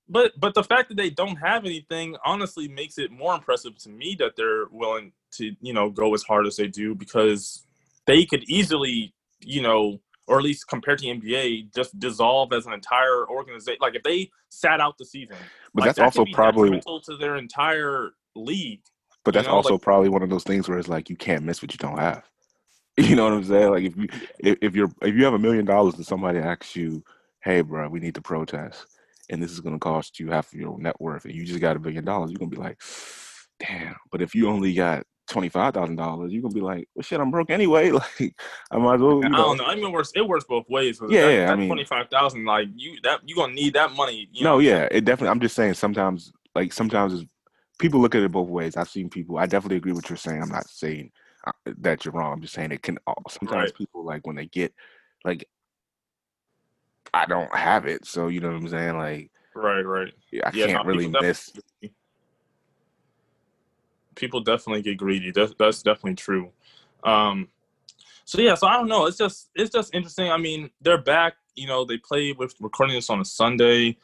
But 0.09 0.33
but 0.41 0.55
the 0.55 0.64
fact 0.64 0.88
that 0.88 0.97
they 0.97 1.11
don't 1.11 1.37
have 1.37 1.64
anything 1.64 2.17
honestly 2.25 2.67
makes 2.67 2.99
it 2.99 3.12
more 3.12 3.35
impressive 3.35 3.76
to 3.79 3.91
me 3.91 4.17
that 4.19 4.33
they're 4.37 4.67
willing 4.73 5.12
to 5.35 5.55
you 5.61 5.73
know 5.73 5.88
go 5.88 6.14
as 6.14 6.25
hard 6.25 6.49
as 6.49 6.57
they 6.57 6.67
do 6.67 6.97
because 6.97 7.64
they 8.07 8.25
could 8.26 8.43
easily 8.49 9.14
you 9.41 9.62
know 9.62 10.00
or 10.29 10.38
at 10.38 10.45
least 10.45 10.69
compared 10.69 10.99
to 10.99 11.05
the 11.05 11.21
NBA 11.21 11.75
just 11.75 11.99
dissolve 11.99 12.52
as 12.52 12.67
an 12.67 12.73
entire 12.73 13.29
organization. 13.29 13.79
Like 13.81 13.95
if 13.97 14.02
they 14.02 14.31
sat 14.49 14.81
out 14.81 14.97
the 14.99 15.05
season, 15.05 15.37
But 15.75 15.83
like, 15.83 15.88
that's 15.88 15.99
that 15.99 16.05
also 16.05 16.25
probably. 16.33 16.81
to 16.81 17.17
their 17.17 17.37
entire 17.37 18.12
league. 18.37 18.81
But 19.25 19.35
that's 19.35 19.47
know, 19.47 19.55
also 19.55 19.75
like- 19.75 19.83
probably 19.83 20.09
one 20.09 20.23
of 20.23 20.31
those 20.31 20.45
things 20.45 20.69
where 20.69 20.79
it's 20.79 20.88
like 20.88 21.09
you 21.11 21.17
can't 21.17 21.45
miss 21.45 21.62
what 21.62 21.73
you 21.73 21.79
don't 21.79 21.99
have. 21.99 22.25
You 22.99 23.17
know 23.17 23.25
what 23.25 23.33
I'm 23.33 23.45
saying? 23.45 23.71
Like 23.71 23.85
if 23.85 23.97
you 23.97 24.07
if, 24.38 24.59
if 24.61 24.76
you're 24.76 24.91
if 25.00 25.14
you 25.14 25.25
have 25.25 25.33
a 25.33 25.38
million 25.38 25.64
dollars 25.64 25.95
and 25.95 26.05
somebody 26.05 26.38
asks 26.38 26.76
you, 26.76 27.02
"Hey, 27.43 27.62
bro, 27.62 27.88
we 27.88 28.00
need 28.00 28.14
to 28.17 28.21
protest, 28.21 28.85
and 29.31 29.43
this 29.43 29.50
is 29.50 29.61
going 29.61 29.75
to 29.75 29.79
cost 29.79 30.21
you 30.21 30.31
half 30.31 30.52
of 30.52 30.61
your 30.61 30.79
net 30.79 31.00
worth, 31.00 31.25
and 31.25 31.35
you 31.35 31.47
just 31.47 31.59
got 31.61 31.75
a 31.75 31.79
billion 31.79 32.05
dollars," 32.05 32.31
you're 32.31 32.38
gonna 32.38 32.50
be 32.50 32.59
like, 32.59 32.79
"Damn!" 33.61 33.97
But 34.11 34.21
if 34.21 34.35
you 34.35 34.47
only 34.47 34.75
got 34.75 35.07
twenty 35.33 35.49
five 35.49 35.75
thousand 35.75 35.97
dollars, 35.97 36.33
you're 36.33 36.43
gonna 36.43 36.55
be 36.55 36.61
like, 36.61 36.89
"Well, 36.95 37.03
shit, 37.03 37.21
I'm 37.21 37.31
broke 37.31 37.51
anyway. 37.51 37.91
Like 38.21 38.35
I 38.71 38.77
might 38.79 38.95
as 38.97 39.01
well." 39.01 39.17
You 39.23 39.27
I 39.27 39.29
don't 39.37 39.57
know. 39.57 39.65
I 39.65 39.75
mean, 39.75 39.87
it 39.87 39.91
works. 39.93 40.12
It 40.15 40.27
works 40.27 40.45
both 40.49 40.69
ways. 40.69 41.01
Yeah, 41.09 41.23
that, 41.23 41.33
yeah, 41.35 41.53
I 41.53 41.57
mean- 41.57 41.69
twenty 41.69 41.85
five 41.85 42.09
thousand, 42.09 42.45
like 42.45 42.69
you 42.77 42.99
that 43.03 43.21
you 43.29 43.35
gonna 43.35 43.53
need 43.55 43.75
that 43.75 43.93
money. 43.93 44.29
No, 44.41 44.43
know? 44.55 44.59
yeah, 44.59 44.89
it 44.91 45.05
definitely. 45.05 45.31
I'm 45.31 45.41
just 45.41 45.57
saying 45.57 45.75
sometimes, 45.75 46.33
like 46.55 46.73
sometimes, 46.73 47.15
it's, 47.15 47.25
people 47.79 48.01
look 48.01 48.15
at 48.15 48.23
it 48.23 48.31
both 48.31 48.49
ways. 48.49 48.77
I've 48.77 48.89
seen 48.89 49.09
people. 49.09 49.39
I 49.39 49.47
definitely 49.47 49.79
agree 49.79 49.93
with 49.93 50.05
what 50.05 50.11
you're 50.11 50.17
saying. 50.17 50.43
I'm 50.43 50.49
not 50.51 50.69
saying 50.69 51.11
uh, 51.47 51.53
that 51.79 52.05
you're 52.05 52.15
wrong. 52.15 52.33
I'm 52.35 52.41
just 52.43 52.55
saying 52.55 52.71
it 52.73 52.83
can. 52.83 52.99
Sometimes 53.29 53.71
Right. 53.71 53.75
people 53.75 54.05
like 54.05 54.27
when 54.27 54.37
they 54.37 54.47
get 54.47 54.73
like, 55.25 55.49
I 57.15 57.27
don't 57.27 57.55
have 57.55 57.87
it, 57.87 58.07
so 58.07 58.29
you 58.29 58.41
know 58.41 58.49
what 58.49 58.57
I'm 58.57 58.69
saying. 58.69 58.97
Like, 58.99 59.31
Right, 59.55 59.83
right. 59.83 60.12
yeah, 60.31 60.49
I 60.49 60.51
Yeah, 60.55 60.67
can't 60.67 60.87
really 60.87 61.09
miss. 61.09 61.47
definitely- 61.47 61.95
People 64.14 64.40
definitely 64.40 64.83
get 64.83 64.99
greedy. 64.99 65.31
That's 65.31 65.83
definitely 65.83 66.14
true. 66.14 66.50
Um, 67.04 67.49
so 68.25 68.40
yeah, 68.40 68.54
so 68.54 68.66
I 68.66 68.75
don't 68.75 68.88
know. 68.88 69.07
It's 69.07 69.19
just 69.19 69.50
it's 69.54 69.71
just 69.71 69.95
interesting. 69.95 70.31
I 70.31 70.37
mean, 70.37 70.71
they're 70.81 70.99
back. 70.99 71.35
You 71.54 71.66
know, 71.66 71.85
they 71.85 71.99
played 71.99 72.38
with 72.38 72.54
recording 72.61 72.97
this 72.97 73.11
on 73.11 73.21
a 73.21 73.25
Sunday. 73.25 73.97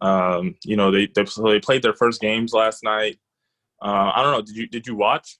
Um, 0.00 0.56
you 0.64 0.76
know, 0.76 0.90
they 0.90 1.06
they, 1.06 1.24
they 1.24 1.60
played 1.60 1.82
their 1.82 1.94
first 1.94 2.20
games 2.20 2.52
last 2.52 2.82
night. 2.82 3.18
Uh, 3.80 4.12
I 4.14 4.22
don't 4.22 4.32
know. 4.32 4.42
Did 4.42 4.56
you 4.56 4.66
did 4.66 4.86
you 4.86 4.96
watch? 4.96 5.38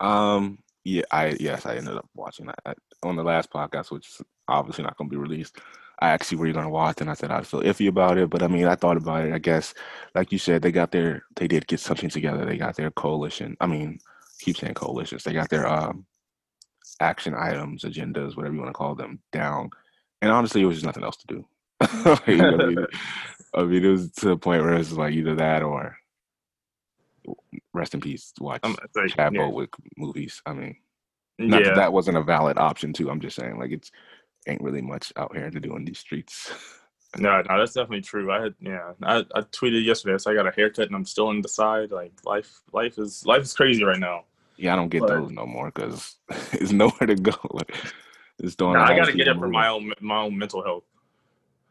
Um, 0.00 0.58
yeah, 0.84 1.02
I 1.10 1.36
yes, 1.40 1.66
I 1.66 1.76
ended 1.76 1.96
up 1.96 2.08
watching 2.14 2.48
I, 2.66 2.74
on 3.02 3.16
the 3.16 3.22
last 3.22 3.50
podcast, 3.50 3.90
which 3.90 4.08
is 4.08 4.22
obviously 4.48 4.84
not 4.84 4.96
going 4.96 5.08
to 5.08 5.16
be 5.16 5.20
released. 5.20 5.58
I 6.04 6.10
asked 6.10 6.30
you 6.30 6.36
were 6.36 6.44
you're 6.44 6.52
going 6.52 6.66
to 6.66 6.70
watch, 6.70 7.00
and 7.00 7.10
I 7.10 7.14
said 7.14 7.30
I'd 7.30 7.46
feel 7.46 7.62
iffy 7.62 7.88
about 7.88 8.18
it, 8.18 8.28
but 8.28 8.42
I 8.42 8.46
mean, 8.46 8.66
I 8.66 8.74
thought 8.74 8.98
about 8.98 9.24
it. 9.24 9.32
I 9.32 9.38
guess, 9.38 9.72
like 10.14 10.32
you 10.32 10.38
said, 10.38 10.60
they 10.60 10.70
got 10.70 10.90
their, 10.90 11.24
they 11.36 11.48
did 11.48 11.66
get 11.66 11.80
something 11.80 12.10
together. 12.10 12.44
They 12.44 12.58
got 12.58 12.76
their 12.76 12.90
coalition. 12.90 13.56
I 13.58 13.66
mean, 13.66 13.98
keep 14.38 14.58
saying 14.58 14.74
coalitions. 14.74 15.24
They 15.24 15.32
got 15.32 15.48
their 15.48 15.66
um 15.66 16.04
action 17.00 17.34
items, 17.34 17.84
agendas, 17.84 18.36
whatever 18.36 18.54
you 18.54 18.60
want 18.60 18.68
to 18.68 18.78
call 18.78 18.94
them, 18.94 19.20
down. 19.32 19.70
And 20.20 20.30
honestly, 20.30 20.60
it 20.60 20.66
was 20.66 20.76
just 20.76 20.86
nothing 20.86 21.04
else 21.04 21.16
to 21.16 21.26
do. 21.26 21.46
I, 21.80 22.20
mean, 22.26 22.86
I 23.54 23.62
mean, 23.64 23.84
it 23.84 23.88
was 23.88 24.10
to 24.12 24.28
the 24.28 24.36
point 24.36 24.62
where 24.62 24.74
it 24.74 24.78
was 24.78 24.92
like 24.92 25.14
either 25.14 25.34
that 25.36 25.62
or 25.62 25.96
rest 27.72 27.94
in 27.94 28.00
peace, 28.00 28.32
watch 28.40 28.60
like, 28.62 29.08
Chad 29.08 29.34
yeah, 29.34 29.40
Bowick 29.40 29.68
movies. 29.96 30.42
I 30.44 30.52
mean, 30.52 30.76
not 31.38 31.60
yeah. 31.60 31.68
that 31.68 31.76
that 31.76 31.92
wasn't 31.94 32.18
a 32.18 32.22
valid 32.22 32.58
option 32.58 32.92
too. 32.92 33.10
I'm 33.10 33.20
just 33.20 33.36
saying, 33.36 33.58
like, 33.58 33.72
it's 33.72 33.90
ain't 34.46 34.62
really 34.62 34.82
much 34.82 35.12
out 35.16 35.34
here 35.36 35.50
to 35.50 35.60
do 35.60 35.76
in 35.76 35.84
these 35.84 35.98
streets. 35.98 36.52
No, 37.16 37.40
no, 37.42 37.58
that's 37.60 37.74
definitely 37.74 38.00
true. 38.00 38.32
I 38.32 38.42
had, 38.42 38.54
yeah, 38.58 38.90
I, 39.04 39.18
I 39.36 39.42
tweeted 39.42 39.84
yesterday. 39.84 40.18
So 40.18 40.32
I 40.32 40.34
got 40.34 40.48
a 40.48 40.50
haircut 40.50 40.88
and 40.88 40.96
I'm 40.96 41.04
still 41.04 41.28
on 41.28 41.42
the 41.42 41.48
side. 41.48 41.92
Like 41.92 42.10
life, 42.24 42.62
life 42.72 42.98
is 42.98 43.24
life 43.24 43.42
is 43.42 43.52
crazy 43.54 43.84
right 43.84 44.00
now. 44.00 44.24
yeah, 44.56 44.72
I 44.72 44.76
don't 44.76 44.88
get 44.88 45.02
But- 45.02 45.10
those 45.10 45.30
no 45.30 45.46
more 45.46 45.70
because 45.70 46.16
it's 46.54 46.72
nowhere 46.72 47.06
to 47.06 47.14
go. 47.14 47.30
Like, 47.52 47.72
it's 48.40 48.56
doing. 48.56 48.72
Nah, 48.72 48.82
I 48.82 48.86
high 48.86 48.96
gotta 48.96 49.12
get 49.12 49.28
it 49.28 49.38
for 49.38 49.46
my 49.46 49.68
own 49.68 49.92
my 50.00 50.22
own 50.22 50.36
mental 50.36 50.64
health. 50.64 50.82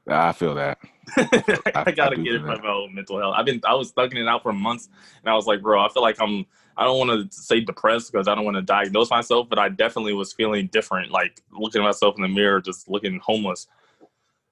Ah, 0.09 0.29
I 0.29 0.31
feel 0.31 0.55
that. 0.55 0.77
I, 1.17 1.83
I 1.87 1.91
gotta 1.91 2.15
do 2.15 2.23
get 2.23 2.35
it 2.35 2.41
feel 2.41 2.59
my 2.59 2.69
own 2.69 2.95
mental 2.95 3.19
health. 3.19 3.35
I've 3.37 3.45
been 3.45 3.61
I 3.65 3.73
was 3.73 3.91
thugging 3.93 4.17
it 4.17 4.27
out 4.27 4.43
for 4.43 4.53
months, 4.53 4.89
and 5.23 5.29
I 5.29 5.35
was 5.35 5.45
like, 5.47 5.61
bro, 5.61 5.83
I 5.83 5.89
feel 5.89 6.01
like 6.03 6.19
I'm. 6.21 6.45
I 6.75 6.85
don't 6.85 6.97
want 6.97 7.31
to 7.31 7.37
say 7.37 7.59
depressed 7.59 8.11
because 8.11 8.27
I 8.27 8.33
don't 8.33 8.45
want 8.45 8.57
to 8.57 8.63
diagnose 8.63 9.11
myself, 9.11 9.47
but 9.47 9.59
I 9.59 9.69
definitely 9.69 10.13
was 10.13 10.33
feeling 10.33 10.67
different. 10.71 11.11
Like 11.11 11.39
looking 11.51 11.81
at 11.81 11.85
myself 11.85 12.15
in 12.15 12.23
the 12.23 12.27
mirror, 12.27 12.61
just 12.61 12.89
looking 12.89 13.19
homeless. 13.23 13.67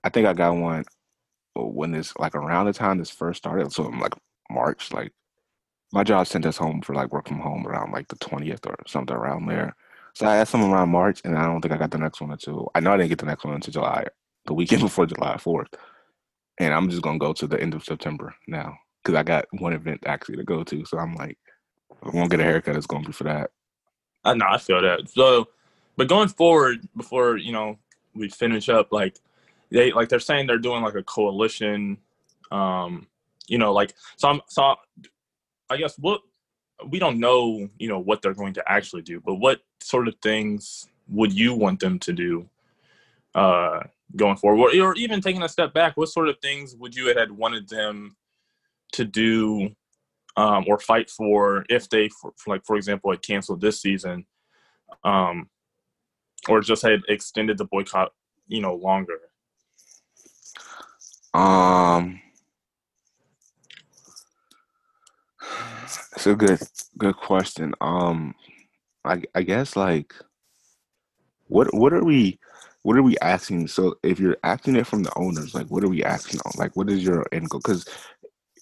I 0.03 0.09
think 0.09 0.27
I 0.27 0.33
got 0.33 0.55
one 0.55 0.85
uh, 1.57 1.63
when 1.63 1.91
this 1.91 2.13
like 2.17 2.35
around 2.35 2.67
the 2.67 2.73
time 2.73 2.99
this 2.99 3.09
first 3.09 3.39
started. 3.39 3.71
So 3.71 3.85
I'm 3.85 3.99
like 3.99 4.13
March, 4.51 4.91
like 4.91 5.13
my 5.91 6.03
job 6.03 6.27
sent 6.27 6.45
us 6.45 6.57
home 6.57 6.81
for 6.81 6.93
like 6.93 7.11
work 7.11 7.27
from 7.27 7.39
home 7.39 7.65
around 7.65 7.91
like 7.91 8.07
the 8.07 8.17
twentieth 8.17 8.65
or 8.67 8.75
something 8.85 9.15
around 9.15 9.47
there. 9.47 9.75
So 10.13 10.27
I 10.27 10.35
had 10.35 10.47
some 10.47 10.63
around 10.71 10.89
March, 10.89 11.21
and 11.23 11.37
I 11.37 11.45
don't 11.45 11.61
think 11.61 11.73
I 11.73 11.77
got 11.77 11.91
the 11.91 11.97
next 11.97 12.21
one 12.21 12.31
until 12.31 12.69
I 12.75 12.81
know 12.81 12.93
I 12.93 12.97
didn't 12.97 13.09
get 13.09 13.19
the 13.19 13.25
next 13.25 13.45
one 13.45 13.55
until 13.55 13.71
July, 13.71 14.05
the 14.45 14.53
weekend 14.53 14.81
before 14.83 15.05
July 15.05 15.37
fourth. 15.37 15.69
And 16.61 16.75
I'm 16.75 16.91
just 16.91 17.01
gonna 17.01 17.17
go 17.17 17.33
to 17.33 17.47
the 17.47 17.59
end 17.59 17.73
of 17.73 17.83
September 17.83 18.35
now 18.47 18.77
because 19.01 19.17
I 19.17 19.23
got 19.23 19.45
one 19.51 19.73
event 19.73 20.03
actually 20.05 20.37
to 20.37 20.43
go 20.43 20.63
to. 20.63 20.85
So 20.85 20.99
I'm 20.99 21.15
like, 21.15 21.39
I'm 22.03 22.11
gonna 22.11 22.29
get 22.29 22.39
a 22.39 22.43
haircut. 22.43 22.75
It's 22.75 22.85
gonna 22.85 23.03
be 23.03 23.11
for 23.11 23.23
that. 23.23 23.49
I 24.23 24.35
know 24.35 24.45
I 24.47 24.59
feel 24.59 24.79
that. 24.79 25.09
So, 25.09 25.47
but 25.97 26.07
going 26.07 26.27
forward, 26.27 26.87
before 26.95 27.37
you 27.37 27.51
know 27.51 27.79
we 28.13 28.29
finish 28.29 28.69
up, 28.69 28.93
like 28.93 29.17
they 29.71 29.91
like 29.91 30.09
they're 30.09 30.19
saying 30.19 30.45
they're 30.45 30.59
doing 30.59 30.83
like 30.83 30.93
a 30.93 31.01
coalition. 31.01 31.97
Um, 32.51 33.07
you 33.47 33.57
know, 33.57 33.73
like 33.73 33.95
so. 34.17 34.29
I'm 34.29 34.41
so. 34.47 34.75
I 35.71 35.77
guess 35.77 35.97
what 35.97 36.21
we 36.89 36.99
don't 36.99 37.19
know, 37.19 37.67
you 37.79 37.87
know, 37.87 37.97
what 37.97 38.21
they're 38.21 38.35
going 38.35 38.53
to 38.53 38.63
actually 38.71 39.01
do, 39.01 39.19
but 39.19 39.35
what 39.35 39.61
sort 39.79 40.07
of 40.07 40.13
things 40.21 40.87
would 41.07 41.33
you 41.33 41.55
want 41.55 41.79
them 41.79 41.97
to 41.99 42.13
do 42.13 42.47
uh, 43.33 43.79
going 44.15 44.37
forward, 44.37 44.75
or, 44.75 44.95
even 44.95 45.21
taking 45.21 45.43
a 45.43 45.49
step 45.49 45.73
back? 45.73 45.97
What 45.97 46.09
sort 46.09 46.29
of 46.29 46.37
things 46.41 46.75
would 46.75 46.95
you 46.95 47.15
had 47.15 47.31
wanted 47.31 47.69
them 47.69 48.15
to 48.93 49.05
do 49.05 49.69
um, 50.37 50.65
or 50.67 50.79
fight 50.79 51.09
for 51.09 51.65
if 51.69 51.89
they, 51.89 52.09
for 52.09 52.33
like 52.47 52.65
for 52.65 52.75
example, 52.75 53.11
had 53.11 53.21
canceled 53.21 53.61
this 53.61 53.81
season, 53.81 54.25
um, 55.03 55.49
or 56.47 56.61
just 56.61 56.81
had 56.81 57.01
extended 57.09 57.57
the 57.57 57.65
boycott, 57.65 58.11
you 58.47 58.61
know, 58.61 58.75
longer? 58.75 59.19
Um, 61.33 62.21
it's 66.13 66.27
a 66.27 66.35
good 66.35 66.61
good 66.97 67.15
question. 67.15 67.73
Um, 67.81 68.35
I 69.05 69.23
I 69.33 69.43
guess 69.43 69.75
like, 69.75 70.13
what 71.47 71.73
what 71.73 71.93
are 71.93 72.03
we 72.03 72.39
what 72.83 72.97
are 72.97 73.03
we 73.03 73.17
asking? 73.19 73.67
So 73.67 73.95
if 74.03 74.19
you're 74.19 74.37
asking 74.43 74.75
it 74.75 74.87
from 74.87 75.03
the 75.03 75.17
owners, 75.17 75.53
like, 75.53 75.67
what 75.67 75.83
are 75.83 75.89
we 75.89 76.03
asking? 76.03 76.39
Like, 76.57 76.75
what 76.75 76.89
is 76.89 77.03
your 77.03 77.25
end 77.31 77.49
goal? 77.49 77.61
Because 77.63 77.85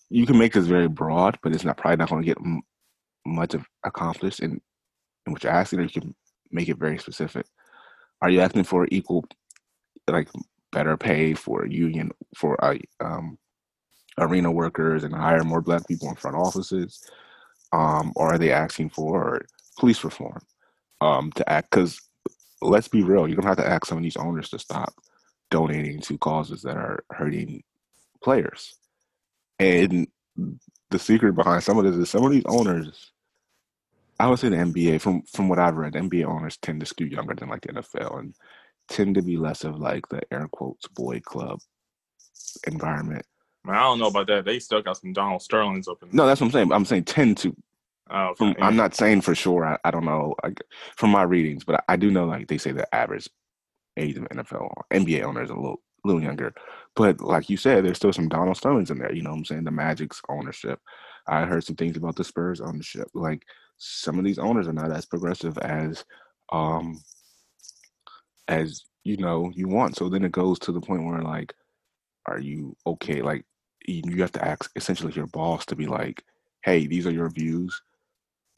you 0.09 0.25
can 0.25 0.37
make 0.37 0.53
this 0.53 0.65
very 0.65 0.87
broad, 0.87 1.37
but 1.41 1.53
it's 1.53 1.63
not 1.63 1.77
probably 1.77 1.97
not 1.97 2.09
going 2.09 2.21
to 2.21 2.25
get 2.25 2.37
m- 2.37 2.61
much 3.25 3.53
of 3.53 3.65
accomplished 3.83 4.39
in 4.39 4.61
in 5.25 5.33
what 5.33 5.43
you're 5.43 5.53
asking, 5.53 5.79
or 5.79 5.83
you 5.83 5.89
can 5.89 6.15
make 6.51 6.69
it 6.69 6.77
very 6.77 6.97
specific. 6.97 7.45
Are 8.21 8.29
you 8.29 8.41
asking 8.41 8.63
for 8.63 8.87
equal, 8.91 9.25
like, 10.09 10.29
better 10.71 10.97
pay 10.97 11.33
for 11.33 11.65
union 11.65 12.11
for 12.35 12.63
uh, 12.63 12.77
um, 12.99 13.37
arena 14.17 14.51
workers 14.51 15.03
and 15.03 15.13
hire 15.13 15.43
more 15.43 15.61
black 15.61 15.87
people 15.87 16.09
in 16.09 16.15
front 16.15 16.35
offices, 16.35 17.03
um, 17.71 18.11
or 18.15 18.33
are 18.33 18.37
they 18.37 18.51
asking 18.51 18.89
for 18.89 19.45
police 19.77 20.03
reform 20.03 20.41
um, 21.01 21.31
to 21.33 21.49
act? 21.49 21.69
Because 21.71 22.01
let's 22.61 22.87
be 22.87 23.03
real, 23.03 23.27
you're 23.27 23.35
gonna 23.35 23.47
have 23.47 23.57
to 23.57 23.67
ask 23.67 23.85
some 23.85 23.97
of 23.97 24.03
these 24.03 24.17
owners 24.17 24.49
to 24.49 24.59
stop 24.59 24.93
donating 25.49 25.99
to 26.01 26.17
causes 26.17 26.61
that 26.61 26.77
are 26.77 27.03
hurting 27.11 27.63
players. 28.23 28.75
And 29.59 30.07
the 30.89 30.99
secret 30.99 31.35
behind 31.35 31.63
some 31.63 31.77
of 31.77 31.85
this 31.85 31.95
is 31.95 32.09
some 32.09 32.25
of 32.25 32.31
these 32.31 32.45
owners, 32.45 33.11
I 34.19 34.27
would 34.27 34.39
say 34.39 34.49
the 34.49 34.57
NBA, 34.57 35.01
from 35.01 35.21
from 35.23 35.49
what 35.49 35.59
I've 35.59 35.75
read, 35.75 35.93
NBA 35.93 36.25
owners 36.25 36.57
tend 36.57 36.79
to 36.79 36.85
skew 36.85 37.07
younger 37.07 37.35
than 37.35 37.49
like 37.49 37.61
the 37.61 37.73
NFL 37.73 38.19
and 38.19 38.33
tend 38.89 39.15
to 39.15 39.21
be 39.21 39.37
less 39.37 39.63
of 39.63 39.79
like 39.79 40.07
the 40.09 40.21
air 40.31 40.47
quotes 40.51 40.87
boy 40.87 41.19
club 41.19 41.59
environment. 42.67 43.25
Man, 43.63 43.75
I 43.75 43.81
don't 43.81 43.99
know 43.99 44.07
about 44.07 44.27
that. 44.27 44.45
They 44.45 44.59
still 44.59 44.81
got 44.81 44.97
some 44.97 45.13
Donald 45.13 45.41
Sterling's 45.41 45.87
up 45.87 46.01
in 46.01 46.09
There. 46.09 46.17
No, 46.17 46.27
that's 46.27 46.41
what 46.41 46.47
I'm 46.47 46.51
saying. 46.51 46.71
I'm 46.71 46.85
saying 46.85 47.03
tend 47.05 47.37
to. 47.39 47.55
Oh, 48.11 48.33
okay. 48.39 48.55
I'm 48.59 48.75
not 48.75 48.95
saying 48.95 49.21
for 49.21 49.35
sure. 49.35 49.65
I, 49.65 49.77
I 49.83 49.91
don't 49.91 50.05
know 50.05 50.35
like 50.43 50.61
from 50.95 51.11
my 51.11 51.23
readings, 51.23 51.63
but 51.63 51.75
I, 51.75 51.93
I 51.93 51.95
do 51.95 52.11
know 52.11 52.25
like 52.25 52.47
they 52.47 52.57
say 52.57 52.71
the 52.71 52.93
average 52.93 53.29
age 53.97 54.17
of 54.17 54.23
NFL 54.23 54.71
NBA 54.91 55.23
owners 55.23 55.49
a 55.49 55.55
little 55.55 55.81
little 56.03 56.21
younger. 56.21 56.53
But 56.95 57.21
like 57.21 57.49
you 57.49 57.57
said, 57.57 57.85
there's 57.85 57.97
still 57.97 58.13
some 58.13 58.29
Donald 58.29 58.57
Sterling's 58.57 58.91
in 58.91 58.99
there. 58.99 59.13
You 59.13 59.21
know 59.21 59.31
what 59.31 59.37
I'm 59.37 59.45
saying? 59.45 59.63
The 59.63 59.71
Magic's 59.71 60.21
ownership. 60.29 60.79
I 61.27 61.45
heard 61.45 61.63
some 61.63 61.75
things 61.75 61.97
about 61.97 62.15
the 62.15 62.23
Spurs 62.23 62.61
ownership. 62.61 63.07
Like 63.13 63.43
some 63.77 64.17
of 64.17 64.25
these 64.25 64.39
owners 64.39 64.67
are 64.67 64.73
not 64.73 64.91
as 64.91 65.05
progressive 65.05 65.57
as 65.59 66.03
um 66.51 66.99
as 68.47 68.85
you 69.03 69.17
know 69.17 69.51
you 69.53 69.67
want. 69.67 69.95
So 69.95 70.09
then 70.09 70.23
it 70.23 70.31
goes 70.31 70.59
to 70.59 70.71
the 70.71 70.81
point 70.81 71.05
where 71.05 71.21
like, 71.21 71.53
are 72.25 72.39
you 72.39 72.75
okay? 72.85 73.21
Like 73.21 73.45
you 73.85 74.21
have 74.21 74.31
to 74.33 74.45
ask 74.45 74.69
essentially 74.75 75.13
your 75.13 75.27
boss 75.27 75.65
to 75.67 75.75
be 75.75 75.85
like, 75.85 76.23
hey, 76.63 76.87
these 76.87 77.07
are 77.07 77.11
your 77.11 77.29
views, 77.29 77.81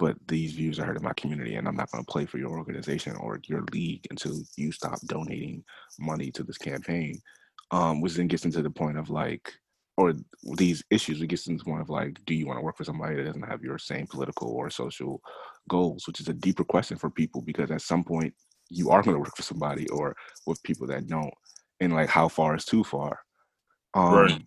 but 0.02 0.18
these 0.28 0.54
views 0.54 0.80
are 0.80 0.86
hurting 0.86 1.04
my 1.04 1.14
community, 1.14 1.56
and 1.56 1.68
I'm 1.68 1.76
not 1.76 1.92
going 1.92 2.04
to 2.04 2.12
play 2.12 2.26
for 2.26 2.40
your 2.40 2.58
organization 2.58 3.16
or 3.18 3.40
your 3.46 3.64
league 3.72 4.08
until 4.10 4.36
you 4.58 4.72
stop 4.72 5.00
donating 5.06 5.64
money 6.00 6.32
to 6.32 6.44
this 6.44 6.58
campaign. 6.58 7.22
Um, 7.70 8.02
which 8.02 8.16
then 8.16 8.28
gets 8.28 8.44
into 8.44 8.64
the 8.64 8.70
point 8.72 8.98
of 8.98 9.12
like, 9.12 9.54
or 9.98 10.14
these 10.58 10.84
issues, 10.90 11.22
it 11.22 11.28
gets 11.28 11.46
into 11.46 11.64
the 11.64 11.70
point 11.70 11.82
of 11.82 11.90
like, 11.90 12.20
do 12.26 12.34
you 12.34 12.48
want 12.48 12.58
to 12.58 12.64
work 12.64 12.78
for 12.78 12.84
somebody 12.84 13.16
that 13.16 13.26
doesn't 13.26 13.48
have 13.48 13.62
your 13.62 13.78
same 13.78 14.08
political 14.08 14.50
or 14.50 14.72
social 14.72 15.22
goals, 15.70 16.08
which 16.08 16.20
is 16.20 16.28
a 16.28 16.34
deeper 16.34 16.64
question 16.64 16.98
for 16.98 17.12
people 17.12 17.42
because 17.42 17.70
at 17.70 17.82
some 17.82 18.04
point 18.04 18.34
you 18.70 18.90
are 18.90 19.04
going 19.04 19.14
to 19.14 19.20
work 19.20 19.36
for 19.38 19.44
somebody 19.44 19.88
or 19.90 20.16
with 20.48 20.62
people 20.64 20.88
that 20.88 21.06
don't, 21.08 21.34
and 21.80 21.94
like 21.94 22.10
how 22.10 22.28
far 22.28 22.56
is 22.56 22.66
too 22.66 22.84
far. 22.84 23.20
Um, 23.94 24.16
Right. 24.16 24.42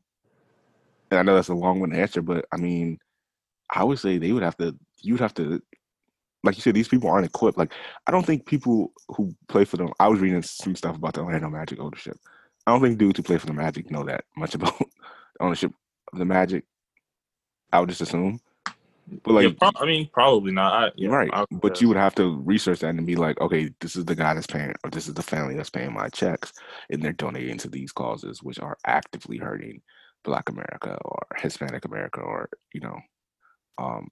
And 1.12 1.20
I 1.20 1.22
know 1.22 1.36
that's 1.36 1.48
a 1.48 1.54
long 1.54 1.78
one 1.78 1.90
to 1.90 2.00
answer, 2.00 2.22
but 2.22 2.44
I 2.52 2.56
mean, 2.56 2.98
I 3.70 3.84
would 3.84 3.98
say 3.98 4.18
they 4.18 4.32
would 4.32 4.42
have 4.42 4.56
to. 4.58 4.76
You'd 5.04 5.20
have 5.20 5.34
to, 5.34 5.62
like 6.42 6.56
you 6.56 6.62
said, 6.62 6.74
these 6.74 6.88
people 6.88 7.10
aren't 7.10 7.26
equipped. 7.26 7.58
Like 7.58 7.72
I 8.06 8.10
don't 8.10 8.26
think 8.26 8.46
people 8.46 8.92
who 9.08 9.34
play 9.48 9.64
for 9.64 9.76
them. 9.76 9.90
I 10.00 10.08
was 10.08 10.20
reading 10.20 10.42
some 10.42 10.76
stuff 10.76 10.96
about 10.96 11.14
the 11.14 11.22
Orlando 11.22 11.50
Magic 11.50 11.80
ownership. 11.80 12.16
I 12.66 12.72
don't 12.72 12.80
think 12.80 12.98
dudes 12.98 13.18
who 13.18 13.22
play 13.22 13.38
for 13.38 13.46
the 13.46 13.52
Magic 13.52 13.90
know 13.90 14.04
that 14.04 14.24
much 14.36 14.54
about 14.56 14.74
ownership 15.40 15.72
of 16.12 16.18
the 16.18 16.24
Magic. 16.24 16.64
I 17.72 17.80
would 17.80 17.88
just 17.88 18.02
assume, 18.02 18.40
but 19.24 19.32
like 19.32 19.48
yeah, 19.48 19.54
pro- 19.58 19.82
I 19.82 19.86
mean, 19.86 20.08
probably 20.12 20.52
not. 20.52 20.72
I, 20.72 20.92
yeah, 20.96 21.08
right. 21.10 21.30
I- 21.32 21.44
but 21.50 21.80
you 21.80 21.88
would 21.88 21.96
have 21.96 22.14
to 22.16 22.40
research 22.44 22.80
that 22.80 22.90
and 22.94 23.06
be 23.06 23.16
like, 23.16 23.40
okay, 23.40 23.70
this 23.80 23.96
is 23.96 24.04
the 24.04 24.14
guy 24.14 24.32
that's 24.34 24.46
paying, 24.46 24.74
or 24.84 24.90
this 24.90 25.08
is 25.08 25.14
the 25.14 25.22
family 25.22 25.56
that's 25.56 25.70
paying 25.70 25.92
my 25.92 26.08
checks, 26.08 26.52
and 26.90 27.02
they're 27.02 27.12
donating 27.12 27.58
to 27.58 27.68
these 27.68 27.92
causes, 27.92 28.42
which 28.42 28.60
are 28.60 28.78
actively 28.86 29.38
hurting 29.38 29.82
Black 30.22 30.48
America 30.48 30.96
or 31.04 31.26
Hispanic 31.36 31.84
America, 31.84 32.20
or 32.20 32.48
you 32.72 32.80
know, 32.80 32.98
um, 33.78 34.08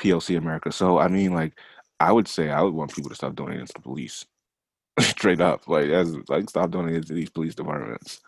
PLC 0.00 0.36
America. 0.36 0.72
So 0.72 0.98
I 0.98 1.08
mean, 1.08 1.34
like, 1.34 1.58
I 2.00 2.12
would 2.12 2.28
say 2.28 2.50
I 2.50 2.62
would 2.62 2.74
want 2.74 2.94
people 2.94 3.10
to 3.10 3.16
stop 3.16 3.34
donating 3.34 3.66
to 3.66 3.72
the 3.72 3.80
police, 3.80 4.24
straight 5.00 5.40
up, 5.40 5.68
like 5.68 5.90
as 5.90 6.16
like 6.28 6.48
stop 6.50 6.70
donating 6.70 7.04
to 7.04 7.14
these 7.14 7.30
police 7.30 7.54
departments. 7.54 8.20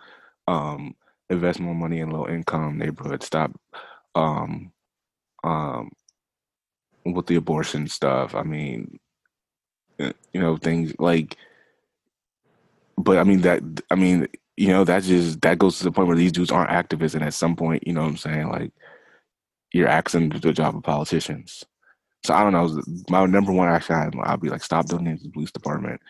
Um, 0.48 0.94
invest 1.28 1.60
more 1.60 1.74
money 1.74 2.00
in 2.00 2.10
low 2.10 2.28
income 2.28 2.78
neighborhoods. 2.78 3.26
Stop. 3.26 3.58
Um, 4.14 4.72
um, 5.44 5.90
with 7.04 7.26
the 7.26 7.36
abortion 7.36 7.88
stuff. 7.88 8.34
I 8.34 8.42
mean, 8.42 8.98
uh, 10.00 10.12
you 10.32 10.40
know, 10.40 10.56
things 10.56 10.92
like, 10.98 11.36
but 12.98 13.18
I 13.18 13.24
mean 13.24 13.42
that, 13.42 13.62
I 13.90 13.94
mean, 13.94 14.26
you 14.56 14.68
know, 14.68 14.84
that 14.84 15.02
just 15.02 15.40
that 15.42 15.58
goes 15.58 15.78
to 15.78 15.84
the 15.84 15.92
point 15.92 16.08
where 16.08 16.16
these 16.16 16.32
dudes 16.32 16.50
aren't 16.50 16.70
activists, 16.70 17.14
and 17.14 17.24
at 17.24 17.34
some 17.34 17.56
point, 17.56 17.86
you 17.86 17.92
know, 17.92 18.02
what 18.02 18.08
I'm 18.08 18.16
saying, 18.16 18.48
like, 18.48 18.72
you're 19.76 19.88
asking 19.88 20.30
the 20.30 20.52
job 20.52 20.76
of 20.76 20.82
politicians. 20.82 21.64
So 22.24 22.34
I 22.34 22.42
don't 22.42 22.52
know. 22.52 22.82
My 23.08 23.24
number 23.26 23.52
one 23.52 23.68
action 23.68 24.12
I'll 24.22 24.36
be 24.36 24.48
like, 24.48 24.62
stop 24.62 24.86
donating 24.86 25.18
to 25.18 25.24
the 25.24 25.30
police 25.30 25.52
department 25.52 26.00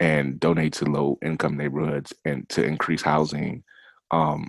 and 0.00 0.38
donate 0.38 0.72
to 0.74 0.84
low 0.84 1.18
income 1.22 1.56
neighborhoods 1.56 2.12
and 2.24 2.48
to 2.50 2.64
increase 2.64 3.02
housing. 3.02 3.64
Um, 4.10 4.48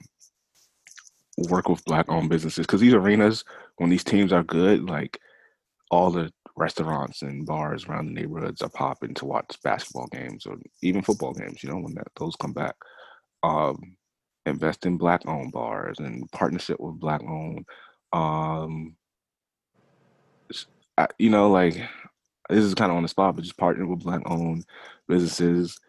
work 1.49 1.67
with 1.67 1.83
black 1.85 2.05
owned 2.09 2.29
businesses 2.29 2.65
because 2.65 2.81
these 2.81 2.93
arenas, 2.93 3.43
when 3.77 3.89
these 3.89 4.03
teams 4.03 4.31
are 4.31 4.43
good, 4.43 4.89
like 4.89 5.19
all 5.89 6.11
the 6.11 6.31
restaurants 6.55 7.21
and 7.21 7.45
bars 7.45 7.85
around 7.85 8.07
the 8.07 8.13
neighborhoods 8.13 8.61
are 8.61 8.69
popping 8.69 9.13
to 9.15 9.25
watch 9.25 9.57
basketball 9.63 10.07
games 10.11 10.45
or 10.45 10.57
even 10.83 11.01
football 11.01 11.33
games. 11.33 11.63
You 11.63 11.69
know, 11.69 11.77
when 11.77 11.95
that 11.95 12.07
those 12.17 12.35
come 12.35 12.53
back, 12.53 12.75
um, 13.43 13.95
invest 14.45 14.85
in 14.85 14.97
black 14.97 15.21
owned 15.27 15.51
bars 15.51 15.99
and 15.99 16.29
partnership 16.31 16.79
with 16.79 16.99
black 16.99 17.21
owned. 17.23 17.65
Um, 18.13 18.95
I- 20.97 21.07
you 21.17 21.29
know, 21.29 21.49
like 21.49 21.75
this 22.49 22.63
is 22.63 22.73
kind 22.75 22.91
of 22.91 22.97
on 22.97 23.03
the 23.03 23.09
spot, 23.09 23.35
but 23.35 23.43
just 23.43 23.57
partner 23.57 23.85
with 23.85 24.03
black 24.03 24.21
owned 24.25 24.65
businesses 25.07 25.79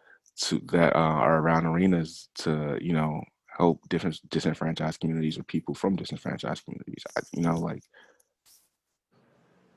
to 0.43 0.59
that 0.73 0.95
uh, 0.95 0.99
are 0.99 1.39
around 1.39 1.67
arenas 1.67 2.29
to 2.37 2.79
you 2.81 2.93
know 2.93 3.23
help 3.57 3.87
different 3.89 4.19
disenfranchised 4.31 5.01
communities 5.01 5.39
or 5.39 5.43
people 5.45 5.75
from 5.75 5.97
disenfranchised 5.97 6.65
communities. 6.65 7.05
I, 7.17 7.21
you 7.33 7.43
know, 7.43 7.59
like 7.59 7.83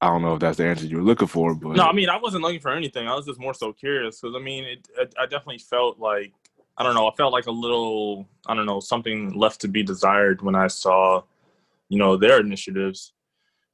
I 0.01 0.07
don't 0.07 0.21
know 0.21 0.33
if 0.33 0.41
that's 0.41 0.57
the 0.57 0.65
answer 0.65 0.85
you 0.85 0.97
were 0.97 1.03
looking 1.03 1.27
for, 1.27 1.55
but 1.55 1.75
No, 1.75 1.85
I 1.85 1.93
mean, 1.93 2.09
I 2.09 2.17
wasn't 2.17 2.43
looking 2.43 2.59
for 2.59 2.71
anything. 2.71 3.07
I 3.07 3.15
was 3.15 3.25
just 3.25 3.39
more 3.39 3.53
so 3.53 3.71
curious 3.71 4.19
because 4.19 4.35
I 4.35 4.39
mean, 4.39 4.65
it, 4.65 4.87
it, 4.97 5.13
I 5.17 5.23
definitely 5.23 5.59
felt 5.59 5.97
like 5.99 6.33
I 6.77 6.83
don't 6.83 6.93
know. 6.93 7.07
I 7.07 7.15
felt 7.15 7.31
like 7.31 7.47
a 7.47 7.51
little 7.51 8.27
I 8.45 8.53
don't 8.53 8.65
know 8.65 8.81
something 8.81 9.33
left 9.33 9.61
to 9.61 9.67
be 9.67 9.81
desired 9.81 10.41
when 10.41 10.55
I 10.55 10.67
saw, 10.67 11.23
you 11.93 11.99
know, 11.99 12.17
their 12.17 12.39
initiatives. 12.39 13.13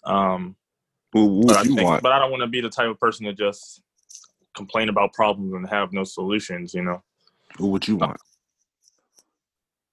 Um, 0.04 0.58
what 1.14 1.48
but 1.48 1.58
I 1.58 1.64
think, 1.64 1.82
want? 1.82 2.04
but 2.04 2.12
I 2.12 2.20
don't 2.20 2.32
want 2.32 2.42
to 2.42 2.48
be 2.48 2.60
the 2.60 2.70
type 2.70 2.90
of 2.90 3.00
person 3.00 3.26
to 3.26 3.34
just 3.34 3.82
complain 4.54 4.90
about 4.90 5.14
problems 5.14 5.54
and 5.54 5.68
have 5.70 5.94
no 5.94 6.04
solutions. 6.04 6.74
You 6.74 6.84
know. 6.84 7.02
What 7.58 7.70
would 7.70 7.88
you 7.88 7.96
want? 7.96 8.20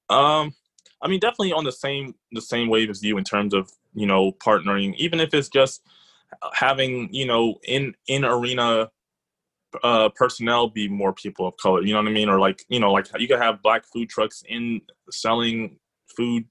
Um, 0.09 0.53
I 1.01 1.09
mean, 1.09 1.21
definitely 1.21 1.53
on 1.53 1.62
the 1.62 1.71
same 1.71 2.17
the 2.33 2.41
same 2.41 2.69
wave 2.69 2.91
as 2.91 3.01
you 3.01 3.17
in 3.17 3.23
terms 3.23 3.55
of 3.55 3.71
you 3.95 4.07
know 4.07 4.33
partnering, 4.33 4.97
even 4.97 5.21
if 5.21 5.33
it's 5.33 5.49
just 5.49 5.83
having 6.53 7.09
you 7.15 7.27
know 7.27 7.61
in 7.62 7.95
in 8.09 8.25
arena 8.25 8.91
uh 9.85 10.09
personnel 10.11 10.69
be 10.69 10.89
more 10.89 11.12
people 11.12 11.47
of 11.47 11.57
color. 11.59 11.83
You 11.83 11.93
know 11.93 12.01
what 12.01 12.09
I 12.09 12.12
mean? 12.12 12.29
Or 12.29 12.41
like 12.41 12.65
you 12.69 12.81
know 12.81 12.93
like 12.93 13.07
you 13.21 13.29
could 13.29 13.41
have 13.41 13.62
black 13.62 13.85
food 13.87 14.09
trucks 14.09 14.43
in 14.49 14.81
selling 15.11 15.79
food 16.17 16.45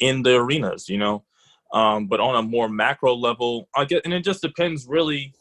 in 0.00 0.22
the 0.22 0.36
arenas. 0.36 0.88
You 0.88 0.98
know, 0.98 1.24
um, 1.72 2.06
but 2.06 2.20
on 2.20 2.36
a 2.36 2.42
more 2.42 2.68
macro 2.68 3.14
level, 3.14 3.68
I 3.74 3.84
get 3.84 4.04
and 4.04 4.14
it 4.14 4.24
just 4.24 4.42
depends 4.42 4.86
really 4.86 5.32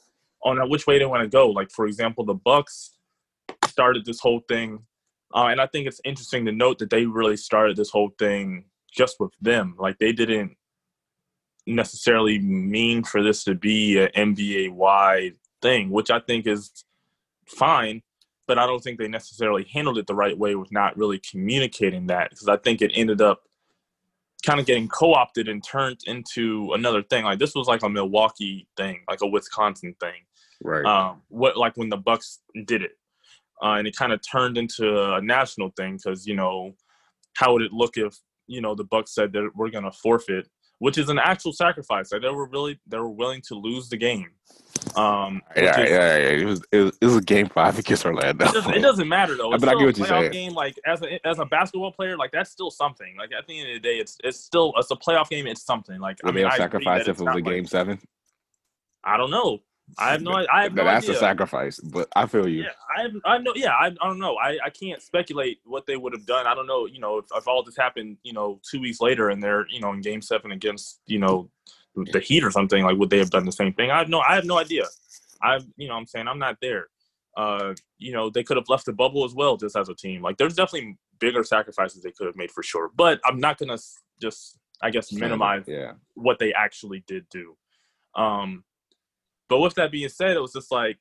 on 0.43 0.57
which 0.69 0.85
way 0.85 0.99
they 0.99 1.05
want 1.05 1.23
to 1.23 1.29
go. 1.29 1.49
Like 1.49 1.71
for 1.71 1.85
example, 1.87 2.25
the 2.25 2.33
Bucks 2.33 2.91
started 3.65 4.05
this 4.05 4.19
whole 4.19 4.41
thing 4.47 4.79
uh, 5.35 5.47
and 5.47 5.59
I 5.59 5.67
think 5.67 5.85
it's 5.85 5.99
interesting 6.05 6.45
to 6.45 6.51
note 6.53 6.79
that 6.79 6.89
they 6.89 7.05
really 7.05 7.35
started 7.35 7.75
this 7.75 7.89
whole 7.89 8.11
thing 8.17 8.65
just 8.91 9.19
with 9.19 9.31
them. 9.41 9.75
Like 9.77 9.97
they 9.99 10.13
didn't 10.13 10.55
necessarily 11.67 12.39
mean 12.39 13.03
for 13.03 13.21
this 13.21 13.43
to 13.43 13.53
be 13.53 13.99
an 13.99 14.09
NBA 14.15 14.71
wide 14.71 15.33
thing, 15.61 15.89
which 15.89 16.09
I 16.09 16.21
think 16.21 16.47
is 16.47 16.85
fine. 17.45 18.01
But 18.47 18.59
I 18.59 18.65
don't 18.65 18.81
think 18.81 18.97
they 18.97 19.09
necessarily 19.09 19.65
handled 19.73 19.97
it 19.97 20.07
the 20.07 20.15
right 20.15 20.37
way 20.37 20.55
with 20.55 20.71
not 20.71 20.95
really 20.95 21.19
communicating 21.19 22.07
that 22.07 22.29
because 22.29 22.47
I 22.47 22.57
think 22.57 22.81
it 22.81 22.91
ended 22.93 23.21
up 23.21 23.41
kind 24.43 24.59
of 24.59 24.65
getting 24.65 24.87
co-opted 24.87 25.47
and 25.47 25.63
turned 25.63 25.99
into 26.05 26.71
another 26.73 27.03
thing. 27.03 27.25
Like 27.25 27.39
this 27.39 27.55
was 27.55 27.67
like 27.67 27.83
a 27.83 27.89
Milwaukee 27.89 28.67
thing, 28.77 29.01
like 29.07 29.21
a 29.21 29.27
Wisconsin 29.27 29.95
thing 29.99 30.21
Right. 30.63 30.85
um, 30.85 31.21
what 31.29 31.57
like 31.57 31.75
when 31.75 31.89
the 31.89 31.97
Bucks 31.97 32.39
did 32.65 32.81
it, 32.81 32.91
uh, 33.63 33.73
and 33.73 33.87
it 33.87 33.95
kind 33.95 34.13
of 34.13 34.19
turned 34.29 34.57
into 34.57 35.13
a 35.13 35.21
national 35.21 35.71
thing 35.77 35.97
because 35.97 36.25
you 36.25 36.35
know 36.35 36.75
how 37.35 37.53
would 37.53 37.61
it 37.61 37.73
look 37.73 37.97
if 37.97 38.15
you 38.47 38.61
know 38.61 38.75
the 38.75 38.83
Bucks 38.83 39.13
said 39.13 39.33
that 39.33 39.49
we're 39.55 39.69
gonna 39.69 39.91
forfeit, 39.91 40.47
which 40.79 40.97
is 40.97 41.09
an 41.09 41.19
actual 41.19 41.53
sacrifice. 41.53 42.11
Like 42.11 42.21
they 42.21 42.29
were 42.29 42.47
really 42.47 42.79
they 42.87 42.97
were 42.97 43.09
willing 43.09 43.41
to 43.47 43.55
lose 43.55 43.89
the 43.89 43.97
game. 43.97 44.29
Um, 44.95 45.41
yeah, 45.55 45.79
is- 45.81 45.89
yeah, 45.89 46.17
yeah. 46.17 46.29
It 46.29 46.45
was, 46.45 46.61
it 46.71 46.77
was 46.83 46.97
it 47.01 47.05
was 47.05 47.15
a 47.17 47.21
game 47.21 47.47
five 47.47 47.79
against 47.79 48.05
Orlando. 48.05 48.45
It 48.45 48.53
doesn't, 48.53 48.73
it 48.73 48.81
doesn't 48.81 49.07
matter 49.07 49.35
though. 49.35 49.53
It's 49.53 49.63
But 49.63 49.69
I 49.69 49.73
still 49.73 49.79
get 49.91 49.97
a 49.97 50.01
what 50.01 50.09
you're 50.09 50.19
saying. 50.21 50.31
game. 50.31 50.53
Like 50.53 50.79
as 50.85 51.01
a 51.01 51.27
as 51.27 51.39
a 51.39 51.45
basketball 51.45 51.91
player, 51.91 52.17
like 52.17 52.31
that's 52.31 52.51
still 52.51 52.69
something. 52.71 53.15
Like 53.17 53.31
at 53.37 53.47
the 53.47 53.59
end 53.59 53.69
of 53.69 53.73
the 53.75 53.79
day, 53.79 53.97
it's 53.99 54.17
it's 54.23 54.39
still 54.39 54.73
it's 54.77 54.91
a 54.91 54.95
playoff 54.95 55.29
game. 55.29 55.47
It's 55.47 55.63
something. 55.63 55.99
Like 55.99 56.17
Would 56.23 56.29
I 56.29 56.33
they 56.33 56.35
mean, 56.41 56.45
have 56.51 56.53
I 56.59 56.63
sacrificed 56.63 57.07
if 57.07 57.19
it 57.19 57.23
was 57.23 57.35
a 57.37 57.41
game 57.41 57.63
like- 57.63 57.69
seven? 57.69 57.99
I 59.03 59.17
don't 59.17 59.31
know. 59.31 59.59
I 59.97 60.11
have 60.11 60.21
no. 60.21 60.31
I 60.51 60.63
have 60.63 60.73
no 60.73 60.83
That's 60.83 61.05
idea. 61.05 61.15
a 61.15 61.19
sacrifice, 61.19 61.79
but 61.79 62.07
I 62.15 62.25
feel 62.25 62.47
you. 62.47 62.63
Yeah, 62.63 62.69
I 62.97 63.01
have, 63.03 63.11
I 63.23 63.37
know. 63.37 63.53
Yeah, 63.55 63.71
I, 63.71 63.87
I 63.87 64.07
don't 64.07 64.19
know. 64.19 64.35
I, 64.37 64.57
I 64.65 64.69
can't 64.69 65.01
speculate 65.01 65.59
what 65.63 65.85
they 65.85 65.95
would 65.95 66.11
have 66.13 66.25
done. 66.25 66.47
I 66.47 66.55
don't 66.55 66.67
know. 66.67 66.85
You 66.85 66.99
know, 66.99 67.19
if, 67.19 67.25
if 67.35 67.47
all 67.47 67.63
this 67.63 67.77
happened, 67.77 68.17
you 68.23 68.33
know, 68.33 68.59
two 68.69 68.81
weeks 68.81 68.99
later, 68.99 69.29
and 69.29 69.41
they're 69.41 69.67
you 69.69 69.79
know 69.79 69.93
in 69.93 70.01
Game 70.01 70.21
Seven 70.21 70.51
against 70.51 71.01
you 71.05 71.19
know 71.19 71.49
the 71.95 72.19
Heat 72.19 72.43
or 72.43 72.51
something, 72.51 72.83
like 72.83 72.97
would 72.97 73.09
they 73.09 73.19
have 73.19 73.29
done 73.29 73.45
the 73.45 73.51
same 73.51 73.73
thing? 73.73 73.91
I 73.91 73.99
have 73.99 74.09
no. 74.09 74.19
I 74.19 74.35
have 74.35 74.45
no 74.45 74.57
idea. 74.57 74.85
I 75.41 75.59
you 75.77 75.87
know 75.87 75.93
I'm 75.95 76.07
saying 76.07 76.27
I'm 76.27 76.39
not 76.39 76.57
there. 76.61 76.87
Uh, 77.37 77.73
you 77.97 78.11
know, 78.13 78.29
they 78.29 78.43
could 78.43 78.57
have 78.57 78.69
left 78.69 78.85
the 78.85 78.93
bubble 78.93 79.23
as 79.25 79.33
well, 79.35 79.55
just 79.57 79.75
as 79.77 79.89
a 79.89 79.93
team. 79.95 80.21
Like 80.21 80.37
there's 80.37 80.55
definitely 80.55 80.97
bigger 81.19 81.43
sacrifices 81.43 82.01
they 82.01 82.11
could 82.11 82.27
have 82.27 82.35
made 82.35 82.51
for 82.51 82.63
sure. 82.63 82.89
But 82.95 83.19
I'm 83.25 83.39
not 83.39 83.57
gonna 83.59 83.77
just 84.21 84.57
I 84.81 84.89
guess 84.89 85.11
minimize 85.13 85.63
Yeah. 85.67 85.93
what 86.15 86.39
they 86.39 86.53
actually 86.53 87.03
did 87.07 87.27
do. 87.29 87.55
Um, 88.15 88.63
but 89.49 89.59
with 89.59 89.75
that 89.75 89.91
being 89.91 90.09
said, 90.09 90.35
it 90.35 90.41
was 90.41 90.53
just 90.53 90.71
like, 90.71 90.97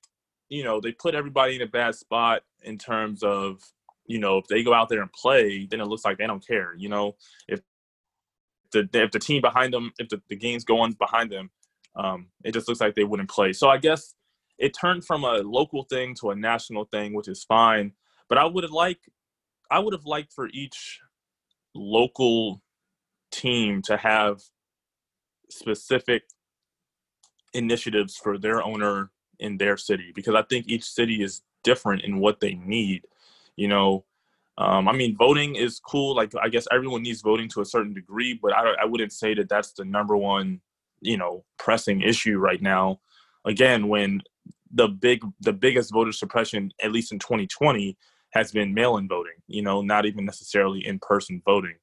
you 0.49 0.65
know, 0.65 0.81
they 0.81 0.93
put 0.93 1.15
everybody 1.15 1.57
in 1.57 1.63
a 1.63 1.67
bad 1.67 1.95
spot 1.95 2.43
in 2.63 2.79
terms 2.79 3.23
of, 3.23 3.61
you 4.07 4.19
know, 4.19 4.39
if 4.39 4.47
they 4.49 4.63
go 4.63 4.75
out 4.75 4.89
there 4.89 5.01
and 5.03 5.13
play, 5.13 5.67
then 5.71 5.81
it 5.81 5.87
looks 5.87 6.05
like 6.05 6.19
they 6.19 6.27
don't 6.27 6.47
care. 6.47 6.75
You 6.77 6.89
know, 6.89 7.17
if 7.49 7.61
the 8.73 8.89
if 8.93 9.11
the 9.13 9.19
team 9.19 9.41
behind 9.41 9.73
them, 9.73 9.93
if 9.99 10.09
the, 10.09 10.21
the 10.29 10.37
game's 10.37 10.65
going 10.65 10.93
behind 10.93 11.31
them, 11.31 11.51
um, 11.97 12.29
it 12.45 12.53
just 12.53 12.69
looks 12.69 12.81
like 12.81 12.95
they 12.95 13.05
wouldn't 13.05 13.31
play. 13.31 13.53
So 13.53 13.69
I 13.69 13.79
guess 13.79 14.15
it 14.59 14.77
turned 14.79 15.05
from 15.05 15.25
a 15.25 15.39
local 15.39 15.85
thing 15.85 16.15
to 16.21 16.31
a 16.31 16.37
national 16.37 16.85
thing, 16.85 17.15
which 17.15 17.29
is 17.29 17.45
fine. 17.45 17.93
But 18.29 18.39
I 18.39 18.45
would 18.45 18.65
have 18.65 18.73
liked, 18.73 19.09
I 19.71 19.79
would 19.79 19.93
have 19.93 20.07
liked 20.07 20.33
for 20.33 20.49
each 20.53 21.01
local 21.75 22.63
team 23.31 23.83
to 23.83 23.97
have 23.97 24.41
specific 25.51 26.23
initiatives 27.55 28.17
for 28.17 28.38
their 28.38 28.62
owner 28.62 29.11
in 29.38 29.57
their 29.57 29.77
city 29.77 30.12
because 30.14 30.35
I 30.35 30.43
think 30.43 30.67
each 30.69 30.85
city 30.85 31.23
is 31.23 31.43
different 31.62 32.03
in 32.03 32.19
what 32.19 32.40
they 32.40 32.55
need. 32.55 33.07
You 33.57 33.69
know, 33.69 34.05
um, 34.59 34.88
I 34.88 34.93
mean, 34.93 35.17
voting 35.17 35.57
is 35.57 35.81
cool. 35.81 36.14
Like, 36.14 36.33
I 36.40 36.49
guess 36.49 36.67
everyone 36.73 37.03
needs 37.03 37.23
voting 37.23 37.49
to 37.51 37.61
a 37.61 37.64
certain 37.67 37.95
degree, 37.95 38.38
but 38.40 38.53
I, 38.53 38.75
I 38.83 38.85
wouldn't 38.85 39.12
say 39.12 39.35
that 39.35 39.49
that's 39.49 39.73
the 39.73 39.85
number 39.85 40.17
one, 40.17 40.61
you 41.01 41.17
know, 41.17 41.45
pressing 41.59 42.03
issue 42.03 42.38
right 42.38 42.62
now. 42.62 43.01
Again, 43.45 43.88
when 43.88 44.23
the 44.73 44.88
big, 44.88 45.25
the 45.40 45.53
biggest 45.53 45.93
voter 45.93 46.12
suppression, 46.12 46.71
at 46.83 46.93
least 46.93 47.12
in 47.12 47.19
2020, 47.19 47.97
has 48.31 48.53
been 48.53 48.75
mail-in 48.75 49.09
voting. 49.09 49.35
You 49.49 49.62
know, 49.62 49.83
not 49.83 50.07
even 50.07 50.25
necessarily 50.25 50.87
in-person 50.87 51.43
voting. 51.45 51.77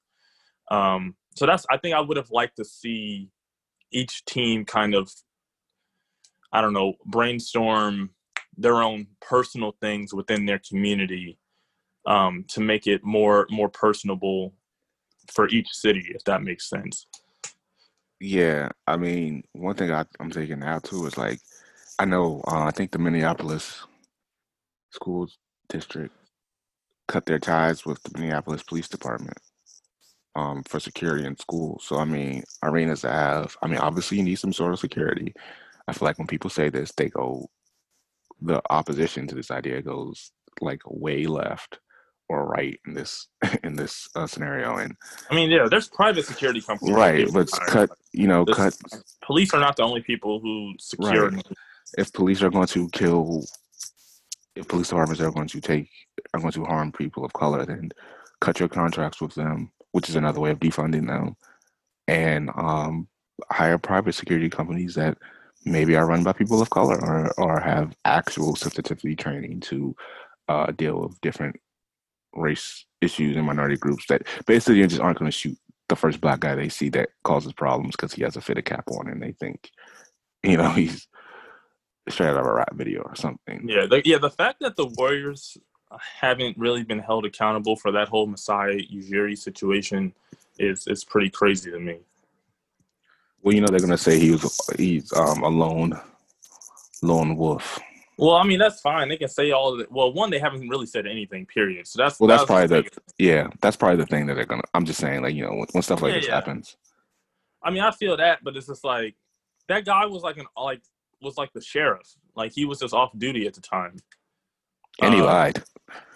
Um, 0.69 1.15
so 1.35 1.45
that's, 1.45 1.65
I 1.69 1.77
think 1.77 1.95
I 1.95 2.01
would 2.01 2.17
have 2.17 2.31
liked 2.31 2.57
to 2.57 2.65
see 2.65 3.29
each 3.91 4.23
team 4.25 4.63
kind 4.63 4.95
of 4.95 5.11
I 6.53 6.61
don't 6.61 6.73
know, 6.73 6.93
brainstorm 7.05 8.11
their 8.57 8.81
own 8.81 9.07
personal 9.21 9.75
things 9.81 10.13
within 10.13 10.45
their 10.45 10.59
community 10.67 11.37
um, 12.05 12.45
to 12.49 12.59
make 12.59 12.87
it 12.87 13.03
more 13.03 13.47
more 13.49 13.69
personable 13.69 14.53
for 15.31 15.47
each 15.49 15.69
city, 15.71 16.03
if 16.09 16.23
that 16.25 16.43
makes 16.43 16.69
sense. 16.69 17.07
Yeah, 18.19 18.69
I 18.85 18.97
mean, 18.97 19.43
one 19.53 19.75
thing 19.75 19.91
I, 19.91 20.05
I'm 20.19 20.29
taking 20.29 20.59
now 20.59 20.79
too 20.79 21.05
is 21.07 21.17
like, 21.17 21.39
I 21.97 22.05
know, 22.05 22.43
uh, 22.47 22.65
I 22.65 22.71
think 22.71 22.91
the 22.91 22.99
Minneapolis 22.99 23.81
school 24.91 25.27
district 25.69 26.13
cut 27.07 27.25
their 27.25 27.39
ties 27.39 27.85
with 27.85 28.01
the 28.03 28.19
Minneapolis 28.19 28.63
Police 28.63 28.87
Department 28.87 29.37
um, 30.35 30.63
for 30.63 30.79
security 30.79 31.25
in 31.25 31.37
schools. 31.37 31.83
So, 31.85 31.97
I 31.97 32.05
mean, 32.05 32.43
arenas 32.61 33.01
have, 33.01 33.57
I 33.61 33.67
mean, 33.67 33.79
obviously 33.79 34.17
you 34.17 34.23
need 34.23 34.35
some 34.35 34.53
sort 34.53 34.73
of 34.73 34.79
security. 34.79 35.33
I 35.91 35.93
feel 35.93 36.05
like 36.05 36.17
when 36.17 36.27
people 36.27 36.49
say 36.49 36.69
this, 36.69 36.93
they 36.95 37.09
go, 37.09 37.49
the 38.41 38.61
opposition 38.69 39.27
to 39.27 39.35
this 39.35 39.51
idea 39.51 39.81
goes 39.81 40.31
like 40.61 40.81
way 40.85 41.25
left 41.25 41.79
or 42.29 42.47
right 42.47 42.79
in 42.87 42.93
this 42.93 43.27
in 43.63 43.75
this 43.75 44.07
uh, 44.15 44.25
scenario, 44.25 44.77
and 44.77 44.95
I 45.29 45.35
mean, 45.35 45.51
yeah, 45.51 45.67
there's 45.69 45.89
private 45.89 46.25
security 46.25 46.61
companies. 46.61 46.95
right, 46.95 47.27
but 47.33 47.51
cut, 47.67 47.89
you 48.13 48.25
know, 48.25 48.45
cut 48.45 48.73
Police 49.21 49.53
are 49.53 49.59
not 49.59 49.75
the 49.75 49.83
only 49.83 50.01
people 50.01 50.39
who 50.39 50.73
secure. 50.79 51.29
Right. 51.29 51.45
if 51.97 52.13
police 52.13 52.41
are 52.41 52.49
going 52.49 52.67
to 52.67 52.87
kill 52.93 53.43
if 54.55 54.65
police 54.69 54.87
departments 54.87 55.21
are 55.21 55.31
going 55.31 55.49
to 55.49 55.59
take 55.59 55.89
are 56.33 56.39
going 56.39 56.53
to 56.53 56.63
harm 56.63 56.93
people 56.93 57.25
of 57.25 57.33
color 57.33 57.65
then 57.65 57.91
cut 58.39 58.59
your 58.61 58.69
contracts 58.69 59.19
with 59.19 59.35
them 59.35 59.71
which 59.91 60.07
is 60.07 60.15
another 60.15 60.39
way 60.39 60.51
of 60.51 60.59
defunding 60.59 61.07
them 61.07 61.35
and 62.07 62.49
um, 62.55 63.07
hire 63.49 63.77
private 63.77 64.13
security 64.13 64.49
companies 64.49 64.95
that 64.95 65.17
maybe 65.65 65.95
are 65.95 66.07
run 66.07 66.23
by 66.23 66.33
people 66.33 66.61
of 66.61 66.69
color 66.69 66.99
or, 66.99 67.33
or 67.37 67.59
have 67.59 67.95
actual 68.05 68.55
sensitivity 68.55 69.15
training 69.15 69.59
to 69.59 69.95
uh, 70.47 70.71
deal 70.71 71.01
with 71.01 71.21
different 71.21 71.55
race 72.33 72.85
issues 73.01 73.35
and 73.35 73.45
minority 73.45 73.77
groups 73.77 74.05
that 74.07 74.23
basically 74.45 74.85
just 74.87 75.01
aren't 75.01 75.19
going 75.19 75.29
to 75.29 75.37
shoot 75.37 75.57
the 75.89 75.95
first 75.95 76.21
black 76.21 76.39
guy 76.39 76.55
they 76.55 76.69
see 76.69 76.89
that 76.89 77.09
causes 77.23 77.51
problems 77.51 77.95
because 77.95 78.13
he 78.13 78.23
has 78.23 78.37
a 78.37 78.41
fitted 78.41 78.65
cap 78.65 78.85
on 78.89 79.09
and 79.09 79.21
they 79.21 79.33
think 79.33 79.69
you 80.43 80.57
know 80.57 80.69
he's 80.71 81.07
straight 82.09 82.29
out 82.29 82.37
of 82.37 82.45
a 82.45 82.53
rap 82.53 82.73
video 82.73 83.01
or 83.01 83.15
something. 83.15 83.67
Yeah, 83.67 83.85
the, 83.85 84.01
yeah. 84.05 84.17
The 84.17 84.29
fact 84.29 84.59
that 84.61 84.75
the 84.75 84.87
Warriors 84.97 85.57
haven't 85.99 86.57
really 86.57 86.83
been 86.83 86.99
held 86.99 87.25
accountable 87.25 87.75
for 87.75 87.91
that 87.91 88.07
whole 88.07 88.27
Masai 88.27 88.87
Ujiri 88.93 89.37
situation 89.37 90.13
is 90.59 90.87
is 90.87 91.03
pretty 91.03 91.29
crazy 91.29 91.71
to 91.71 91.79
me. 91.79 91.99
Well, 93.43 93.53
you 93.55 93.61
know 93.61 93.67
they're 93.67 93.79
gonna 93.79 93.97
say 93.97 94.19
he 94.19 94.31
was 94.31 94.59
he's 94.77 95.11
um 95.13 95.43
a 95.43 95.49
lone 95.49 95.99
lone 97.01 97.35
wolf. 97.35 97.79
Well, 98.17 98.35
I 98.35 98.43
mean 98.43 98.59
that's 98.59 98.81
fine. 98.81 99.09
They 99.09 99.17
can 99.17 99.29
say 99.29 99.51
all 99.51 99.73
of 99.73 99.79
it. 99.79 99.91
Well, 99.91 100.13
one, 100.13 100.29
they 100.29 100.37
haven't 100.39 100.69
really 100.69 100.85
said 100.85 101.07
anything. 101.07 101.45
Period. 101.47 101.87
So 101.87 101.97
that's 102.01 102.19
Well, 102.19 102.27
that's 102.27 102.45
probably 102.45 102.67
the 102.67 102.89
yeah. 103.17 103.47
That's 103.61 103.75
probably 103.75 103.97
the 103.97 104.05
thing 104.05 104.27
that 104.27 104.35
they're 104.35 104.45
gonna. 104.45 104.61
I'm 104.73 104.85
just 104.85 104.99
saying, 104.99 105.23
like 105.23 105.33
you 105.33 105.43
know, 105.43 105.53
when, 105.55 105.67
when 105.71 105.81
stuff 105.81 106.01
like 106.01 106.13
Yeah, 106.13 106.19
this 106.19 106.27
yeah. 106.27 106.35
happens. 106.35 106.77
I 107.63 107.71
mean, 107.71 107.81
I 107.83 107.91
feel 107.91 108.17
that, 108.17 108.39
but 108.43 108.55
it's 108.55 108.67
just 108.67 108.83
like 108.83 109.15
that 109.69 109.85
guy 109.85 110.05
was 110.05 110.21
like 110.21 110.37
an 110.37 110.45
like 110.55 110.81
was 111.21 111.37
like 111.37 111.51
the 111.53 111.61
sheriff. 111.61 112.07
Like 112.35 112.51
he 112.53 112.65
was 112.65 112.79
just 112.79 112.93
off 112.93 113.11
duty 113.17 113.47
at 113.47 113.53
the 113.55 113.61
time. 113.61 113.97
And 115.01 115.13
he 115.15 115.21
Uh, 115.21 115.25
lied. 115.25 115.63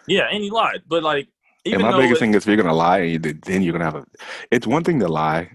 Yeah, 0.07 0.27
and 0.31 0.43
he 0.43 0.51
lied. 0.51 0.83
But 0.87 1.01
like, 1.01 1.27
even 1.63 1.81
And 1.81 1.89
my 1.91 1.97
biggest 1.97 2.17
it- 2.17 2.19
thing 2.19 2.33
is 2.35 2.43
if 2.43 2.47
you're 2.47 2.57
gonna 2.57 2.73
lie, 2.73 3.17
then 3.17 3.63
you're 3.63 3.71
gonna 3.73 3.85
have 3.85 3.95
a. 3.95 4.05
It's 4.51 4.67
one 4.67 4.83
thing 4.83 4.99
to 4.99 5.07
lie. 5.07 5.49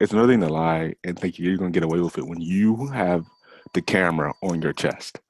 It's 0.00 0.12
another 0.12 0.32
thing 0.32 0.40
to 0.40 0.48
lie 0.48 0.94
and 1.04 1.18
think 1.18 1.38
you're 1.38 1.56
gonna 1.56 1.70
get 1.70 1.82
away 1.82 2.00
with 2.00 2.18
it 2.18 2.26
when 2.26 2.40
you 2.40 2.86
have 2.88 3.26
the 3.74 3.82
camera 3.82 4.32
on 4.42 4.62
your 4.62 4.72
chest. 4.72 5.20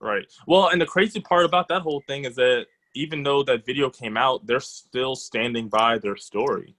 Right. 0.00 0.24
Well, 0.46 0.68
and 0.68 0.80
the 0.80 0.86
crazy 0.86 1.20
part 1.20 1.44
about 1.44 1.68
that 1.68 1.82
whole 1.82 2.02
thing 2.06 2.24
is 2.24 2.36
that 2.36 2.66
even 2.94 3.22
though 3.22 3.42
that 3.42 3.66
video 3.66 3.90
came 3.90 4.16
out, 4.16 4.46
they're 4.46 4.60
still 4.60 5.14
standing 5.14 5.68
by 5.68 5.98
their 5.98 6.16
story. 6.16 6.74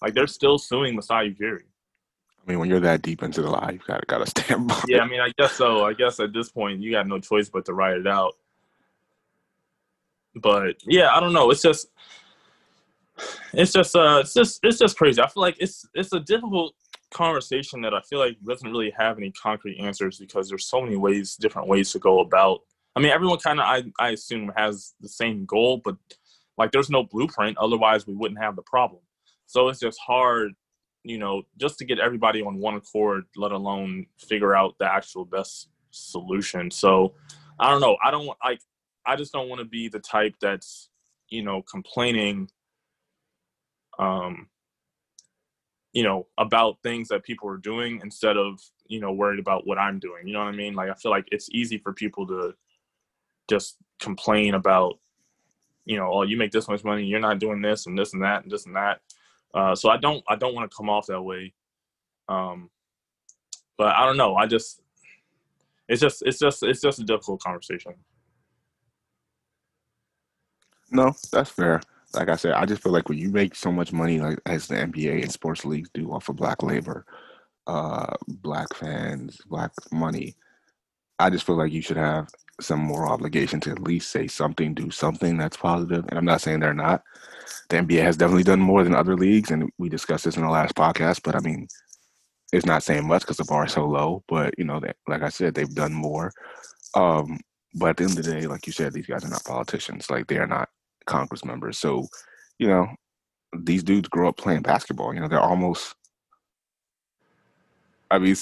Like 0.00 0.14
they're 0.14 0.26
still 0.26 0.58
suing 0.58 0.94
Masai 0.94 1.34
Ujiri. 1.34 1.62
I 2.46 2.50
mean, 2.50 2.58
when 2.58 2.68
you're 2.68 2.80
that 2.80 3.02
deep 3.02 3.22
into 3.22 3.40
the 3.40 3.50
lie, 3.50 3.70
you 3.72 3.80
gotta 3.86 4.04
gotta 4.06 4.26
stand 4.26 4.68
by. 4.68 4.82
Yeah, 4.86 5.00
I 5.00 5.08
mean, 5.08 5.20
I 5.20 5.32
guess 5.38 5.52
so. 5.52 5.84
I 5.84 5.94
guess 5.94 6.20
at 6.20 6.32
this 6.32 6.50
point, 6.50 6.80
you 6.80 6.90
got 6.90 7.08
no 7.08 7.18
choice 7.18 7.48
but 7.48 7.64
to 7.66 7.72
write 7.72 7.96
it 7.96 8.06
out. 8.06 8.34
But 10.36 10.76
yeah, 10.84 11.14
I 11.14 11.20
don't 11.20 11.32
know. 11.32 11.50
It's 11.50 11.62
just, 11.62 11.88
it's 13.52 13.72
just, 13.72 13.94
uh, 13.94 14.18
it's 14.20 14.34
just, 14.34 14.60
it's 14.62 14.78
just 14.78 14.96
crazy. 14.96 15.20
I 15.20 15.28
feel 15.28 15.42
like 15.42 15.56
it's, 15.58 15.86
it's 15.94 16.12
a 16.12 16.20
difficult 16.20 16.74
conversation 17.12 17.80
that 17.82 17.94
I 17.94 18.00
feel 18.02 18.18
like 18.18 18.36
doesn't 18.46 18.68
really 18.68 18.92
have 18.98 19.18
any 19.18 19.30
concrete 19.30 19.78
answers 19.78 20.18
because 20.18 20.48
there's 20.48 20.66
so 20.66 20.80
many 20.80 20.96
ways, 20.96 21.36
different 21.36 21.68
ways 21.68 21.92
to 21.92 21.98
go 21.98 22.20
about. 22.20 22.60
I 22.96 23.00
mean, 23.00 23.10
everyone 23.10 23.38
kind 23.38 23.60
of, 23.60 23.66
I, 23.66 23.84
I 23.98 24.10
assume, 24.10 24.52
has 24.56 24.94
the 25.00 25.08
same 25.08 25.46
goal, 25.46 25.80
but 25.84 25.96
like, 26.58 26.72
there's 26.72 26.90
no 26.90 27.02
blueprint. 27.02 27.58
Otherwise, 27.58 28.06
we 28.06 28.14
wouldn't 28.14 28.40
have 28.40 28.56
the 28.56 28.62
problem. 28.62 29.00
So 29.46 29.68
it's 29.68 29.80
just 29.80 29.98
hard 30.04 30.52
you 31.04 31.18
know, 31.18 31.42
just 31.58 31.78
to 31.78 31.84
get 31.84 32.00
everybody 32.00 32.42
on 32.42 32.58
one 32.58 32.74
accord, 32.74 33.24
let 33.36 33.52
alone 33.52 34.06
figure 34.18 34.56
out 34.56 34.74
the 34.78 34.90
actual 34.90 35.24
best 35.24 35.68
solution. 35.90 36.70
So 36.70 37.14
I 37.60 37.70
don't 37.70 37.80
know. 37.80 37.96
I 38.02 38.10
don't 38.10 38.26
like. 38.42 38.60
I 39.06 39.16
just 39.16 39.32
don't 39.32 39.50
want 39.50 39.60
to 39.60 39.66
be 39.66 39.88
the 39.88 40.00
type 40.00 40.34
that's, 40.40 40.88
you 41.28 41.42
know, 41.42 41.62
complaining, 41.70 42.48
um, 43.98 44.48
you 45.92 46.02
know, 46.02 46.26
about 46.38 46.82
things 46.82 47.08
that 47.08 47.22
people 47.22 47.48
are 47.48 47.56
doing 47.56 48.00
instead 48.02 48.36
of, 48.36 48.60
you 48.86 49.00
know, 49.00 49.12
worried 49.12 49.38
about 49.38 49.66
what 49.66 49.78
I'm 49.78 49.98
doing. 49.98 50.26
You 50.26 50.34
know 50.34 50.40
what 50.40 50.48
I 50.48 50.56
mean? 50.56 50.74
Like 50.74 50.90
I 50.90 50.94
feel 50.94 51.12
like 51.12 51.28
it's 51.30 51.48
easy 51.50 51.78
for 51.78 51.92
people 51.92 52.26
to 52.26 52.54
just 53.48 53.76
complain 54.00 54.54
about, 54.54 54.98
you 55.84 55.96
know, 55.96 56.10
oh, 56.12 56.22
you 56.22 56.36
make 56.36 56.50
this 56.50 56.68
much 56.68 56.82
money, 56.82 57.04
you're 57.04 57.20
not 57.20 57.38
doing 57.38 57.62
this 57.62 57.86
and 57.86 57.96
this 57.96 58.12
and 58.12 58.22
that 58.22 58.42
and 58.42 58.50
this 58.50 58.66
and 58.66 58.74
that. 58.74 59.00
Uh, 59.54 59.74
so 59.74 59.88
I 59.88 59.96
don't 59.96 60.24
I 60.28 60.34
don't 60.34 60.54
want 60.54 60.68
to 60.68 60.76
come 60.76 60.90
off 60.90 61.06
that 61.06 61.22
way. 61.22 61.54
Um, 62.28 62.70
but 63.78 63.94
I 63.94 64.04
don't 64.04 64.16
know. 64.16 64.34
I 64.34 64.46
just 64.46 64.80
it's 65.88 66.00
just 66.00 66.22
it's 66.26 66.38
just 66.38 66.62
it's 66.62 66.80
just 66.80 66.98
a 66.98 67.04
difficult 67.04 67.40
conversation. 67.40 67.94
No, 70.90 71.12
that's 71.32 71.50
fair. 71.50 71.80
Like 72.14 72.28
I 72.28 72.36
said, 72.36 72.52
I 72.52 72.66
just 72.66 72.82
feel 72.82 72.92
like 72.92 73.08
when 73.08 73.18
you 73.18 73.30
make 73.30 73.54
so 73.54 73.72
much 73.72 73.92
money, 73.92 74.20
like 74.20 74.38
as 74.46 74.66
the 74.68 74.76
NBA 74.76 75.22
and 75.22 75.32
sports 75.32 75.64
leagues 75.64 75.90
do 75.92 76.12
off 76.12 76.28
of 76.28 76.36
black 76.36 76.62
labor, 76.62 77.04
uh, 77.66 78.14
black 78.28 78.74
fans, 78.74 79.38
black 79.46 79.72
money, 79.92 80.36
I 81.18 81.30
just 81.30 81.46
feel 81.46 81.56
like 81.56 81.72
you 81.72 81.82
should 81.82 81.96
have 81.96 82.28
some 82.60 82.80
more 82.80 83.08
obligation 83.08 83.60
to 83.60 83.70
at 83.70 83.82
least 83.82 84.10
say 84.10 84.26
something, 84.26 84.74
do 84.74 84.90
something 84.90 85.36
that's 85.36 85.56
positive. 85.56 86.04
And 86.08 86.18
I'm 86.18 86.24
not 86.24 86.40
saying 86.40 86.60
they're 86.60 86.74
not. 86.74 87.02
The 87.68 87.76
NBA 87.76 88.02
has 88.02 88.16
definitely 88.16 88.44
done 88.44 88.60
more 88.60 88.84
than 88.84 88.94
other 88.94 89.16
leagues, 89.16 89.50
and 89.50 89.70
we 89.78 89.88
discussed 89.88 90.24
this 90.24 90.36
in 90.36 90.42
the 90.42 90.50
last 90.50 90.74
podcast. 90.74 91.20
But 91.22 91.36
I 91.36 91.40
mean, 91.40 91.68
it's 92.52 92.66
not 92.66 92.82
saying 92.82 93.06
much 93.06 93.22
because 93.22 93.38
the 93.38 93.44
bar 93.44 93.66
is 93.66 93.72
so 93.72 93.86
low. 93.86 94.22
But 94.28 94.54
you 94.58 94.64
know, 94.64 94.80
that 94.80 94.96
like 95.08 95.22
I 95.22 95.28
said, 95.28 95.54
they've 95.54 95.68
done 95.68 95.92
more. 95.92 96.32
Um, 96.94 97.40
but 97.74 97.90
at 97.90 97.96
the 97.96 98.04
end 98.04 98.18
of 98.18 98.24
the 98.24 98.32
day, 98.32 98.46
like 98.46 98.66
you 98.66 98.72
said, 98.72 98.92
these 98.92 99.06
guys 99.06 99.24
are 99.24 99.28
not 99.28 99.44
politicians. 99.44 100.10
Like 100.10 100.26
they 100.28 100.38
are 100.38 100.46
not 100.46 100.68
Congress 101.06 101.44
members. 101.44 101.78
So, 101.78 102.06
you 102.58 102.68
know, 102.68 102.86
these 103.56 103.82
dudes 103.82 104.08
grow 104.08 104.28
up 104.28 104.36
playing 104.36 104.62
basketball. 104.62 105.14
You 105.14 105.20
know, 105.20 105.28
they're 105.28 105.40
almost. 105.40 105.94
I 108.10 108.18
mean, 108.18 108.36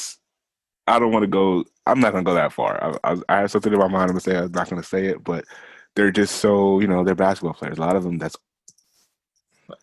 I 0.87 0.99
don't 0.99 1.13
want 1.13 1.23
to 1.23 1.29
go. 1.29 1.65
I'm 1.87 2.01
not 2.01 2.13
going 2.13 2.25
to 2.25 2.31
go 2.31 2.35
that 2.35 2.53
far. 2.53 2.99
I, 3.05 3.13
I, 3.13 3.17
I 3.29 3.41
have 3.41 3.51
something 3.51 3.73
in 3.73 3.79
my 3.79 3.89
mind. 3.89 4.11
I'm 4.11 4.17
to 4.17 4.21
say 4.21 4.37
I'm 4.37 4.53
not 4.53 4.69
going 4.69 4.83
to 4.83 4.89
say 4.89 5.07
it, 5.07 5.25
but 5.25 5.45
they're 5.95 6.11
just 6.11 6.37
so 6.37 6.81
you 6.81 6.87
know 6.87 7.05
they're 7.05 7.15
basketball 7.15 7.55
players. 7.55 7.79
A 7.79 7.81
lot 7.81 7.97
of 7.97 8.03
them. 8.03 8.19
That's. 8.19 8.37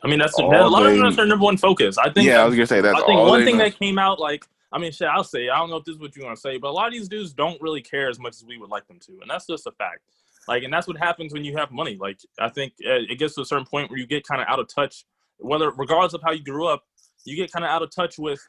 I 0.04 0.08
mean, 0.08 0.20
that's, 0.20 0.36
that's 0.36 0.44
a 0.44 0.46
lot 0.46 0.84
they, 0.84 0.90
of 0.90 0.94
them. 0.94 1.04
That's 1.04 1.16
their 1.16 1.26
number 1.26 1.46
one 1.46 1.58
focus. 1.58 1.98
I 1.98 2.10
think. 2.10 2.28
Yeah, 2.28 2.42
I 2.42 2.46
was 2.46 2.56
gonna 2.56 2.68
say 2.68 2.82
that. 2.82 2.96
I 2.96 3.06
think 3.06 3.20
one 3.20 3.44
thing 3.44 3.58
know. 3.58 3.64
that 3.64 3.80
came 3.80 3.98
out 3.98 4.20
like 4.20 4.46
I 4.72 4.78
mean, 4.78 4.92
shit, 4.92 5.08
I'll 5.08 5.24
say. 5.24 5.50
I 5.50 5.58
don't 5.58 5.70
know 5.70 5.78
if 5.78 5.86
this 5.86 5.96
is 5.96 6.02
what 6.02 6.16
you 6.16 6.24
want 6.24 6.36
to 6.36 6.42
say, 6.42 6.58
but 6.58 6.70
a 6.70 6.72
lot 6.72 6.88
of 6.88 6.94
these 6.94 7.10
dudes 7.10 7.34
don't 7.34 7.60
really 7.62 7.82
care 7.82 8.10
as 8.10 8.20
much 8.20 8.36
as 8.36 8.46
we 8.46 8.58
would 8.58 8.70
like 8.70 8.88
them 8.88 9.00
to, 9.08 9.14
and 9.22 9.30
that's 9.30 9.48
just 9.48 9.66
a 9.66 9.72
fact. 9.72 10.02
Like, 10.48 10.64
and 10.64 10.74
that's 10.74 10.88
what 10.88 10.98
happens 10.98 11.34
when 11.34 11.44
you 11.44 11.56
have 11.58 11.72
money. 11.72 11.98
Like, 12.00 12.20
I 12.40 12.50
think 12.50 12.74
uh, 12.86 13.06
it 13.10 13.20
gets 13.20 13.36
to 13.36 13.42
a 13.42 13.46
certain 13.46 13.66
point 13.66 13.90
where 13.90 14.00
you 14.00 14.08
get 14.08 14.26
kind 14.26 14.42
of 14.42 14.48
out 14.48 14.60
of 14.60 14.68
touch, 14.74 15.06
whether 15.38 15.72
regardless 15.72 16.14
of 16.14 16.22
how 16.24 16.32
you 16.32 16.44
grew 16.44 16.68
up, 16.68 16.84
you 17.26 17.36
get 17.36 17.52
kind 17.52 17.66
of 17.66 17.70
out 17.70 17.84
of 17.84 17.94
touch 17.94 18.18
with 18.18 18.40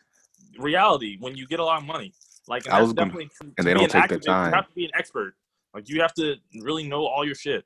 reality 0.58 1.16
when 1.20 1.36
you 1.36 1.46
get 1.46 1.60
a 1.60 1.64
lot 1.64 1.80
of 1.80 1.86
money. 1.86 2.12
Like, 2.48 2.64
and 2.66 2.74
I 2.74 2.82
was 2.82 2.92
definitely 2.94 3.28
gonna, 3.40 3.52
and 3.58 3.66
they 3.66 3.74
don't 3.74 3.90
take 3.90 4.08
the 4.08 4.18
time. 4.18 4.50
You 4.50 4.56
have 4.56 4.68
to 4.68 4.74
be 4.74 4.84
an 4.84 4.90
expert. 4.94 5.34
Like, 5.74 5.88
you 5.88 6.00
have 6.00 6.14
to 6.14 6.36
really 6.60 6.88
know 6.88 7.06
all 7.06 7.24
your 7.24 7.34
shit. 7.34 7.64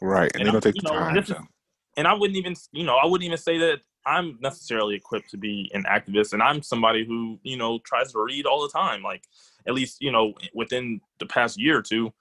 Right, 0.00 0.30
and, 0.34 0.40
and 0.40 0.48
they 0.48 0.52
don't 0.52 0.62
take 0.62 0.74
the 0.74 0.82
know, 0.82 0.98
time. 0.98 1.48
And 1.96 2.06
I 2.06 2.14
wouldn't 2.14 2.36
even, 2.36 2.54
you 2.72 2.84
know, 2.84 2.96
I 2.96 3.06
wouldn't 3.06 3.26
even 3.26 3.38
say 3.38 3.58
that 3.58 3.80
I'm 4.06 4.38
necessarily 4.40 4.94
equipped 4.94 5.30
to 5.30 5.36
be 5.36 5.70
an 5.74 5.84
activist, 5.84 6.32
and 6.32 6.42
I'm 6.42 6.62
somebody 6.62 7.04
who, 7.04 7.38
you 7.42 7.56
know, 7.56 7.78
tries 7.84 8.12
to 8.12 8.24
read 8.24 8.46
all 8.46 8.62
the 8.62 8.70
time. 8.70 9.02
Like, 9.02 9.24
at 9.66 9.74
least, 9.74 9.98
you 10.00 10.10
know, 10.10 10.32
within 10.54 11.00
the 11.20 11.26
past 11.26 11.60
year 11.60 11.78
or 11.78 11.82
two, 11.82 12.12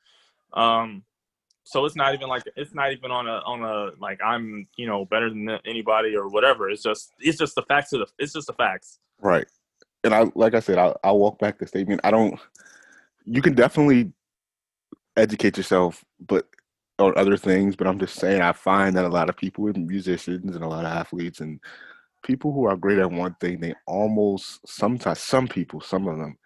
um, 0.53 1.03
so 1.63 1.83
it's 1.86 1.95
not 1.95 2.13
even 2.13 2.29
like 2.29 2.43
it's 2.55 2.73
not 2.73 2.93
even 2.93 3.12
on 3.12 3.27
a 3.27 3.39
on 3.45 3.62
a 3.62 3.91
like 3.99 4.19
I'm 4.23 4.67
you 4.77 4.88
know 4.88 5.05
better 5.05 5.29
than 5.29 5.49
anybody 5.65 6.15
or 6.15 6.29
whatever. 6.29 6.69
It's 6.69 6.83
just 6.83 7.12
it's 7.19 7.38
just 7.38 7.55
the 7.55 7.63
facts 7.63 7.91
of 7.93 7.99
the 7.99 8.07
it's 8.19 8.33
just 8.33 8.47
the 8.47 8.53
facts. 8.53 8.99
Right, 9.21 9.47
and 10.03 10.13
I 10.13 10.31
like 10.33 10.53
I 10.53 10.62
said 10.62 10.77
I 10.77 10.93
I 11.03 11.12
walk 11.12 11.39
back 11.39 11.60
the 11.60 11.67
statement. 11.67 12.01
I 12.03 12.12
don't. 12.12 12.39
You 13.25 13.41
can 13.41 13.53
definitely 13.53 14.13
educate 15.17 15.57
yourself, 15.57 16.05
but 16.25 16.47
on 16.99 17.13
other 17.17 17.36
things. 17.36 17.75
But 17.75 17.88
I'm 17.88 17.99
just 17.99 18.15
saying 18.15 18.41
I 18.41 18.53
find 18.53 18.95
that 18.95 19.05
a 19.05 19.10
lot 19.10 19.29
of 19.29 19.36
people 19.36 19.67
and 19.67 19.88
musicians 19.88 20.55
and 20.55 20.63
a 20.63 20.67
lot 20.67 20.86
of 20.86 20.91
athletes 20.91 21.41
and 21.41 21.60
people 22.23 22.53
who 22.53 22.65
are 22.65 22.77
great 22.77 22.99
at 22.99 23.12
one 23.12 23.36
thing, 23.41 23.60
they 23.60 23.73
almost 23.86 24.65
sometimes 24.67 25.19
some 25.19 25.47
people, 25.47 25.81
some 25.81 26.07
of 26.07 26.17
them 26.17 26.38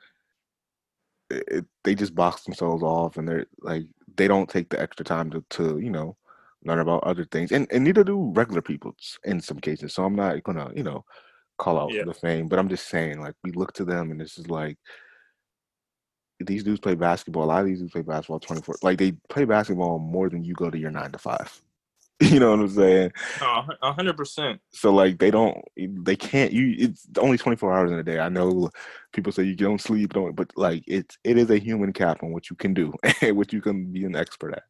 it, 1.47 1.65
they 1.83 1.95
just 1.95 2.15
box 2.15 2.43
themselves 2.43 2.83
off 2.83 3.17
and 3.17 3.27
they're 3.27 3.45
like 3.61 3.83
they 4.15 4.27
don't 4.27 4.49
take 4.49 4.69
the 4.69 4.81
extra 4.81 5.05
time 5.05 5.29
to, 5.29 5.43
to 5.49 5.79
you 5.79 5.89
know 5.89 6.15
learn 6.63 6.79
about 6.79 7.03
other 7.03 7.25
things 7.25 7.51
and, 7.51 7.67
and 7.71 7.83
neither 7.83 8.03
do 8.03 8.31
regular 8.35 8.61
people 8.61 8.95
in 9.23 9.41
some 9.41 9.59
cases 9.59 9.93
so 9.93 10.03
i'm 10.03 10.15
not 10.15 10.43
gonna 10.43 10.69
you 10.75 10.83
know 10.83 11.03
call 11.57 11.79
out 11.79 11.91
yeah. 11.91 12.03
the 12.03 12.13
fame 12.13 12.47
but 12.47 12.59
i'm 12.59 12.69
just 12.69 12.87
saying 12.87 13.19
like 13.21 13.35
we 13.43 13.51
look 13.51 13.73
to 13.73 13.85
them 13.85 14.11
and 14.11 14.19
this 14.19 14.37
is 14.37 14.49
like 14.49 14.77
these 16.39 16.63
dudes 16.63 16.79
play 16.79 16.95
basketball 16.95 17.43
a 17.43 17.45
lot 17.45 17.61
of 17.61 17.67
these 17.67 17.79
dudes 17.79 17.91
play 17.91 18.01
basketball 18.01 18.39
24 18.39 18.75
like 18.81 18.97
they 18.97 19.11
play 19.29 19.45
basketball 19.45 19.99
more 19.99 20.29
than 20.29 20.43
you 20.43 20.53
go 20.53 20.69
to 20.69 20.77
your 20.77 20.91
nine 20.91 21.11
to 21.11 21.19
five 21.19 21.61
You 22.31 22.39
know 22.39 22.51
what 22.51 22.59
I'm 22.59 22.69
saying? 22.69 23.11
A 23.81 23.93
hundred 23.93 24.15
percent. 24.15 24.61
So 24.71 24.93
like 24.93 25.17
they 25.17 25.31
don't, 25.31 25.57
they 25.75 26.15
can't. 26.15 26.53
You 26.53 26.75
it's 26.77 27.07
only 27.17 27.37
24 27.37 27.73
hours 27.73 27.91
in 27.91 27.97
a 27.97 28.03
day. 28.03 28.19
I 28.19 28.29
know 28.29 28.69
people 29.11 29.31
say 29.31 29.43
you 29.43 29.55
don't 29.55 29.81
sleep, 29.81 30.13
don't, 30.13 30.35
but 30.35 30.51
like 30.55 30.83
it's 30.85 31.17
it 31.23 31.39
is 31.39 31.49
a 31.49 31.57
human 31.57 31.91
cap 31.93 32.21
on 32.21 32.31
what 32.31 32.51
you 32.51 32.55
can 32.55 32.75
do 32.75 32.93
and 33.21 33.35
what 33.35 33.51
you 33.51 33.59
can 33.59 33.91
be 33.91 34.05
an 34.05 34.15
expert 34.15 34.53
at. 34.53 34.63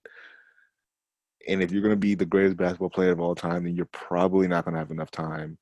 And 1.50 1.62
if 1.62 1.72
you're 1.72 1.82
gonna 1.82 1.98
be 1.98 2.16
the 2.16 2.26
greatest 2.26 2.56
basketball 2.56 2.90
player 2.90 3.12
of 3.12 3.20
all 3.20 3.36
time, 3.36 3.66
then 3.66 3.76
you're 3.76 3.86
probably 3.88 4.48
not 4.48 4.64
gonna 4.64 4.78
have 4.78 4.92
enough 4.92 5.12
time 5.12 5.58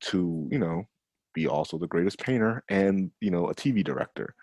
to 0.00 0.48
you 0.50 0.58
know 0.58 0.88
be 1.34 1.46
also 1.46 1.78
the 1.78 1.86
greatest 1.86 2.18
painter 2.18 2.64
and 2.68 3.12
you 3.20 3.30
know 3.30 3.48
a 3.48 3.54
TV 3.54 3.84
director. 3.84 4.34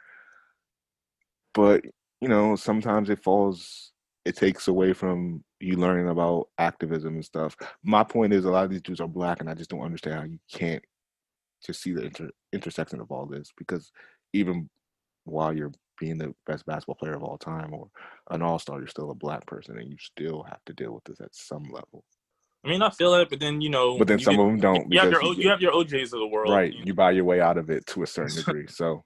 But 1.54 1.84
you 2.22 2.30
know 2.30 2.56
sometimes 2.56 3.10
it 3.10 3.22
falls 3.22 3.92
it 4.24 4.38
takes 4.38 4.70
away 4.70 4.94
from 4.94 5.44
you 5.60 5.76
learning 5.76 6.10
about 6.10 6.50
activism 6.58 7.15
and 7.15 7.26
stuff. 7.26 7.56
My 7.84 8.04
point 8.04 8.34
is, 8.34 8.46
a 8.46 8.50
lot 8.50 8.65
of 8.65 8.72
these 8.72 8.82
dudes 8.82 9.02
are 9.02 9.08
black, 9.08 9.39
and 9.39 9.50
I 9.50 9.54
just 9.54 9.70
don't 9.70 9.82
understand 9.82 10.15
how 10.15 10.26
you 10.26 10.39
can't 10.52 10.84
just 11.65 11.82
see 11.82 11.93
the 11.93 12.06
inter- 12.06 12.32
intersection 12.54 13.00
of 13.00 13.12
all 13.12 13.26
this. 13.26 13.52
Because 13.58 13.91
even 14.34 14.70
while 15.24 15.54
you're 15.54 15.74
being 16.00 16.17
the 16.17 16.34
best 16.46 16.65
basketball 16.65 16.96
player 16.96 17.15
of 17.15 17.24
all 17.24 17.38
time 17.38 17.74
or 17.74 17.89
an 18.30 18.41
all 18.41 18.60
star, 18.60 18.80
you're 18.80 18.88
still 18.88 19.12
a 19.12 19.15
black 19.15 19.46
person, 19.48 19.78
and 19.78 19.89
you 19.89 19.98
still 20.00 20.43
have 20.43 20.63
to 20.65 20.74
deal 20.74 20.93
with 20.93 21.04
this 21.06 21.22
at 21.22 21.36
some 21.36 21.63
level. 21.63 22.04
I 22.65 22.70
mean, 22.70 22.82
I 22.82 22.89
feel 22.89 23.13
it, 23.15 23.30
but 23.30 23.39
then 23.39 23.62
you 23.62 23.70
know, 23.70 23.98
but 23.98 24.08
then 24.08 24.20
some 24.20 24.36
get, 24.36 24.41
of 24.41 24.48
them 24.48 24.60
don't. 24.60 24.91
You 24.91 25.00
have 25.00 25.12
your 25.12 25.24
you, 25.24 25.34
you, 25.36 25.50
have 25.50 25.62
your 25.62 25.72
OJs 25.72 26.13
of 26.13 26.20
the 26.20 26.28
world, 26.28 26.52
right? 26.52 26.72
You, 26.72 26.80
know? 26.80 26.86
you 26.86 26.93
buy 26.93 27.12
your 27.12 27.24
way 27.24 27.39
out 27.39 27.58
of 27.58 27.70
it 27.70 27.86
to 27.88 28.04
a 28.04 28.08
certain 28.08 28.36
degree. 28.46 28.67
So 28.67 29.04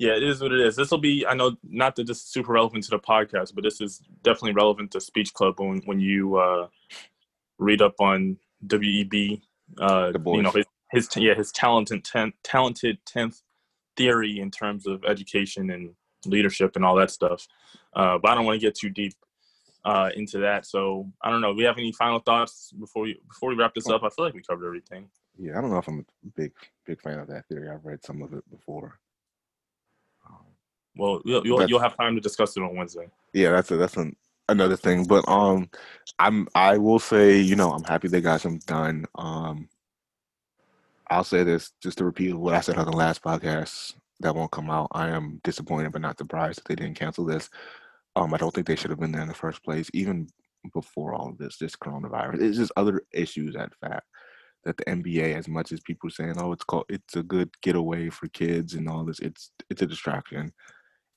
yeah, 0.00 0.16
it 0.16 0.22
is 0.22 0.40
what 0.40 0.50
it 0.50 0.60
is. 0.60 0.76
This 0.76 0.90
will 0.90 0.98
be, 0.98 1.26
I 1.26 1.34
know, 1.34 1.56
not 1.62 1.94
that 1.96 2.06
this 2.06 2.16
is 2.16 2.24
super 2.24 2.54
relevant 2.54 2.84
to 2.84 2.90
the 2.90 2.98
podcast, 2.98 3.54
but 3.54 3.62
this 3.62 3.82
is 3.82 4.00
definitely 4.22 4.54
relevant 4.54 4.92
to 4.92 5.00
Speech 5.00 5.34
Club 5.34 5.60
when 5.60 5.82
when 5.84 6.00
you 6.00 6.36
uh, 6.36 6.68
read 7.58 7.82
up 7.82 7.96
on 8.00 8.38
WEB. 8.66 9.42
Uh, 9.78 10.10
you 10.24 10.42
know 10.42 10.52
his, 10.52 10.64
his 10.90 11.08
yeah 11.16 11.34
his 11.34 11.52
talented 11.52 12.02
ten, 12.02 12.32
talented 12.42 12.96
tenth 13.04 13.42
theory 13.94 14.40
in 14.40 14.50
terms 14.50 14.86
of 14.86 15.04
education 15.04 15.68
and 15.68 15.90
leadership 16.24 16.76
and 16.76 16.84
all 16.84 16.96
that 16.96 17.10
stuff. 17.10 17.46
Uh, 17.92 18.16
but 18.16 18.30
I 18.30 18.34
don't 18.34 18.46
want 18.46 18.58
to 18.58 18.66
get 18.66 18.74
too 18.74 18.88
deep 18.88 19.12
uh, 19.84 20.08
into 20.16 20.38
that. 20.38 20.64
So 20.64 21.12
I 21.22 21.30
don't 21.30 21.42
know. 21.42 21.52
Do 21.52 21.58
we 21.58 21.64
have 21.64 21.76
any 21.76 21.92
final 21.92 22.20
thoughts 22.20 22.72
before 22.72 23.02
we 23.02 23.20
before 23.28 23.50
we 23.50 23.54
wrap 23.54 23.74
this 23.74 23.86
up? 23.90 24.02
I 24.02 24.08
feel 24.08 24.24
like 24.24 24.34
we 24.34 24.40
covered 24.40 24.66
everything. 24.66 25.10
Yeah, 25.38 25.58
I 25.58 25.60
don't 25.60 25.70
know 25.70 25.76
if 25.78 25.88
I'm 25.88 26.06
a 26.24 26.30
big 26.34 26.52
big 26.86 27.02
fan 27.02 27.18
of 27.18 27.28
that 27.28 27.46
theory. 27.48 27.68
I've 27.68 27.84
read 27.84 28.02
some 28.02 28.22
of 28.22 28.32
it 28.32 28.50
before. 28.50 28.98
Well, 31.00 31.22
you'll 31.24 31.46
you'll, 31.46 31.66
you'll 31.66 31.80
have 31.80 31.96
time 31.96 32.14
to 32.14 32.20
discuss 32.20 32.54
it 32.58 32.62
on 32.62 32.76
Wednesday. 32.76 33.08
Yeah, 33.32 33.52
that's 33.52 33.70
a, 33.70 33.78
that's 33.78 33.96
an, 33.96 34.14
another 34.50 34.76
thing. 34.76 35.04
But 35.04 35.26
um, 35.26 35.70
I'm 36.18 36.46
I 36.54 36.76
will 36.76 36.98
say, 36.98 37.40
you 37.40 37.56
know, 37.56 37.72
I'm 37.72 37.84
happy 37.84 38.08
they 38.08 38.20
got 38.20 38.42
some 38.42 38.58
done. 38.66 39.06
Um, 39.14 39.70
I'll 41.08 41.24
say 41.24 41.42
this 41.42 41.72
just 41.82 41.96
to 41.98 42.04
repeat 42.04 42.34
what 42.34 42.54
I 42.54 42.60
said 42.60 42.76
on 42.76 42.84
the 42.84 42.92
last 42.92 43.22
podcast 43.22 43.94
that 44.20 44.34
won't 44.34 44.50
come 44.50 44.68
out. 44.68 44.88
I 44.92 45.08
am 45.08 45.40
disappointed, 45.42 45.92
but 45.92 46.02
not 46.02 46.18
surprised 46.18 46.58
that 46.58 46.66
they 46.66 46.74
didn't 46.74 46.98
cancel 46.98 47.24
this. 47.24 47.48
Um, 48.14 48.34
I 48.34 48.36
don't 48.36 48.54
think 48.54 48.66
they 48.66 48.76
should 48.76 48.90
have 48.90 49.00
been 49.00 49.12
there 49.12 49.22
in 49.22 49.28
the 49.28 49.34
first 49.34 49.64
place, 49.64 49.88
even 49.94 50.28
before 50.74 51.14
all 51.14 51.30
of 51.30 51.38
this, 51.38 51.56
this 51.56 51.76
coronavirus. 51.76 52.42
It's 52.42 52.58
just 52.58 52.72
other 52.76 53.04
issues 53.14 53.56
at 53.56 53.74
fact 53.80 54.04
that 54.64 54.76
the 54.76 54.84
NBA, 54.84 55.34
as 55.34 55.48
much 55.48 55.72
as 55.72 55.80
people 55.80 56.08
are 56.08 56.10
saying, 56.10 56.34
oh, 56.36 56.52
it's 56.52 56.64
called, 56.64 56.84
it's 56.90 57.16
a 57.16 57.22
good 57.22 57.48
getaway 57.62 58.10
for 58.10 58.28
kids 58.28 58.74
and 58.74 58.86
all 58.86 59.06
this, 59.06 59.20
it's 59.20 59.50
it's 59.70 59.80
a 59.80 59.86
distraction 59.86 60.52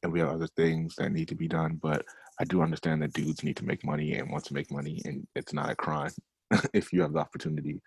and 0.03 0.11
we 0.11 0.19
have 0.19 0.29
other 0.29 0.47
things 0.55 0.95
that 0.97 1.11
need 1.11 1.29
to 1.29 1.35
be 1.35 1.47
done. 1.47 1.79
But 1.81 2.05
I 2.39 2.43
do 2.43 2.61
understand 2.61 3.01
that 3.01 3.13
dudes 3.13 3.43
need 3.43 3.57
to 3.57 3.65
make 3.65 3.85
money 3.85 4.13
and 4.15 4.29
want 4.29 4.45
to 4.45 4.53
make 4.53 4.71
money, 4.71 5.01
and 5.05 5.25
it's 5.35 5.53
not 5.53 5.69
a 5.69 5.75
crime 5.75 6.11
if 6.73 6.93
you 6.93 7.01
have 7.01 7.13
the 7.13 7.19
opportunity 7.19 7.81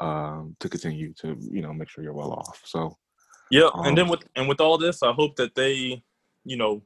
um, 0.00 0.56
to 0.60 0.68
continue 0.68 1.12
to 1.20 1.36
you 1.40 1.62
know 1.62 1.72
make 1.72 1.88
sure 1.88 2.02
you're 2.02 2.12
well 2.12 2.32
off. 2.32 2.62
So 2.64 2.96
yeah, 3.50 3.68
um, 3.74 3.86
and 3.86 3.98
then 3.98 4.04
um, 4.04 4.10
with 4.10 4.24
and 4.36 4.48
with 4.48 4.60
all 4.60 4.78
this, 4.78 5.02
I 5.02 5.12
hope 5.12 5.36
that 5.36 5.54
they 5.54 6.02
you 6.44 6.56
know 6.56 6.82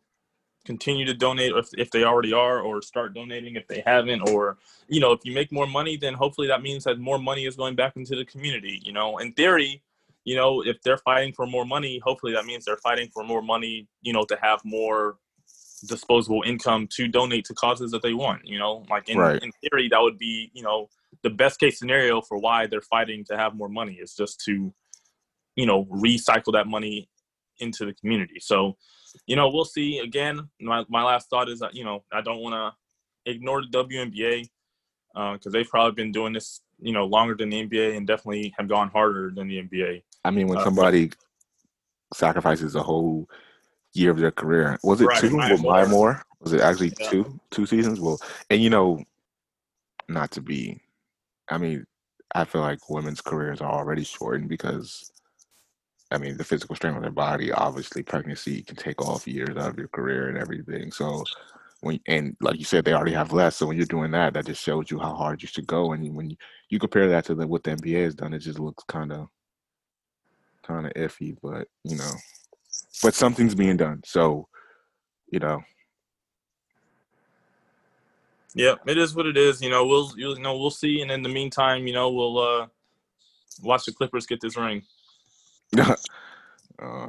continue 0.66 1.06
to 1.06 1.14
donate 1.14 1.52
if, 1.52 1.68
if 1.78 1.90
they 1.92 2.02
already 2.02 2.32
are 2.32 2.60
or 2.60 2.82
start 2.82 3.14
donating 3.14 3.54
if 3.54 3.66
they 3.68 3.82
haven't 3.86 4.28
or 4.28 4.58
you 4.88 4.98
know 4.98 5.12
if 5.12 5.20
you 5.22 5.32
make 5.32 5.52
more 5.52 5.66
money 5.66 5.96
then 5.96 6.12
hopefully 6.12 6.48
that 6.48 6.60
means 6.60 6.82
that 6.82 6.98
more 6.98 7.20
money 7.20 7.46
is 7.46 7.54
going 7.54 7.76
back 7.76 7.92
into 7.94 8.16
the 8.16 8.24
community 8.24 8.82
you 8.84 8.92
know 8.92 9.18
in 9.18 9.32
theory 9.34 9.80
you 10.26 10.34
know, 10.34 10.60
if 10.60 10.82
they're 10.82 10.98
fighting 10.98 11.32
for 11.32 11.46
more 11.46 11.64
money, 11.64 12.00
hopefully 12.04 12.32
that 12.32 12.44
means 12.44 12.64
they're 12.64 12.76
fighting 12.76 13.08
for 13.14 13.22
more 13.22 13.40
money, 13.40 13.86
you 14.02 14.12
know, 14.12 14.24
to 14.24 14.36
have 14.42 14.60
more 14.64 15.18
disposable 15.86 16.42
income 16.44 16.88
to 16.96 17.06
donate 17.06 17.44
to 17.44 17.54
causes 17.54 17.92
that 17.92 18.02
they 18.02 18.12
want, 18.12 18.40
you 18.44 18.58
know, 18.58 18.84
like 18.90 19.08
in, 19.08 19.18
right. 19.18 19.40
in 19.40 19.52
theory, 19.62 19.88
that 19.88 20.00
would 20.00 20.18
be, 20.18 20.50
you 20.52 20.64
know, 20.64 20.88
the 21.22 21.30
best 21.30 21.60
case 21.60 21.78
scenario 21.78 22.20
for 22.20 22.38
why 22.38 22.66
they're 22.66 22.80
fighting 22.80 23.24
to 23.24 23.36
have 23.36 23.54
more 23.54 23.68
money 23.68 23.94
is 24.02 24.16
just 24.16 24.42
to, 24.44 24.74
you 25.54 25.64
know, 25.64 25.84
recycle 25.84 26.52
that 26.52 26.66
money 26.66 27.08
into 27.60 27.86
the 27.86 27.94
community. 27.94 28.40
So, 28.40 28.76
you 29.28 29.36
know, 29.36 29.48
we'll 29.48 29.64
see 29.64 30.00
again. 30.00 30.48
My, 30.60 30.84
my 30.88 31.04
last 31.04 31.30
thought 31.30 31.48
is 31.48 31.60
that, 31.60 31.76
you 31.76 31.84
know, 31.84 32.02
I 32.12 32.20
don't 32.20 32.40
want 32.40 32.54
to 32.54 33.30
ignore 33.30 33.62
the 33.62 33.68
WNBA 33.68 34.48
because 35.14 35.46
uh, 35.46 35.50
they've 35.50 35.68
probably 35.68 35.94
been 35.94 36.10
doing 36.10 36.32
this, 36.32 36.60
you 36.80 36.92
know, 36.92 37.04
longer 37.04 37.34
than 37.34 37.50
the 37.50 37.66
NBA 37.66 37.96
and 37.96 38.06
definitely 38.06 38.54
have 38.58 38.68
gone 38.68 38.88
harder 38.88 39.30
than 39.34 39.48
the 39.48 39.62
NBA. 39.62 40.02
I 40.24 40.30
mean, 40.30 40.48
when 40.48 40.58
uh, 40.58 40.64
somebody 40.64 41.10
sacrifices 42.12 42.74
a 42.74 42.82
whole 42.82 43.28
year 43.92 44.10
of 44.10 44.18
their 44.18 44.30
career. 44.30 44.78
Was 44.82 45.00
it 45.00 45.06
Right, 45.06 45.18
two 45.18 45.30
Maya 45.30 45.52
with 45.52 45.62
Maya 45.62 45.86
Moore. 45.86 46.12
Moore? 46.12 46.22
Was 46.40 46.52
it 46.52 46.60
actually 46.60 46.92
Yeah. 46.98 47.10
two 47.10 47.40
two 47.50 47.66
seasons? 47.66 48.00
Well, 48.00 48.20
and 48.50 48.62
you 48.62 48.70
know, 48.70 49.02
not 50.08 50.30
to 50.32 50.40
be, 50.40 50.80
I 51.48 51.58
mean, 51.58 51.86
I 52.34 52.44
feel 52.44 52.60
like 52.60 52.90
women's 52.90 53.20
careers 53.20 53.60
are 53.60 53.72
already 53.72 54.04
shortened 54.04 54.48
because, 54.48 55.10
I 56.10 56.18
mean, 56.18 56.36
the 56.36 56.44
physical 56.44 56.76
strain 56.76 56.94
on 56.94 57.02
their 57.02 57.10
body. 57.10 57.50
Obviously, 57.50 58.02
pregnancy 58.02 58.62
can 58.62 58.76
take 58.76 59.00
off 59.00 59.26
years 59.26 59.56
out 59.56 59.70
of 59.70 59.78
your 59.78 59.88
career 59.88 60.28
and 60.28 60.38
everything. 60.38 60.92
So. 60.92 61.24
When, 61.82 62.00
and 62.06 62.34
like 62.40 62.58
you 62.58 62.64
said, 62.64 62.86
they 62.86 62.94
already 62.94 63.12
have 63.12 63.34
less. 63.34 63.56
So 63.56 63.66
when 63.66 63.76
you're 63.76 63.84
doing 63.84 64.10
that, 64.12 64.32
that 64.32 64.46
just 64.46 64.62
shows 64.62 64.90
you 64.90 64.98
how 64.98 65.14
hard 65.14 65.42
you 65.42 65.46
should 65.46 65.66
go. 65.66 65.92
And 65.92 66.16
when 66.16 66.30
you, 66.30 66.36
you 66.68 66.78
compare 66.78 67.08
that 67.08 67.24
to 67.26 67.34
the, 67.34 67.46
what 67.46 67.62
the 67.64 67.72
NBA 67.76 68.04
has 68.04 68.14
done, 68.14 68.34
it 68.34 68.40
just 68.40 68.58
looks 68.58 68.84
kind 68.84 69.12
of, 69.12 69.28
kind 70.62 70.86
of 70.86 70.92
iffy. 70.94 71.36
But 71.42 71.68
you 71.84 71.96
know, 71.96 72.12
but 73.02 73.14
something's 73.14 73.54
being 73.54 73.76
done. 73.76 74.02
So, 74.04 74.48
you 75.30 75.38
know, 75.38 75.62
Yeah, 78.56 78.76
it 78.86 78.96
is 78.96 79.14
what 79.14 79.26
it 79.26 79.36
is. 79.36 79.60
You 79.60 79.68
know, 79.68 79.86
we'll 79.86 80.10
you 80.16 80.38
know 80.40 80.56
we'll 80.56 80.70
see, 80.70 81.02
and 81.02 81.10
in 81.10 81.22
the 81.22 81.28
meantime, 81.28 81.86
you 81.86 81.92
know, 81.92 82.10
we'll 82.10 82.38
uh 82.38 82.66
watch 83.62 83.84
the 83.84 83.92
Clippers 83.92 84.26
get 84.26 84.40
this 84.40 84.56
ring. 84.56 84.82
uh, 85.78 87.08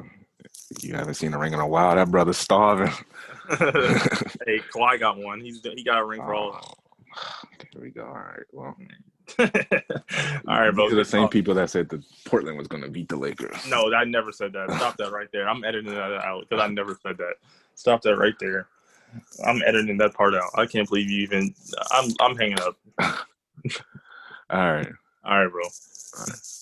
you 0.82 0.94
haven't 0.94 1.14
seen 1.14 1.32
a 1.32 1.38
ring 1.38 1.54
in 1.54 1.60
a 1.60 1.66
while. 1.66 1.94
That 1.94 2.10
brother's 2.10 2.36
starving. 2.36 2.92
hey, 3.48 4.60
Kawhi 4.74 5.00
got 5.00 5.16
one. 5.16 5.40
He's 5.40 5.62
he 5.62 5.82
got 5.82 5.98
a 5.98 6.04
ring 6.04 6.20
for 6.20 6.34
all. 6.34 6.78
Oh, 7.20 7.48
there 7.72 7.82
we 7.82 7.90
go. 7.90 8.04
All 8.04 8.12
right. 8.12 8.44
Well, 8.52 8.76
all 9.38 9.46
right, 10.46 10.70
bro. 10.74 10.90
The 10.90 11.04
same 11.04 11.24
Oh, 11.24 11.28
people 11.28 11.54
that 11.54 11.70
said 11.70 11.88
that 11.90 12.02
Portland 12.24 12.56
was 12.58 12.68
going 12.68 12.82
to 12.82 12.90
beat 12.90 13.08
the 13.08 13.16
Lakers. 13.16 13.66
No, 13.66 13.92
I 13.92 14.04
never 14.04 14.32
said 14.32 14.52
that. 14.54 14.72
Stop 14.74 14.96
that 14.98 15.12
right 15.12 15.28
there. 15.32 15.48
I'm 15.48 15.64
editing 15.64 15.94
that 15.94 16.12
out 16.24 16.46
because 16.48 16.62
I 16.62 16.68
never 16.68 16.98
said 17.02 17.18
that. 17.18 17.34
Stop 17.74 18.02
that 18.02 18.16
right 18.16 18.34
there. 18.40 18.66
I'm 19.46 19.62
editing 19.66 19.96
that 19.98 20.14
part 20.14 20.34
out. 20.34 20.50
I 20.54 20.66
can't 20.66 20.88
believe 20.88 21.10
you 21.10 21.22
even. 21.22 21.54
I'm 21.90 22.10
I'm 22.20 22.36
hanging 22.36 22.60
up. 22.60 22.76
All 24.50 24.72
right. 24.72 24.88
All 25.24 25.44
right, 25.44 25.50
bro. 25.52 25.62
All 25.62 26.24
right. 26.26 26.57